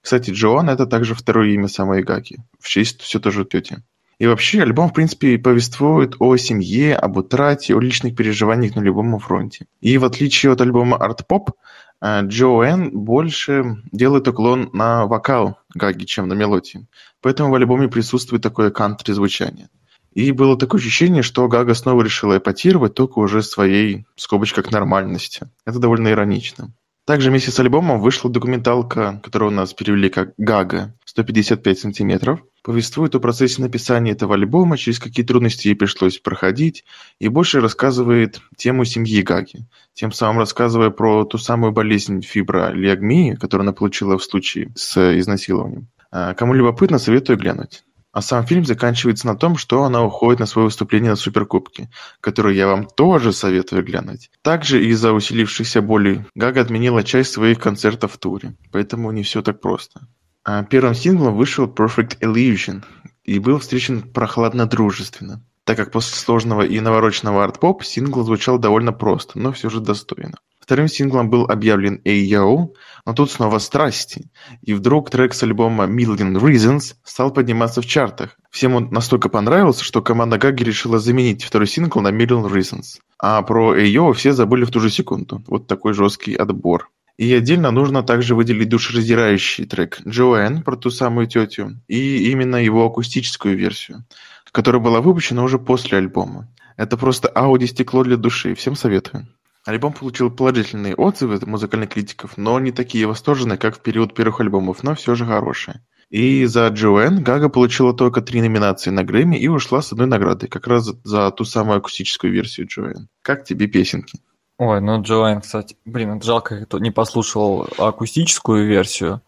Кстати, 0.00 0.30
Джоан– 0.30 0.70
это 0.70 0.86
также 0.86 1.14
второе 1.14 1.50
имя 1.50 1.68
самой 1.68 2.02
Гаги, 2.02 2.38
в 2.58 2.68
честь 2.68 3.02
все 3.02 3.18
тоже 3.18 3.44
тети. 3.44 3.82
И 4.18 4.26
вообще, 4.26 4.62
альбом, 4.62 4.88
в 4.88 4.94
принципе, 4.94 5.38
повествует 5.38 6.16
о 6.18 6.36
семье, 6.36 6.96
об 6.96 7.16
утрате, 7.16 7.74
о 7.74 7.80
личных 7.80 8.16
переживаниях 8.16 8.74
на 8.74 8.80
любом 8.80 9.16
фронте. 9.20 9.66
И 9.80 9.96
в 9.96 10.04
отличие 10.04 10.50
от 10.50 10.60
альбома 10.60 10.96
Art 10.96 11.20
Pop, 11.30 11.52
э, 12.00 12.22
Джоэн 12.26 12.90
больше 12.90 13.76
делает 13.92 14.26
уклон 14.26 14.70
на 14.72 15.06
вокал 15.06 15.58
Гаги, 15.72 16.04
чем 16.04 16.26
на 16.26 16.34
мелодии. 16.34 16.88
Поэтому 17.22 17.50
в 17.50 17.54
альбоме 17.54 17.88
присутствует 17.88 18.42
такое 18.42 18.70
кантри 18.70 19.12
звучание. 19.12 19.68
И 20.14 20.32
было 20.32 20.58
такое 20.58 20.80
ощущение, 20.80 21.22
что 21.22 21.46
Гага 21.46 21.74
снова 21.74 22.02
решила 22.02 22.38
эпатировать, 22.38 22.94
только 22.94 23.20
уже 23.20 23.40
своей, 23.40 24.04
в 24.16 24.22
скобочках, 24.22 24.72
нормальности. 24.72 25.48
Это 25.64 25.78
довольно 25.78 26.08
иронично. 26.08 26.72
Также 27.08 27.30
вместе 27.30 27.50
с 27.50 27.58
альбомом 27.58 28.02
вышла 28.02 28.30
документалка, 28.30 29.18
которую 29.24 29.50
у 29.50 29.54
нас 29.54 29.72
перевели 29.72 30.10
как 30.10 30.34
«Гага» 30.36 30.94
155 31.06 31.78
сантиметров. 31.78 32.44
Повествует 32.62 33.14
о 33.14 33.18
процессе 33.18 33.62
написания 33.62 34.12
этого 34.12 34.34
альбома, 34.34 34.76
через 34.76 34.98
какие 34.98 35.24
трудности 35.24 35.68
ей 35.68 35.74
пришлось 35.74 36.18
проходить, 36.18 36.84
и 37.18 37.28
больше 37.28 37.62
рассказывает 37.62 38.42
тему 38.58 38.84
семьи 38.84 39.22
Гаги, 39.22 39.64
тем 39.94 40.12
самым 40.12 40.40
рассказывая 40.40 40.90
про 40.90 41.24
ту 41.24 41.38
самую 41.38 41.72
болезнь 41.72 42.20
фибролиагмии, 42.20 43.36
которую 43.36 43.64
она 43.64 43.72
получила 43.72 44.18
в 44.18 44.22
случае 44.22 44.70
с 44.76 45.18
изнасилованием. 45.18 45.88
А, 46.10 46.34
кому 46.34 46.52
любопытно, 46.52 46.98
советую 46.98 47.38
глянуть. 47.38 47.84
А 48.18 48.20
сам 48.20 48.44
фильм 48.44 48.64
заканчивается 48.64 49.28
на 49.28 49.36
том, 49.36 49.56
что 49.56 49.84
она 49.84 50.02
уходит 50.02 50.40
на 50.40 50.46
свое 50.46 50.66
выступление 50.66 51.10
на 51.10 51.16
Суперкубке, 51.16 51.88
которое 52.20 52.52
я 52.52 52.66
вам 52.66 52.84
тоже 52.84 53.32
советую 53.32 53.84
глянуть. 53.84 54.32
Также 54.42 54.84
из-за 54.86 55.12
усилившихся 55.12 55.82
болей 55.82 56.24
Гага 56.34 56.62
отменила 56.62 57.04
часть 57.04 57.30
своих 57.30 57.60
концертов 57.60 58.14
в 58.14 58.18
туре, 58.18 58.56
поэтому 58.72 59.12
не 59.12 59.22
все 59.22 59.40
так 59.40 59.60
просто. 59.60 60.00
А 60.42 60.64
первым 60.64 60.94
синглом 60.94 61.36
вышел 61.36 61.66
Perfect 61.66 62.18
Illusion 62.18 62.82
и 63.22 63.38
был 63.38 63.60
встречен 63.60 64.02
прохладно-дружественно. 64.02 65.40
так 65.62 65.76
как 65.76 65.92
после 65.92 66.16
сложного 66.16 66.62
и 66.62 66.80
навороченного 66.80 67.44
арт-поп 67.44 67.84
сингл 67.84 68.24
звучал 68.24 68.58
довольно 68.58 68.92
просто, 68.92 69.38
но 69.38 69.52
все 69.52 69.70
же 69.70 69.78
достойно. 69.78 70.38
Вторым 70.68 70.86
синглом 70.86 71.30
был 71.30 71.46
объявлен 71.46 72.02
«A-Yo», 72.04 72.74
но 73.06 73.14
тут 73.14 73.30
снова 73.30 73.58
страсти, 73.58 74.30
и 74.60 74.74
вдруг 74.74 75.08
трек 75.08 75.32
с 75.32 75.42
альбома 75.42 75.84
«Million 75.86 76.34
Reasons» 76.34 76.94
стал 77.04 77.32
подниматься 77.32 77.80
в 77.80 77.86
чартах. 77.86 78.36
Всем 78.50 78.74
он 78.74 78.90
настолько 78.90 79.30
понравился, 79.30 79.82
что 79.82 80.02
команда 80.02 80.36
Гаги 80.36 80.64
решила 80.64 80.98
заменить 80.98 81.42
второй 81.42 81.68
сингл 81.68 82.02
на 82.02 82.08
«Million 82.08 82.52
Reasons». 82.52 82.98
А 83.18 83.40
про 83.40 83.76
«A-Yo» 83.76 84.12
все 84.12 84.34
забыли 84.34 84.66
в 84.66 84.70
ту 84.70 84.80
же 84.80 84.90
секунду. 84.90 85.42
Вот 85.46 85.68
такой 85.68 85.94
жесткий 85.94 86.34
отбор. 86.34 86.90
И 87.16 87.32
отдельно 87.32 87.70
нужно 87.70 88.02
также 88.02 88.34
выделить 88.34 88.68
душераздирающий 88.68 89.64
трек 89.64 90.02
«Joanne» 90.06 90.62
про 90.64 90.76
ту 90.76 90.90
самую 90.90 91.28
тетю 91.28 91.80
и 91.88 92.30
именно 92.30 92.56
его 92.56 92.84
акустическую 92.84 93.56
версию, 93.56 94.04
которая 94.52 94.82
была 94.82 95.00
выпущена 95.00 95.44
уже 95.44 95.58
после 95.58 95.96
альбома. 95.96 96.46
Это 96.76 96.98
просто 96.98 97.32
аудиостекло 97.34 98.04
для 98.04 98.18
души, 98.18 98.54
всем 98.54 98.76
советую. 98.76 99.28
Альбом 99.64 99.92
получил 99.92 100.30
положительные 100.30 100.94
отзывы 100.94 101.34
от 101.34 101.46
музыкальных 101.46 101.90
критиков, 101.90 102.36
но 102.36 102.58
не 102.58 102.72
такие 102.72 103.06
восторженные, 103.06 103.58
как 103.58 103.76
в 103.76 103.80
период 103.80 104.14
первых 104.14 104.40
альбомов, 104.40 104.82
но 104.82 104.94
все 104.94 105.14
же 105.14 105.26
хорошие. 105.26 105.84
И 106.10 106.46
за 106.46 106.68
Джоэн 106.68 107.22
Гага 107.22 107.50
получила 107.50 107.92
только 107.92 108.22
три 108.22 108.40
номинации 108.40 108.90
на 108.90 109.04
Грэмми 109.04 109.36
и 109.36 109.46
ушла 109.48 109.82
с 109.82 109.92
одной 109.92 110.06
наградой, 110.06 110.48
как 110.48 110.66
раз 110.66 110.90
за 111.04 111.30
ту 111.32 111.44
самую 111.44 111.78
акустическую 111.78 112.32
версию 112.32 112.66
Джоэн. 112.68 113.08
Как 113.20 113.44
тебе 113.44 113.66
песенки? 113.66 114.18
Ой, 114.56 114.80
ну 114.80 115.02
Джоэн, 115.02 115.42
кстати, 115.42 115.76
блин, 115.84 116.22
жалко, 116.22 116.64
кто 116.64 116.78
не 116.78 116.90
послушал 116.90 117.68
акустическую 117.76 118.66
версию, 118.66 119.20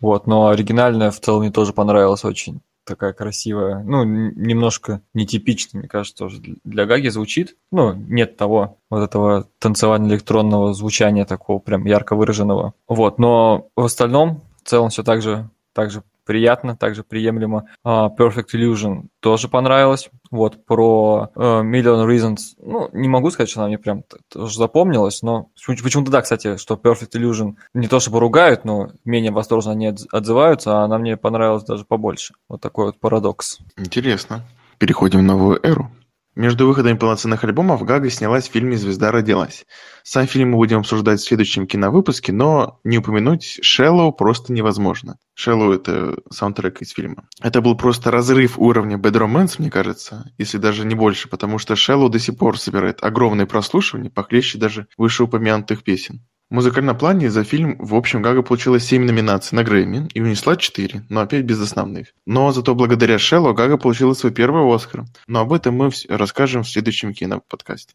вот, 0.00 0.26
но 0.26 0.48
оригинальная 0.48 1.10
в 1.10 1.20
целом 1.20 1.42
мне 1.42 1.52
тоже 1.52 1.72
понравилась 1.72 2.24
очень 2.24 2.62
такая 2.84 3.12
красивая, 3.12 3.82
ну, 3.82 4.04
немножко 4.04 5.02
нетипично, 5.14 5.80
мне 5.80 5.88
кажется, 5.88 6.16
тоже 6.16 6.42
для 6.64 6.86
Гаги 6.86 7.08
звучит. 7.08 7.56
Ну, 7.70 7.92
нет 7.94 8.36
того 8.36 8.78
вот 8.90 9.02
этого 9.02 9.48
танцевально-электронного 9.58 10.74
звучания 10.74 11.24
такого 11.24 11.58
прям 11.58 11.84
ярко 11.86 12.16
выраженного. 12.16 12.74
Вот, 12.88 13.18
но 13.18 13.68
в 13.76 13.84
остальном 13.84 14.42
в 14.62 14.68
целом 14.68 14.90
все 14.90 15.02
так 15.02 15.22
же, 15.22 15.50
так 15.72 15.90
же 15.90 16.02
приятно, 16.24 16.76
также 16.76 17.04
приемлемо. 17.04 17.66
Uh, 17.84 18.08
Perfect 18.16 18.54
Illusion 18.54 19.04
тоже 19.20 19.48
понравилось. 19.48 20.10
Вот, 20.30 20.64
про 20.64 21.30
uh, 21.34 21.62
Million 21.62 22.06
Reasons, 22.06 22.38
ну, 22.58 22.88
не 22.92 23.08
могу 23.08 23.30
сказать, 23.30 23.50
что 23.50 23.60
она 23.60 23.68
мне 23.68 23.78
прям 23.78 24.04
тоже 24.32 24.56
запомнилась, 24.56 25.22
но 25.22 25.48
почему-то 25.66 26.10
да, 26.10 26.22
кстати, 26.22 26.56
что 26.56 26.74
Perfect 26.74 27.12
Illusion 27.14 27.54
не 27.74 27.88
то 27.88 28.00
чтобы 28.00 28.20
ругают, 28.20 28.64
но 28.64 28.90
менее 29.04 29.32
восторженно 29.32 29.72
они 29.72 29.94
отзываются, 30.10 30.80
а 30.80 30.84
она 30.84 30.98
мне 30.98 31.16
понравилась 31.16 31.64
даже 31.64 31.84
побольше. 31.84 32.34
Вот 32.48 32.60
такой 32.60 32.86
вот 32.86 33.00
парадокс. 33.00 33.58
Интересно. 33.76 34.44
Переходим 34.78 35.20
в 35.20 35.22
новую 35.22 35.64
эру. 35.64 35.90
Между 36.34 36.66
выходами 36.66 36.96
полноценных 36.96 37.44
альбомов 37.44 37.82
Гага 37.84 38.08
снялась 38.08 38.48
в 38.48 38.52
фильме 38.52 38.78
«Звезда 38.78 39.12
родилась». 39.12 39.66
Сам 40.02 40.26
фильм 40.26 40.52
мы 40.52 40.56
будем 40.56 40.78
обсуждать 40.78 41.20
в 41.20 41.24
следующем 41.24 41.66
киновыпуске, 41.66 42.32
но 42.32 42.80
не 42.84 42.96
упомянуть 42.96 43.58
«Шеллоу» 43.60 44.12
просто 44.12 44.50
невозможно. 44.54 45.18
«Шеллоу»— 45.34 45.72
это 45.74 46.16
саундтрек 46.30 46.80
из 46.80 46.92
фильма. 46.92 47.28
Это 47.42 47.60
был 47.60 47.76
просто 47.76 48.10
разрыв 48.10 48.58
уровня 48.58 48.96
«Bad 48.96 49.12
Romance», 49.12 49.56
мне 49.58 49.70
кажется, 49.70 50.32
если 50.38 50.56
даже 50.56 50.86
не 50.86 50.94
больше, 50.94 51.28
потому 51.28 51.58
что 51.58 51.76
«Шеллоу» 51.76 52.08
до 52.08 52.18
сих 52.18 52.38
пор 52.38 52.58
собирает 52.58 53.04
огромные 53.04 53.46
прослушивания, 53.46 54.08
похлеще 54.08 54.56
даже 54.56 54.86
вышеупомянутых 54.96 55.84
песен. 55.84 56.24
В 56.52 56.54
музыкальном 56.54 56.98
плане 56.98 57.30
за 57.30 57.44
фильм 57.44 57.76
в 57.78 57.94
общем 57.94 58.20
Гага 58.20 58.42
получила 58.42 58.78
7 58.78 59.06
номинаций 59.06 59.56
на 59.56 59.64
Грэмми 59.64 60.08
и 60.12 60.20
унесла 60.20 60.54
4, 60.54 61.06
но 61.08 61.22
опять 61.22 61.46
без 61.46 61.58
основных. 61.58 62.08
Но 62.26 62.52
зато 62.52 62.74
благодаря 62.74 63.18
Шеллу 63.18 63.54
Гага 63.54 63.78
получила 63.78 64.12
свой 64.12 64.32
первый 64.32 64.62
Оскар. 64.62 65.06
Но 65.26 65.40
об 65.40 65.54
этом 65.54 65.76
мы 65.76 65.90
расскажем 66.10 66.62
в 66.62 66.68
следующем 66.68 67.14
киноподкасте. 67.14 67.94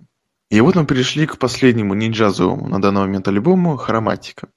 И 0.49 0.61
вот 0.61 0.75
мы 0.75 0.85
перешли 0.85 1.27
к 1.27 1.37
последнему 1.37 1.93
не 1.93 2.09
джазовому 2.09 2.69
на 2.69 2.81
данный 2.81 3.01
момент 3.01 3.27
альбому 3.27 3.75
«Хроматика». 3.75 4.47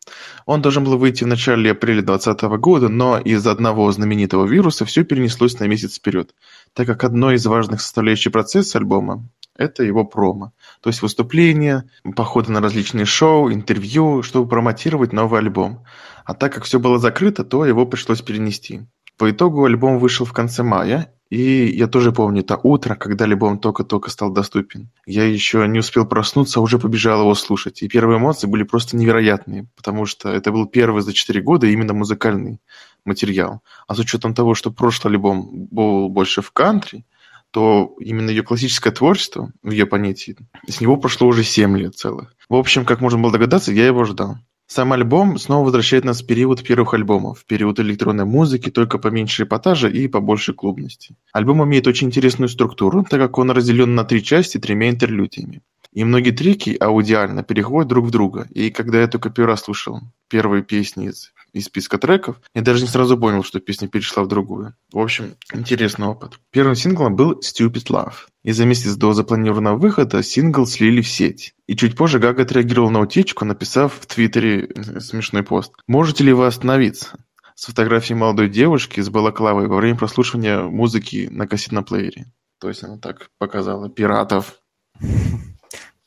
Он 0.47 0.63
должен 0.63 0.85
был 0.85 0.97
выйти 0.97 1.25
в 1.25 1.27
начале 1.27 1.73
апреля 1.73 2.01
2020 2.01 2.43
года, 2.59 2.89
но 2.89 3.19
из-за 3.19 3.51
одного 3.51 3.91
знаменитого 3.91 4.47
вируса 4.47 4.85
все 4.85 5.03
перенеслось 5.03 5.59
на 5.59 5.65
месяц 5.65 5.97
вперед, 5.99 6.33
так 6.75 6.87
как 6.87 7.05
одной 7.05 7.37
из 7.37 7.47
важных 7.47 7.81
составляющих 7.81 8.33
процесса 8.33 8.79
альбома 8.79 9.29
это 9.61 9.83
его 9.85 10.05
промо. 10.07 10.53
То 10.81 10.89
есть 10.89 11.03
выступления, 11.03 11.85
походы 12.17 12.51
на 12.51 12.61
различные 12.63 13.05
шоу, 13.05 13.53
интервью, 13.53 14.23
чтобы 14.23 14.49
промотировать 14.49 15.13
новый 15.13 15.41
альбом. 15.41 15.85
А 16.25 16.33
так 16.33 16.55
как 16.55 16.65
все 16.65 16.81
было 16.81 16.99
закрыто, 16.99 17.45
то 17.45 17.67
его 17.67 17.85
пришлось 17.85 18.23
перенести. 18.23 18.87
По 19.21 19.31
итогу 19.31 19.67
альбом 19.67 19.99
вышел 19.99 20.25
в 20.25 20.33
конце 20.33 20.63
мая, 20.63 21.13
и 21.29 21.67
я 21.67 21.89
тоже 21.89 22.11
помню 22.11 22.41
это 22.41 22.59
утро, 22.63 22.95
когда 22.95 23.27
альбом 23.27 23.59
только-только 23.59 24.09
стал 24.09 24.33
доступен. 24.33 24.89
Я 25.05 25.25
еще 25.25 25.69
не 25.69 25.81
успел 25.81 26.07
проснуться, 26.07 26.59
а 26.59 26.63
уже 26.63 26.79
побежал 26.79 27.21
его 27.21 27.35
слушать. 27.35 27.83
И 27.83 27.89
первые 27.89 28.19
эмоции 28.19 28.47
были 28.47 28.63
просто 28.63 28.97
невероятные, 28.97 29.67
потому 29.77 30.07
что 30.07 30.31
это 30.31 30.53
был 30.53 30.65
первый 30.65 31.03
за 31.03 31.13
четыре 31.13 31.43
года 31.43 31.67
именно 31.67 31.93
музыкальный 31.93 32.61
материал. 33.05 33.61
А 33.87 33.95
с 33.95 33.99
учетом 33.99 34.35
того, 34.35 34.55
что 34.55 34.71
прошлый 34.71 35.13
альбом 35.13 35.67
был 35.71 36.09
больше 36.09 36.41
в 36.41 36.51
кантри, 36.53 37.05
то 37.51 37.95
именно 38.01 38.31
ее 38.31 38.43
классическое 38.43 38.91
творчество, 38.91 39.53
в 39.63 39.71
ее 39.71 39.85
понятии, 39.85 40.39
с 40.67 40.81
него 40.81 40.97
прошло 40.97 41.29
уже 41.29 41.45
7 41.45 41.77
лет 41.77 41.95
целых. 41.95 42.35
В 42.49 42.55
общем, 42.55 42.87
как 42.87 43.03
можно 43.03 43.19
было 43.19 43.33
догадаться, 43.33 43.71
я 43.71 43.85
его 43.85 44.05
ждал. 44.05 44.39
Сам 44.73 44.93
альбом 44.93 45.37
снова 45.37 45.65
возвращает 45.65 46.05
нас 46.05 46.23
в 46.23 46.27
период 46.27 46.63
первых 46.63 46.95
альбомов, 46.95 47.41
в 47.41 47.45
период 47.45 47.81
электронной 47.81 48.25
музыки, 48.25 48.71
только 48.71 48.99
поменьше 48.99 49.43
эпатажа 49.43 49.89
и 49.89 50.07
побольше 50.07 50.55
клубности. 50.55 51.17
Альбом 51.33 51.65
имеет 51.65 51.89
очень 51.89 52.07
интересную 52.07 52.49
структуру, 52.49 53.03
так 53.03 53.19
как 53.19 53.37
он 53.39 53.51
разделен 53.51 53.97
на 53.97 54.05
три 54.05 54.23
части 54.23 54.59
тремя 54.59 54.89
интерлюдиями. 54.89 55.63
И 55.93 56.05
многие 56.05 56.31
треки 56.31 56.77
аудиально 56.81 57.43
переходят 57.43 57.89
друг 57.89 58.07
в 58.07 58.11
друга. 58.11 58.47
И 58.51 58.71
когда 58.71 59.01
я 59.01 59.09
только 59.09 59.31
первый 59.31 59.51
раз 59.51 59.63
слушал 59.63 60.01
первые 60.29 60.63
песни 60.63 61.09
из 61.09 61.33
из 61.53 61.67
списка 61.67 61.99
треков. 61.99 62.41
Я 62.55 62.63
даже 62.63 62.83
не 62.83 62.89
сразу 62.89 63.19
понял, 63.19 63.43
что 63.43 63.61
песня 63.61 63.89
перешла 63.89 64.23
в 64.23 64.29
другую. 64.29 64.75
В 64.93 64.99
общем, 64.99 65.35
интересный 65.53 66.07
опыт. 66.07 66.39
Первым 66.51 66.75
синглом 66.75 67.17
был 67.17 67.41
Stupid 67.41 67.87
Love. 67.89 68.15
И 68.43 68.53
за 68.53 68.65
месяц 68.65 68.95
до 68.95 69.13
запланированного 69.13 69.77
выхода 69.77 70.23
сингл 70.23 70.67
слили 70.67 71.03
в 71.03 71.09
сеть. 71.09 71.55
И 71.67 71.77
чуть 71.77 71.97
позже 71.97 72.19
Гага 72.19 72.43
отреагировал 72.43 72.91
на 72.91 73.01
утечку, 73.01 73.45
написав 73.45 73.95
в 74.01 74.07
Твиттере 74.07 74.67
э, 74.67 75.01
смешной 75.01 75.43
пост. 75.43 75.73
«Можете 75.87 76.25
ли 76.25 76.33
вы 76.33 76.47
остановиться?» 76.47 77.25
С 77.55 77.67
фотографией 77.67 78.19
молодой 78.19 78.49
девушки 78.49 79.01
с 79.01 79.11
балаклавой 79.11 79.67
во 79.67 79.77
время 79.77 79.99
прослушивания 79.99 80.63
музыки 80.63 81.29
на 81.31 81.47
кассетном 81.47 81.85
плеере. 81.85 82.33
То 82.59 82.69
есть 82.69 82.83
она 82.83 82.97
так 82.97 83.29
показала 83.39 83.91
пиратов. 83.91 84.55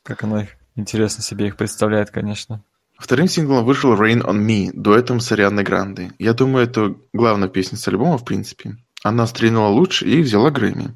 Как 0.04 0.24
она 0.24 0.47
интересно 0.76 1.24
себе 1.24 1.47
их 1.47 1.56
представляет, 1.56 2.12
конечно. 2.12 2.64
Вторым 2.97 3.28
синглом 3.28 3.66
вышел 3.66 3.93
«Rain 3.95 4.22
on 4.22 4.45
Me» 4.45 4.70
дуэтом 4.74 5.20
с 5.20 5.32
Арианой 5.32 5.64
Грандой. 5.64 6.12
Я 6.20 6.34
думаю, 6.34 6.66
это 6.66 6.95
главная 7.12 7.49
песня 7.49 7.78
с 7.78 7.88
альбома, 7.88 8.18
в 8.18 8.26
принципе. 8.26 8.78
Она 9.04 9.28
стрельнула 9.28 9.68
лучше 9.68 10.06
и 10.06 10.22
взяла 10.22 10.51
Грэмми. 10.51 10.95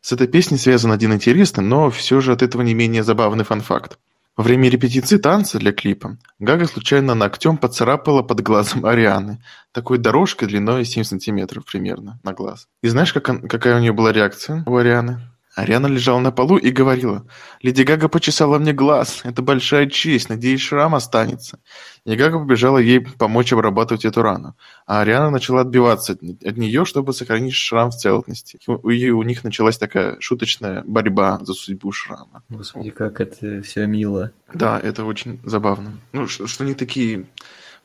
С 0.00 0.12
этой 0.12 0.26
песней 0.26 0.58
связан 0.58 0.90
один 0.92 1.12
интересный, 1.14 1.62
но 1.62 1.90
все 1.90 2.20
же 2.20 2.32
от 2.32 2.42
этого 2.42 2.62
не 2.62 2.74
менее 2.74 3.04
забавный 3.04 3.44
фан-факт. 3.44 3.98
Во 4.36 4.42
время 4.42 4.70
репетиции 4.70 5.18
танца 5.18 5.58
для 5.58 5.72
клипа 5.72 6.16
Гага 6.38 6.66
случайно 6.66 7.14
ногтем 7.14 7.58
поцарапала 7.58 8.22
под 8.22 8.40
глазом 8.40 8.86
Арианы, 8.86 9.42
такой 9.72 9.98
дорожкой 9.98 10.48
длиной 10.48 10.86
7 10.86 11.04
сантиметров 11.04 11.64
примерно 11.66 12.18
на 12.24 12.32
глаз. 12.32 12.66
И 12.82 12.88
знаешь, 12.88 13.12
как 13.12 13.28
он, 13.28 13.46
какая 13.46 13.76
у 13.76 13.80
нее 13.80 13.92
была 13.92 14.10
реакция 14.10 14.64
у 14.66 14.76
Арианы? 14.76 15.20
Ариана 15.54 15.86
лежала 15.86 16.18
на 16.18 16.32
полу 16.32 16.56
и 16.56 16.70
говорила: 16.70 17.26
«Леди 17.60 17.82
Гага 17.82 18.08
почесала 18.08 18.58
мне 18.58 18.72
глаз. 18.72 19.20
Это 19.24 19.42
большая 19.42 19.86
честь. 19.86 20.28
Надеюсь, 20.30 20.62
шрам 20.62 20.94
останется». 20.94 21.58
И 22.04 22.16
Гага 22.16 22.38
побежала 22.38 22.78
ей 22.78 23.00
помочь 23.00 23.52
обрабатывать 23.52 24.04
эту 24.04 24.22
рану. 24.22 24.56
А 24.86 25.02
Ариана 25.02 25.30
начала 25.30 25.60
отбиваться 25.60 26.14
от, 26.14 26.22
от 26.22 26.56
нее, 26.56 26.84
чтобы 26.84 27.12
сохранить 27.12 27.54
шрам 27.54 27.90
в 27.90 27.96
целостности. 27.96 28.58
И 28.66 29.10
у 29.10 29.22
них 29.22 29.44
началась 29.44 29.76
такая 29.76 30.16
шуточная 30.20 30.82
борьба 30.86 31.38
за 31.42 31.52
судьбу 31.52 31.92
шрама. 31.92 32.42
Господи, 32.48 32.90
как 32.90 33.20
это 33.20 33.60
все 33.62 33.86
мило. 33.86 34.32
Да, 34.54 34.80
это 34.80 35.04
очень 35.04 35.40
забавно. 35.44 35.98
Ну, 36.12 36.28
что, 36.28 36.46
что 36.46 36.64
они 36.64 36.74
такие 36.74 37.26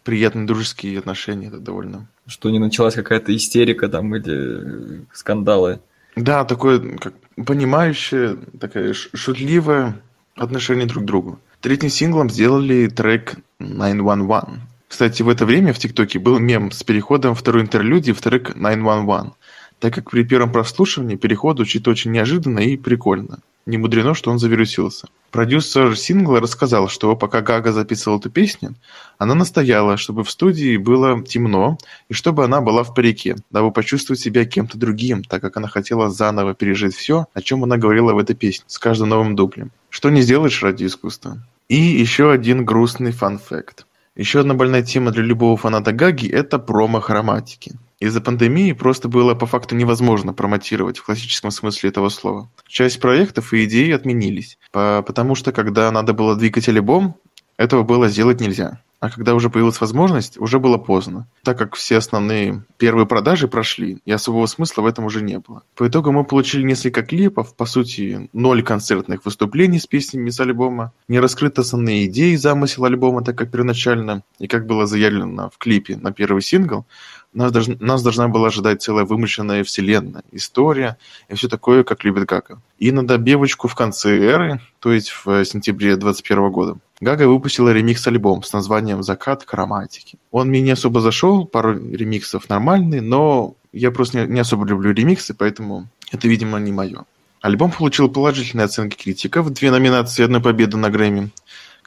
приятные 0.04 0.46
дружеские 0.46 0.98
отношения, 1.00 1.48
это 1.48 1.60
довольно... 1.60 2.08
Что 2.28 2.50
не 2.50 2.60
началась 2.60 2.96
какая-то 2.96 3.36
истерика 3.36 3.90
там 3.90 4.16
или 4.16 5.06
скандалы. 5.12 5.82
Да, 6.16 6.46
такое 6.46 6.98
как 6.98 7.14
понимающее, 7.46 8.38
такое 8.60 8.94
шутливое 8.94 10.00
отношение 10.36 10.86
друг 10.86 11.04
к 11.04 11.08
другу. 11.08 11.40
Третьим 11.62 11.90
синглом 11.90 12.30
сделали 12.30 12.88
трек 12.88 13.36
911. 13.60 14.62
Кстати, 14.88 15.22
в 15.22 15.30
это 15.30 15.46
время 15.46 15.74
в 15.74 15.80
ТикТоке 15.80 16.20
был 16.20 16.40
мем 16.40 16.72
с 16.72 16.84
переходом 16.84 17.36
второй 17.36 17.64
интерлюдии 17.64 18.12
в 18.12 18.22
трек 18.22 18.54
911, 18.56 19.34
так 19.80 19.94
как 19.94 20.12
при 20.12 20.24
первом 20.24 20.52
прослушивании 20.52 21.16
переход 21.16 21.58
звучит 21.58 21.88
очень 21.88 22.12
неожиданно 22.12 22.60
и 22.60 22.78
прикольно. 22.78 23.40
Не 23.68 23.78
мудрено, 23.78 24.14
что 24.14 24.32
он 24.32 24.40
завирусился. 24.40 25.10
Продюсер 25.30 25.98
сингла 25.98 26.40
рассказал, 26.40 26.88
что 26.88 27.14
пока 27.18 27.42
Гага 27.42 27.74
записывала 27.74 28.18
эту 28.18 28.30
песню, 28.30 28.76
она 29.18 29.36
настояла, 29.36 29.98
чтобы 29.98 30.24
в 30.24 30.32
студии 30.32 30.78
было 30.78 31.22
темно 31.22 31.78
и 32.08 32.14
чтобы 32.14 32.46
она 32.46 32.62
была 32.62 32.84
в 32.84 32.96
парике, 32.96 33.36
дабы 33.52 33.72
почувствовать 33.74 34.22
себя 34.22 34.46
кем-то 34.46 34.78
другим, 34.78 35.22
так 35.22 35.42
как 35.42 35.58
она 35.58 35.68
хотела 35.68 36.10
заново 36.10 36.54
пережить 36.54 36.96
все, 36.96 37.26
о 37.34 37.42
чем 37.42 37.66
она 37.66 37.76
говорила 37.76 38.14
в 38.14 38.20
этой 38.20 38.38
песне, 38.38 38.64
с 38.68 38.80
каждым 38.80 39.10
новым 39.10 39.36
дублем. 39.36 39.72
Что 39.90 40.10
не 40.10 40.22
сделаешь 40.22 40.64
ради 40.64 40.86
искусства. 40.86 41.38
И 41.68 41.76
еще 41.76 42.32
один 42.32 42.64
грустный 42.64 43.12
фан-факт. 43.12 43.86
Еще 44.16 44.40
одна 44.40 44.54
больная 44.54 44.82
тема 44.82 45.12
для 45.12 45.24
любого 45.24 45.58
фаната 45.58 45.92
Гаги– 45.92 46.30
это 46.32 46.58
промо-хроматики. 46.58 47.74
Из-за 48.00 48.22
пандемии 48.22 48.74
просто 48.74 49.08
было 49.08 49.34
по 49.34 49.48
факту 49.48 49.76
невозможно 49.76 50.34
промотировать 50.34 51.00
в 51.00 51.06
классическом 51.06 51.52
смысле 51.52 51.90
этого 51.90 52.10
слова. 52.10 52.50
Часть 52.68 53.00
проектов 53.00 53.54
и 53.54 53.66
идей 53.66 53.96
отменились, 53.96 54.60
потому 54.72 55.34
что 55.34 55.52
когда 55.52 55.90
надо 55.92 56.14
было 56.14 56.36
двигать 56.36 56.70
альбом, 56.70 57.16
этого 57.58 57.82
было 57.84 58.08
сделать 58.08 58.40
нельзя. 58.40 58.82
А 59.00 59.12
когда 59.12 59.36
уже 59.36 59.52
появилась 59.52 59.80
возможность, 59.80 60.40
уже 60.40 60.58
было 60.58 60.80
поздно, 60.80 61.28
так 61.44 61.56
как 61.56 61.76
все 61.76 61.98
основные 61.98 62.64
первые 62.78 63.06
продажи 63.06 63.48
прошли, 63.48 64.00
и 64.06 64.12
особого 64.12 64.48
смысла 64.48 64.82
в 64.82 64.88
этом 64.88 65.06
уже 65.06 65.22
не 65.22 65.38
было. 65.38 65.62
По 65.76 65.88
итогу 65.88 66.12
мы 66.12 66.24
получили 66.24 66.64
несколько 66.64 67.04
клипов, 67.04 67.56
по 67.56 67.68
сути, 67.68 68.28
ноль 68.34 68.64
концертных 68.64 69.24
выступлений 69.24 69.78
с 69.78 69.86
песнями 69.86 70.32
с 70.32 70.40
альбома, 70.40 70.94
не 71.08 71.20
раскрыты 71.20 71.62
основные 71.62 72.08
идеи 72.08 72.36
замысел 72.36 72.86
альбома, 72.86 73.24
так 73.24 73.38
как 73.38 73.52
первоначально, 73.52 74.24
и 74.40 74.48
как 74.48 74.66
было 74.66 74.88
заявлено 74.88 75.52
в 75.52 75.60
клипе 75.60 75.96
на 75.98 76.12
первый 76.12 76.42
сингл, 76.42 76.88
нас, 77.34 77.52
долж... 77.52 77.68
нас 77.80 78.04
должна 78.04 78.28
была 78.28 78.48
ожидать 78.48 78.82
целая 78.82 79.06
вымышленная 79.06 79.64
вселенная, 79.64 80.24
история 80.32 80.98
и 81.30 81.36
все 81.36 81.48
такое, 81.48 81.84
как 81.84 82.04
любит 82.04 82.26
Гага. 82.26 82.62
И 82.78 82.92
на 82.92 83.06
добевочку 83.06 83.68
в 83.68 83.76
конце 83.76 84.18
эры, 84.18 84.60
то 84.80 84.92
есть 84.92 85.10
в 85.10 85.44
сентябре 85.46 85.96
2021 85.96 86.52
года, 86.52 86.78
Гага 87.00 87.28
выпустила 87.28 87.72
ремикс-альбом 87.74 88.44
с 88.44 88.54
названием 88.54 89.04
«Закат 89.04 89.44
хроматики». 89.46 90.18
Он 90.32 90.50
мне 90.50 90.62
не 90.62 90.72
особо 90.72 91.02
зашел, 91.02 91.46
пару 91.46 91.74
ремиксов 91.74 92.50
нормальный, 92.50 93.02
но 93.02 93.56
я 93.72 93.92
просто 93.92 94.26
не, 94.26 94.34
не 94.34 94.40
особо 94.40 94.66
люблю 94.66 94.92
ремиксы, 94.92 95.34
поэтому 95.34 95.88
это, 96.12 96.28
видимо, 96.28 96.60
не 96.60 96.72
мое. 96.72 97.06
Альбом 97.42 97.72
получил 97.72 98.10
положительные 98.10 98.66
оценки 98.66 99.02
критиков, 99.02 99.52
две 99.52 99.72
номинации 99.72 100.24
и 100.24 100.26
одна 100.26 100.40
победа 100.40 100.78
на 100.78 100.90
Грэмми. 100.90 101.30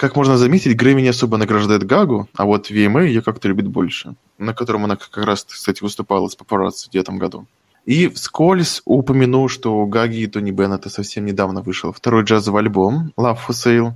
Как 0.01 0.16
можно 0.16 0.38
заметить, 0.38 0.78
Грэмми 0.78 1.03
не 1.03 1.09
особо 1.09 1.36
награждает 1.36 1.84
Гагу, 1.84 2.26
а 2.34 2.46
вот 2.46 2.70
VMA 2.70 3.05
ее 3.05 3.20
как-то 3.20 3.48
любит 3.48 3.66
больше, 3.66 4.14
на 4.38 4.55
котором 4.55 4.86
она 4.86 4.96
как 4.96 5.14
раз, 5.18 5.44
кстати, 5.46 5.82
выступала 5.82 6.26
с 6.26 6.34
папарацци 6.34 6.88
в 6.90 6.94
этом 6.94 7.18
году. 7.18 7.46
И 7.84 8.09
вскользь 8.09 8.80
упомяну, 8.86 9.48
что 9.48 9.76
у 9.76 9.84
Гаги 9.84 10.20
и 10.20 10.26
Тони 10.26 10.53
Беннета 10.53 10.88
совсем 10.88 11.26
недавно 11.26 11.61
вышел 11.61 11.92
второй 11.92 12.24
джазовый 12.24 12.62
альбом 12.62 13.12
«Love 13.18 13.40
for 13.46 13.51
Sale», 13.51 13.92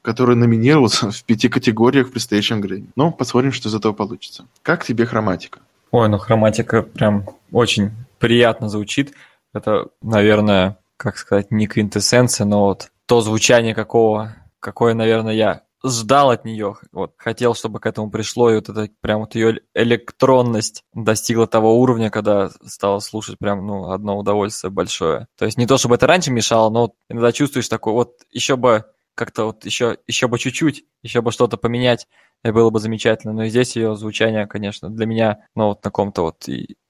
который 0.00 0.36
номинировался 0.36 1.10
в 1.10 1.24
пяти 1.24 1.48
категориях 1.48 2.06
в 2.06 2.12
предстоящем 2.12 2.60
Грэмми. 2.60 2.90
Ну, 2.94 3.10
посмотрим, 3.10 3.50
что 3.50 3.68
из 3.68 3.74
этого 3.74 3.92
получится. 3.92 4.44
Как 4.62 4.84
тебе 4.84 5.06
хроматика? 5.06 5.58
Ой, 5.90 6.08
ну 6.08 6.18
хроматика 6.18 6.82
прям 6.82 7.24
очень 7.50 7.90
приятно 8.20 8.68
звучит. 8.68 9.12
Это, 9.52 9.88
наверное, 10.02 10.78
как 10.96 11.18
сказать, 11.18 11.50
не 11.50 11.66
квинтэссенция, 11.66 12.44
но 12.44 12.66
вот 12.66 12.92
то 13.06 13.22
звучание, 13.22 13.74
какого 13.74 14.36
какое, 14.60 14.94
наверное, 14.94 15.34
я 15.34 15.62
ждал 15.84 16.30
от 16.30 16.44
нее, 16.44 16.76
вот, 16.92 17.14
хотел, 17.16 17.54
чтобы 17.54 17.80
к 17.80 17.86
этому 17.86 18.10
пришло, 18.10 18.50
и 18.50 18.56
вот 18.56 18.68
это 18.68 18.88
прям 19.00 19.20
вот 19.20 19.34
ее 19.34 19.60
электронность 19.74 20.82
достигла 20.92 21.46
того 21.46 21.80
уровня, 21.80 22.10
когда 22.10 22.50
стало 22.66 22.98
слушать 22.98 23.38
прям, 23.38 23.66
ну, 23.66 23.90
одно 23.90 24.18
удовольствие 24.18 24.70
большое. 24.70 25.28
То 25.36 25.44
есть 25.44 25.56
не 25.56 25.66
то, 25.66 25.78
чтобы 25.78 25.94
это 25.94 26.06
раньше 26.06 26.32
мешало, 26.32 26.70
но 26.70 26.80
вот 26.82 26.94
иногда 27.08 27.32
чувствуешь 27.32 27.68
такой, 27.68 27.92
вот 27.92 28.16
еще 28.30 28.56
бы 28.56 28.86
как-то 29.14 29.46
вот 29.46 29.64
еще, 29.64 29.98
еще 30.06 30.28
бы 30.28 30.38
чуть-чуть, 30.38 30.84
еще 31.02 31.22
бы 31.22 31.32
что-то 31.32 31.56
поменять, 31.56 32.06
и 32.44 32.50
было 32.50 32.70
бы 32.70 32.78
замечательно. 32.80 33.32
Но 33.32 33.44
и 33.44 33.50
здесь 33.50 33.76
ее 33.76 33.96
звучание, 33.96 34.46
конечно, 34.46 34.90
для 34.90 35.06
меня, 35.06 35.44
ну, 35.54 35.68
вот 35.68 35.78
на 35.84 35.90
каком-то 35.90 36.22
вот 36.22 36.46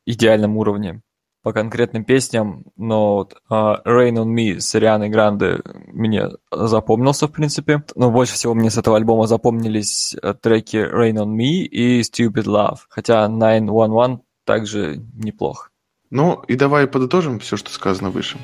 идеальном 0.07 0.57
уровне 0.57 1.03
по 1.49 1.53
конкретным 1.55 2.05
песням, 2.05 2.65
но 2.77 3.15
вот 3.15 3.37
uh, 3.51 3.83
Rain 3.87 4.17
on 4.17 4.35
Me 4.35 4.61
с 4.61 4.75
Арианой 4.75 5.09
Гранде 5.09 5.61
мне 5.87 6.29
запомнился, 6.53 7.27
в 7.27 7.33
принципе. 7.33 7.85
Но 7.95 8.11
больше 8.11 8.35
всего 8.35 8.53
мне 8.53 8.71
с 8.71 8.77
этого 8.77 8.99
альбома 8.99 9.27
запомнились 9.27 10.15
э, 10.21 10.35
треки 10.35 10.77
Rain 10.77 11.15
on 11.15 11.35
Me 11.35 11.63
и 11.63 12.03
Stupid 12.03 12.45
Love, 12.45 12.81
хотя 12.91 13.27
911 13.29 14.21
также 14.45 15.01
неплох. 15.15 15.71
Ну 16.11 16.35
и 16.47 16.55
давай 16.55 16.87
подытожим 16.87 17.39
все, 17.39 17.57
что 17.57 17.71
сказано 17.71 18.11
выше. 18.11 18.37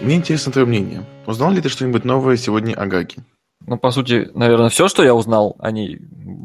Мне 0.00 0.16
интересно 0.16 0.50
твое 0.50 0.66
мнение. 0.66 1.04
Узнал 1.26 1.50
ли 1.50 1.60
ты 1.60 1.68
что-нибудь 1.68 2.06
новое 2.06 2.38
сегодня 2.38 2.72
о 2.72 2.86
Гаге? 2.86 3.16
Ну, 3.66 3.78
по 3.78 3.90
сути, 3.90 4.30
наверное, 4.34 4.68
все, 4.68 4.88
что 4.88 5.02
я 5.02 5.14
узнал 5.14 5.56
о 5.58 5.70
ней, 5.70 5.98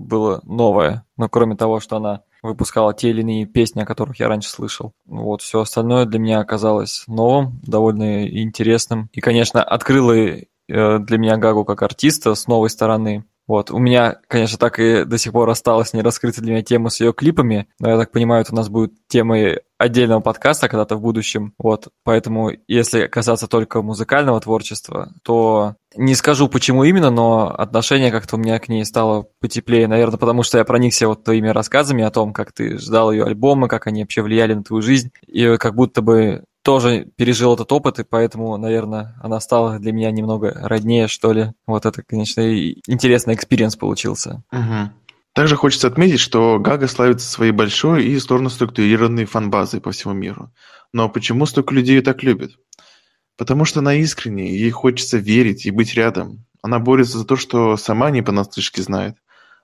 было 0.09 0.41
новое. 0.43 1.05
Но 1.15 1.29
кроме 1.29 1.55
того, 1.55 1.79
что 1.79 1.97
она 1.97 2.23
выпускала 2.41 2.93
те 2.93 3.09
или 3.09 3.21
иные 3.21 3.45
песни, 3.45 3.81
о 3.81 3.85
которых 3.85 4.19
я 4.19 4.27
раньше 4.27 4.49
слышал. 4.49 4.93
Вот, 5.05 5.41
все 5.41 5.61
остальное 5.61 6.05
для 6.05 6.19
меня 6.19 6.39
оказалось 6.39 7.03
новым, 7.07 7.59
довольно 7.63 8.27
интересным. 8.27 9.09
И, 9.13 9.21
конечно, 9.21 9.63
открыло 9.63 10.13
э, 10.13 10.43
для 10.67 11.17
меня 11.17 11.37
Гагу 11.37 11.65
как 11.65 11.81
артиста 11.83 12.35
с 12.35 12.47
новой 12.47 12.69
стороны. 12.69 13.25
Вот. 13.49 13.71
У 13.71 13.79
меня, 13.79 14.17
конечно, 14.27 14.59
так 14.59 14.79
и 14.79 15.05
до 15.05 15.17
сих 15.17 15.31
пор 15.31 15.49
осталась 15.49 15.91
не 15.93 16.03
раскрыта 16.03 16.39
для 16.39 16.53
меня 16.53 16.61
тема 16.61 16.91
с 16.91 16.99
ее 16.99 17.13
клипами, 17.13 17.67
но 17.79 17.89
я 17.89 17.97
так 17.97 18.11
понимаю, 18.11 18.43
это 18.43 18.53
у 18.53 18.55
нас 18.55 18.69
будет 18.69 18.93
темой 19.07 19.61
отдельного 19.79 20.19
подкаста 20.19 20.69
когда-то 20.69 20.97
в 20.97 21.01
будущем. 21.01 21.55
Вот. 21.57 21.87
Поэтому, 22.03 22.51
если 22.67 23.07
касаться 23.07 23.47
только 23.47 23.81
музыкального 23.81 24.39
творчества, 24.39 25.13
то 25.23 25.73
не 25.95 26.13
скажу, 26.13 26.47
почему 26.47 26.83
именно, 26.83 27.09
но 27.09 27.49
отношение 27.49 28.11
как-то 28.11 28.35
у 28.35 28.39
меня 28.39 28.59
к 28.59 28.69
ней 28.69 28.85
стало 28.85 29.25
потеплее, 29.41 29.87
наверное, 29.87 30.19
потому 30.19 30.43
что 30.43 30.59
я 30.59 30.63
проникся 30.63 31.07
вот 31.07 31.23
твоими 31.23 31.47
рассказами 31.47 32.03
о 32.03 32.11
том, 32.11 32.33
как 32.33 32.51
ты 32.51 32.77
ждал 32.77 33.11
ее 33.11 33.23
альбомы, 33.23 33.67
как 33.67 33.87
они 33.87 34.03
вообще 34.03 34.21
влияли 34.21 34.53
на 34.53 34.63
твою 34.63 34.83
жизнь, 34.83 35.09
и 35.25 35.57
как 35.57 35.73
будто 35.73 36.03
бы 36.03 36.43
тоже 36.69 37.07
пережил 37.15 37.55
этот 37.55 37.71
опыт, 37.71 37.97
и 37.97 38.03
поэтому, 38.03 38.55
наверное, 38.55 39.15
она 39.23 39.39
стала 39.39 39.79
для 39.79 39.91
меня 39.91 40.11
немного 40.11 40.53
роднее, 40.53 41.07
что 41.07 41.33
ли. 41.33 41.51
Вот 41.65 41.87
это, 41.87 42.03
конечно, 42.03 42.41
интересный 42.85 43.33
experience 43.33 43.75
получился. 43.75 44.43
Угу. 44.51 44.91
Также 45.33 45.55
хочется 45.55 45.87
отметить, 45.87 46.19
что 46.19 46.59
Гага 46.59 46.87
славится 46.87 47.27
своей 47.27 47.53
большой 47.53 48.05
и 48.05 48.19
сложно 48.19 48.49
структурированной 48.49 49.25
фан-базой 49.25 49.81
по 49.81 49.89
всему 49.89 50.13
миру. 50.13 50.53
Но 50.93 51.09
почему 51.09 51.47
столько 51.47 51.73
людей 51.73 51.95
ее 51.95 52.01
так 52.03 52.21
любят? 52.21 52.51
Потому 53.35 53.65
что 53.65 53.79
она 53.79 53.95
искренняя, 53.95 54.51
ей 54.51 54.69
хочется 54.69 55.17
верить 55.17 55.65
и 55.65 55.71
быть 55.71 55.95
рядом. 55.95 56.45
Она 56.61 56.77
борется 56.77 57.17
за 57.17 57.25
то, 57.25 57.35
что 57.35 57.77
сама 57.77 58.11
не 58.11 58.21
понаслышке 58.21 58.83
знает. 58.83 59.15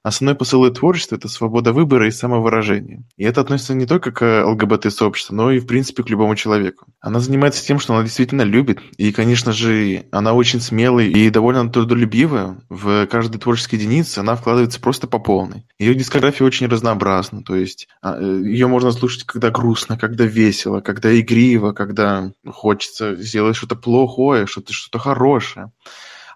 Основной 0.06 0.36
посыл 0.36 0.64
ее 0.64 0.72
творчества– 0.72 1.16
это 1.18 1.28
свобода 1.28 1.74
выбора 1.74 2.08
и 2.08 2.12
самовыражения. 2.12 3.06
И 3.18 3.24
это 3.24 3.42
относится 3.42 3.74
не 3.74 3.88
только 3.88 4.12
к 4.12 4.46
ЛГБТ-сообществу, 4.46 5.36
но 5.36 5.52
и, 5.52 5.58
в 5.58 5.66
принципе, 5.66 6.04
к 6.04 6.10
любому 6.12 6.36
человеку. 6.36 6.86
Она 7.02 7.20
занимается 7.20 7.66
тем, 7.66 7.80
что 7.80 7.96
она 7.96 8.04
действительно 8.04 8.44
любит. 8.44 8.78
И, 8.98 9.12
конечно 9.12 9.52
же, 9.52 10.06
она 10.12 10.34
очень 10.34 10.62
смелая 10.62 11.08
и 11.08 11.32
довольно 11.32 11.72
трудолюбивая. 11.72 12.62
В 12.70 13.08
каждой 13.08 13.40
творческой 13.40 13.76
единице 13.80 14.20
она 14.20 14.36
вкладывается 14.36 14.80
просто 14.80 15.08
по 15.08 15.18
полной. 15.18 15.66
Ее 15.80 15.96
дискография 15.96 16.46
очень 16.46 16.68
разнообразна. 16.68 17.42
То 17.42 17.56
есть 17.56 17.88
а, 18.04 18.16
э, 18.16 18.44
ее 18.46 18.68
можно 18.68 18.92
слушать, 18.92 19.24
когда 19.24 19.50
грустно, 19.50 19.98
когда 19.98 20.26
весело, 20.26 20.82
когда 20.82 21.20
игриво, 21.20 21.72
когда 21.72 22.32
хочется 22.48 23.16
сделать 23.16 23.56
что-то 23.56 23.76
плохое, 23.76 24.46
что-то 24.46 24.72
что 24.72 25.00
хорошее. 25.00 25.72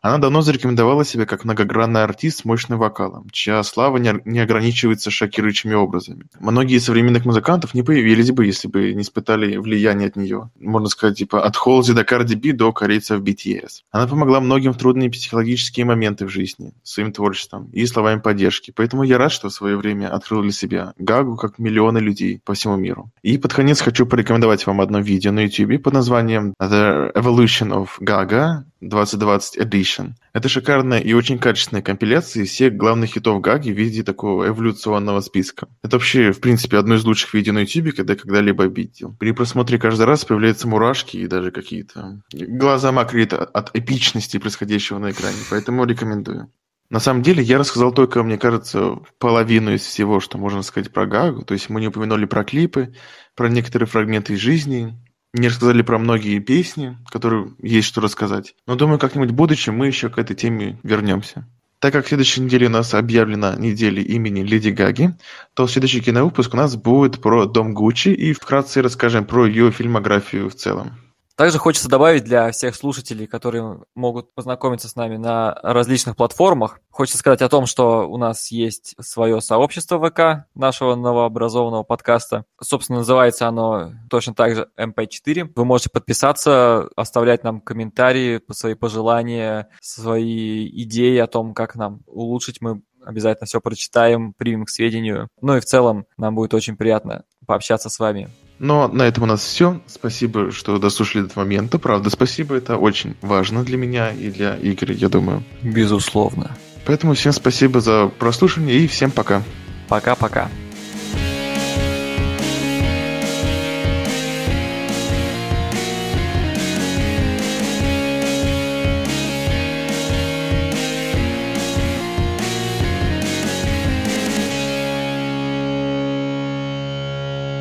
Она 0.01 0.17
давно 0.17 0.41
зарекомендовала 0.41 1.03
себя 1.03 1.25
как 1.25 1.43
многогранный 1.43 2.03
артист 2.03 2.39
с 2.39 2.45
мощным 2.45 2.79
вокалом, 2.79 3.27
чья 3.31 3.61
слава 3.63 3.97
не 3.97 4.39
ограничивается 4.39 5.11
шокирующими 5.11 5.73
образами. 5.73 6.25
Многие 6.39 6.79
современных 6.79 7.25
музыкантов 7.25 7.73
не 7.73 7.83
появились 7.83 8.31
бы, 8.31 8.45
если 8.45 8.67
бы 8.67 8.93
не 8.93 9.01
испытали 9.01 9.57
влияние 9.57 10.07
от 10.07 10.15
нее. 10.15 10.49
Можно 10.59 10.87
сказать, 10.87 11.17
типа 11.17 11.43
от 11.43 11.55
Холзи 11.55 11.93
до 11.93 12.03
Карди 12.03 12.35
Би 12.35 12.51
до 12.51 12.71
корейцев 12.71 13.21
BTS. 13.21 13.83
Она 13.91 14.07
помогла 14.07 14.39
многим 14.39 14.73
в 14.73 14.77
трудные 14.77 15.09
психологические 15.09 15.85
моменты 15.85 16.25
в 16.25 16.29
жизни, 16.29 16.73
своим 16.83 17.11
творчеством 17.11 17.69
и 17.71 17.85
словами 17.85 18.19
поддержки. 18.19 18.71
Поэтому 18.75 19.03
я 19.03 19.17
рад, 19.17 19.31
что 19.31 19.49
в 19.49 19.53
свое 19.53 19.77
время 19.77 20.13
открыл 20.13 20.41
для 20.41 20.51
себя 20.51 20.93
Гагу, 20.97 21.35
как 21.35 21.59
миллионы 21.59 21.99
людей 21.99 22.41
по 22.43 22.53
всему 22.53 22.77
миру. 22.77 23.11
И 23.21 23.37
под 23.37 23.53
конец 23.53 23.81
хочу 23.81 24.05
порекомендовать 24.05 24.65
вам 24.65 24.81
одно 24.81 24.99
видео 24.99 25.31
на 25.31 25.45
YouTube 25.45 25.81
под 25.83 25.93
названием 25.93 26.53
The 26.61 27.13
Evolution 27.13 27.71
of 27.73 27.89
Gaga 28.01 28.63
2020 28.81 29.57
Edition. 29.57 30.11
Это 30.33 30.49
шикарная 30.49 30.99
и 30.99 31.13
очень 31.13 31.39
качественная 31.39 31.81
компиляция 31.81 32.45
всех 32.45 32.75
главных 32.75 33.11
хитов 33.11 33.41
Гаги 33.41 33.71
в 33.71 33.77
виде 33.77 34.03
такого 34.03 34.47
эволюционного 34.47 35.21
списка. 35.21 35.67
Это 35.83 35.97
вообще, 35.97 36.31
в 36.31 36.39
принципе, 36.39 36.77
одно 36.77 36.95
из 36.95 37.03
лучших 37.03 37.33
видео 37.33 37.53
на 37.53 37.59
YouTube, 37.59 37.95
когда 37.95 38.15
когда-либо 38.15 38.65
видел. 38.65 39.15
При 39.19 39.31
просмотре 39.31 39.77
каждый 39.77 40.05
раз 40.05 40.25
появляются 40.25 40.67
мурашки 40.67 41.17
и 41.17 41.27
даже 41.27 41.51
какие-то... 41.51 42.21
Глаза 42.33 42.91
мокреют 42.91 43.33
от 43.33 43.75
эпичности 43.75 44.37
происходящего 44.37 44.97
на 44.99 45.11
экране, 45.11 45.37
поэтому 45.49 45.85
рекомендую. 45.85 46.51
На 46.89 46.99
самом 46.99 47.21
деле 47.21 47.43
я 47.43 47.59
рассказал 47.59 47.93
только, 47.93 48.23
мне 48.23 48.37
кажется, 48.39 48.97
половину 49.19 49.73
из 49.73 49.81
всего, 49.81 50.19
что 50.19 50.39
можно 50.39 50.63
сказать 50.63 50.91
про 50.91 51.05
Гагу. 51.05 51.43
То 51.43 51.53
есть 51.53 51.69
мы 51.69 51.81
не 51.81 51.87
упомянули 51.87 52.25
про 52.25 52.43
клипы, 52.43 52.95
про 53.35 53.47
некоторые 53.47 53.87
фрагменты 53.87 54.33
из 54.33 54.39
жизни, 54.39 54.97
не 55.33 55.47
рассказали 55.47 55.81
про 55.81 55.99
многие 55.99 56.39
песни, 56.39 56.97
которые 57.09 57.53
есть 57.61 57.87
что 57.87 58.01
рассказать. 58.01 58.55
Но 58.67 58.75
думаю, 58.75 58.99
как-нибудь 58.99 59.31
в 59.31 59.35
будущем 59.35 59.75
мы 59.75 59.87
еще 59.87 60.09
к 60.09 60.17
этой 60.17 60.35
теме 60.35 60.79
вернемся. 60.83 61.47
Так 61.79 61.93
как 61.93 62.05
в 62.05 62.09
следующей 62.09 62.41
неделе 62.41 62.67
у 62.67 62.69
нас 62.69 62.93
объявлена 62.93 63.55
неделя 63.55 64.01
имени 64.01 64.41
Леди 64.41 64.69
Гаги, 64.69 65.15
то 65.53 65.65
следующий 65.65 66.01
киновыпуск 66.01 66.53
у 66.53 66.57
нас 66.57 66.75
будет 66.75 67.21
про 67.21 67.45
Дом 67.45 67.73
Гуччи 67.73 68.09
и 68.09 68.33
вкратце 68.33 68.81
расскажем 68.81 69.23
про 69.23 69.45
ее 69.45 69.71
фильмографию 69.71 70.49
в 70.49 70.55
целом. 70.55 71.08
Также 71.39 71.57
хочется 71.57 71.87
добавить 71.87 72.25
для 72.25 72.51
всех 72.51 72.75
слушателей, 72.75 73.25
которые 73.25 73.79
могут 73.95 74.35
познакомиться 74.35 74.89
с 74.89 74.97
нами 74.97 75.15
на 75.15 75.57
различных 75.63 76.17
платформах, 76.17 76.81
хочется 76.89 77.17
сказать 77.17 77.41
о 77.41 77.47
том, 77.47 77.65
что 77.65 78.09
у 78.09 78.17
нас 78.17 78.51
есть 78.51 78.93
свое 78.99 79.39
сообщество 79.39 80.05
ВК 80.05 80.49
нашего 80.53 80.95
новообразованного 80.95 81.83
подкаста. 81.83 82.43
Собственно, 82.61 82.99
называется 82.99 83.47
оно 83.47 83.93
точно 84.09 84.33
так 84.33 84.53
же 84.53 84.69
MP4. 84.77 85.53
Вы 85.55 85.63
можете 85.63 85.89
подписаться, 85.89 86.89
оставлять 86.97 87.45
нам 87.45 87.61
комментарии, 87.61 88.41
свои 88.51 88.73
пожелания, 88.73 89.69
свои 89.79 90.67
идеи 90.83 91.19
о 91.19 91.27
том, 91.27 91.53
как 91.53 91.75
нам 91.75 92.01
улучшить. 92.05 92.59
Мы 92.59 92.81
обязательно 93.01 93.47
все 93.47 93.61
прочитаем, 93.61 94.33
примем 94.33 94.65
к 94.65 94.69
сведению. 94.69 95.29
Ну 95.39 95.55
и 95.55 95.61
в 95.61 95.65
целом 95.65 96.05
нам 96.17 96.35
будет 96.35 96.53
очень 96.53 96.75
приятно 96.75 97.23
пообщаться 97.45 97.89
с 97.89 97.97
вами. 97.97 98.29
Но 98.59 98.87
на 98.89 99.03
этом 99.03 99.23
у 99.23 99.27
нас 99.27 99.41
все. 99.41 99.79
Спасибо, 99.87 100.51
что 100.51 100.77
дослушали 100.77 101.23
до 101.23 101.31
момента. 101.35 101.79
Правда, 101.79 102.09
спасибо. 102.09 102.55
Это 102.55 102.77
очень 102.77 103.15
важно 103.21 103.63
для 103.63 103.77
меня 103.77 104.11
и 104.11 104.29
для 104.29 104.57
Игоря, 104.61 104.93
я 104.93 105.09
думаю. 105.09 105.43
Безусловно. 105.63 106.57
Поэтому 106.85 107.13
всем 107.13 107.31
спасибо 107.31 107.79
за 107.81 108.07
прослушивание 108.07 108.77
и 108.77 108.87
всем 108.87 109.11
пока. 109.11 109.43
Пока-пока. 109.87 110.49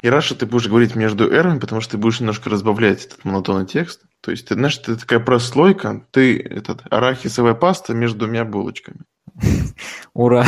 И 0.09 0.11
Раша 0.11 0.35
ты 0.35 0.47
будешь 0.47 0.69
говорить 0.69 0.97
между 0.97 1.31
эрами, 1.31 1.59
потому 1.59 1.83
что 1.83 1.91
ты 1.91 1.99
будешь 1.99 2.19
немножко 2.19 2.49
разбавлять 2.49 3.05
этот 3.05 3.27
монотонный 3.27 3.67
текст. 3.67 4.07
То 4.23 4.31
есть, 4.31 4.49
ты 4.49 4.55
знаешь, 4.55 4.79
ты 4.79 4.97
такая 4.97 5.21
прослойка, 5.21 6.03
ты 6.13 6.41
этот 6.41 6.81
арахисовая 6.89 7.53
паста 7.53 7.93
между 7.93 8.21
двумя 8.21 8.47
булочками. 8.47 9.01
Ура! 10.15 10.47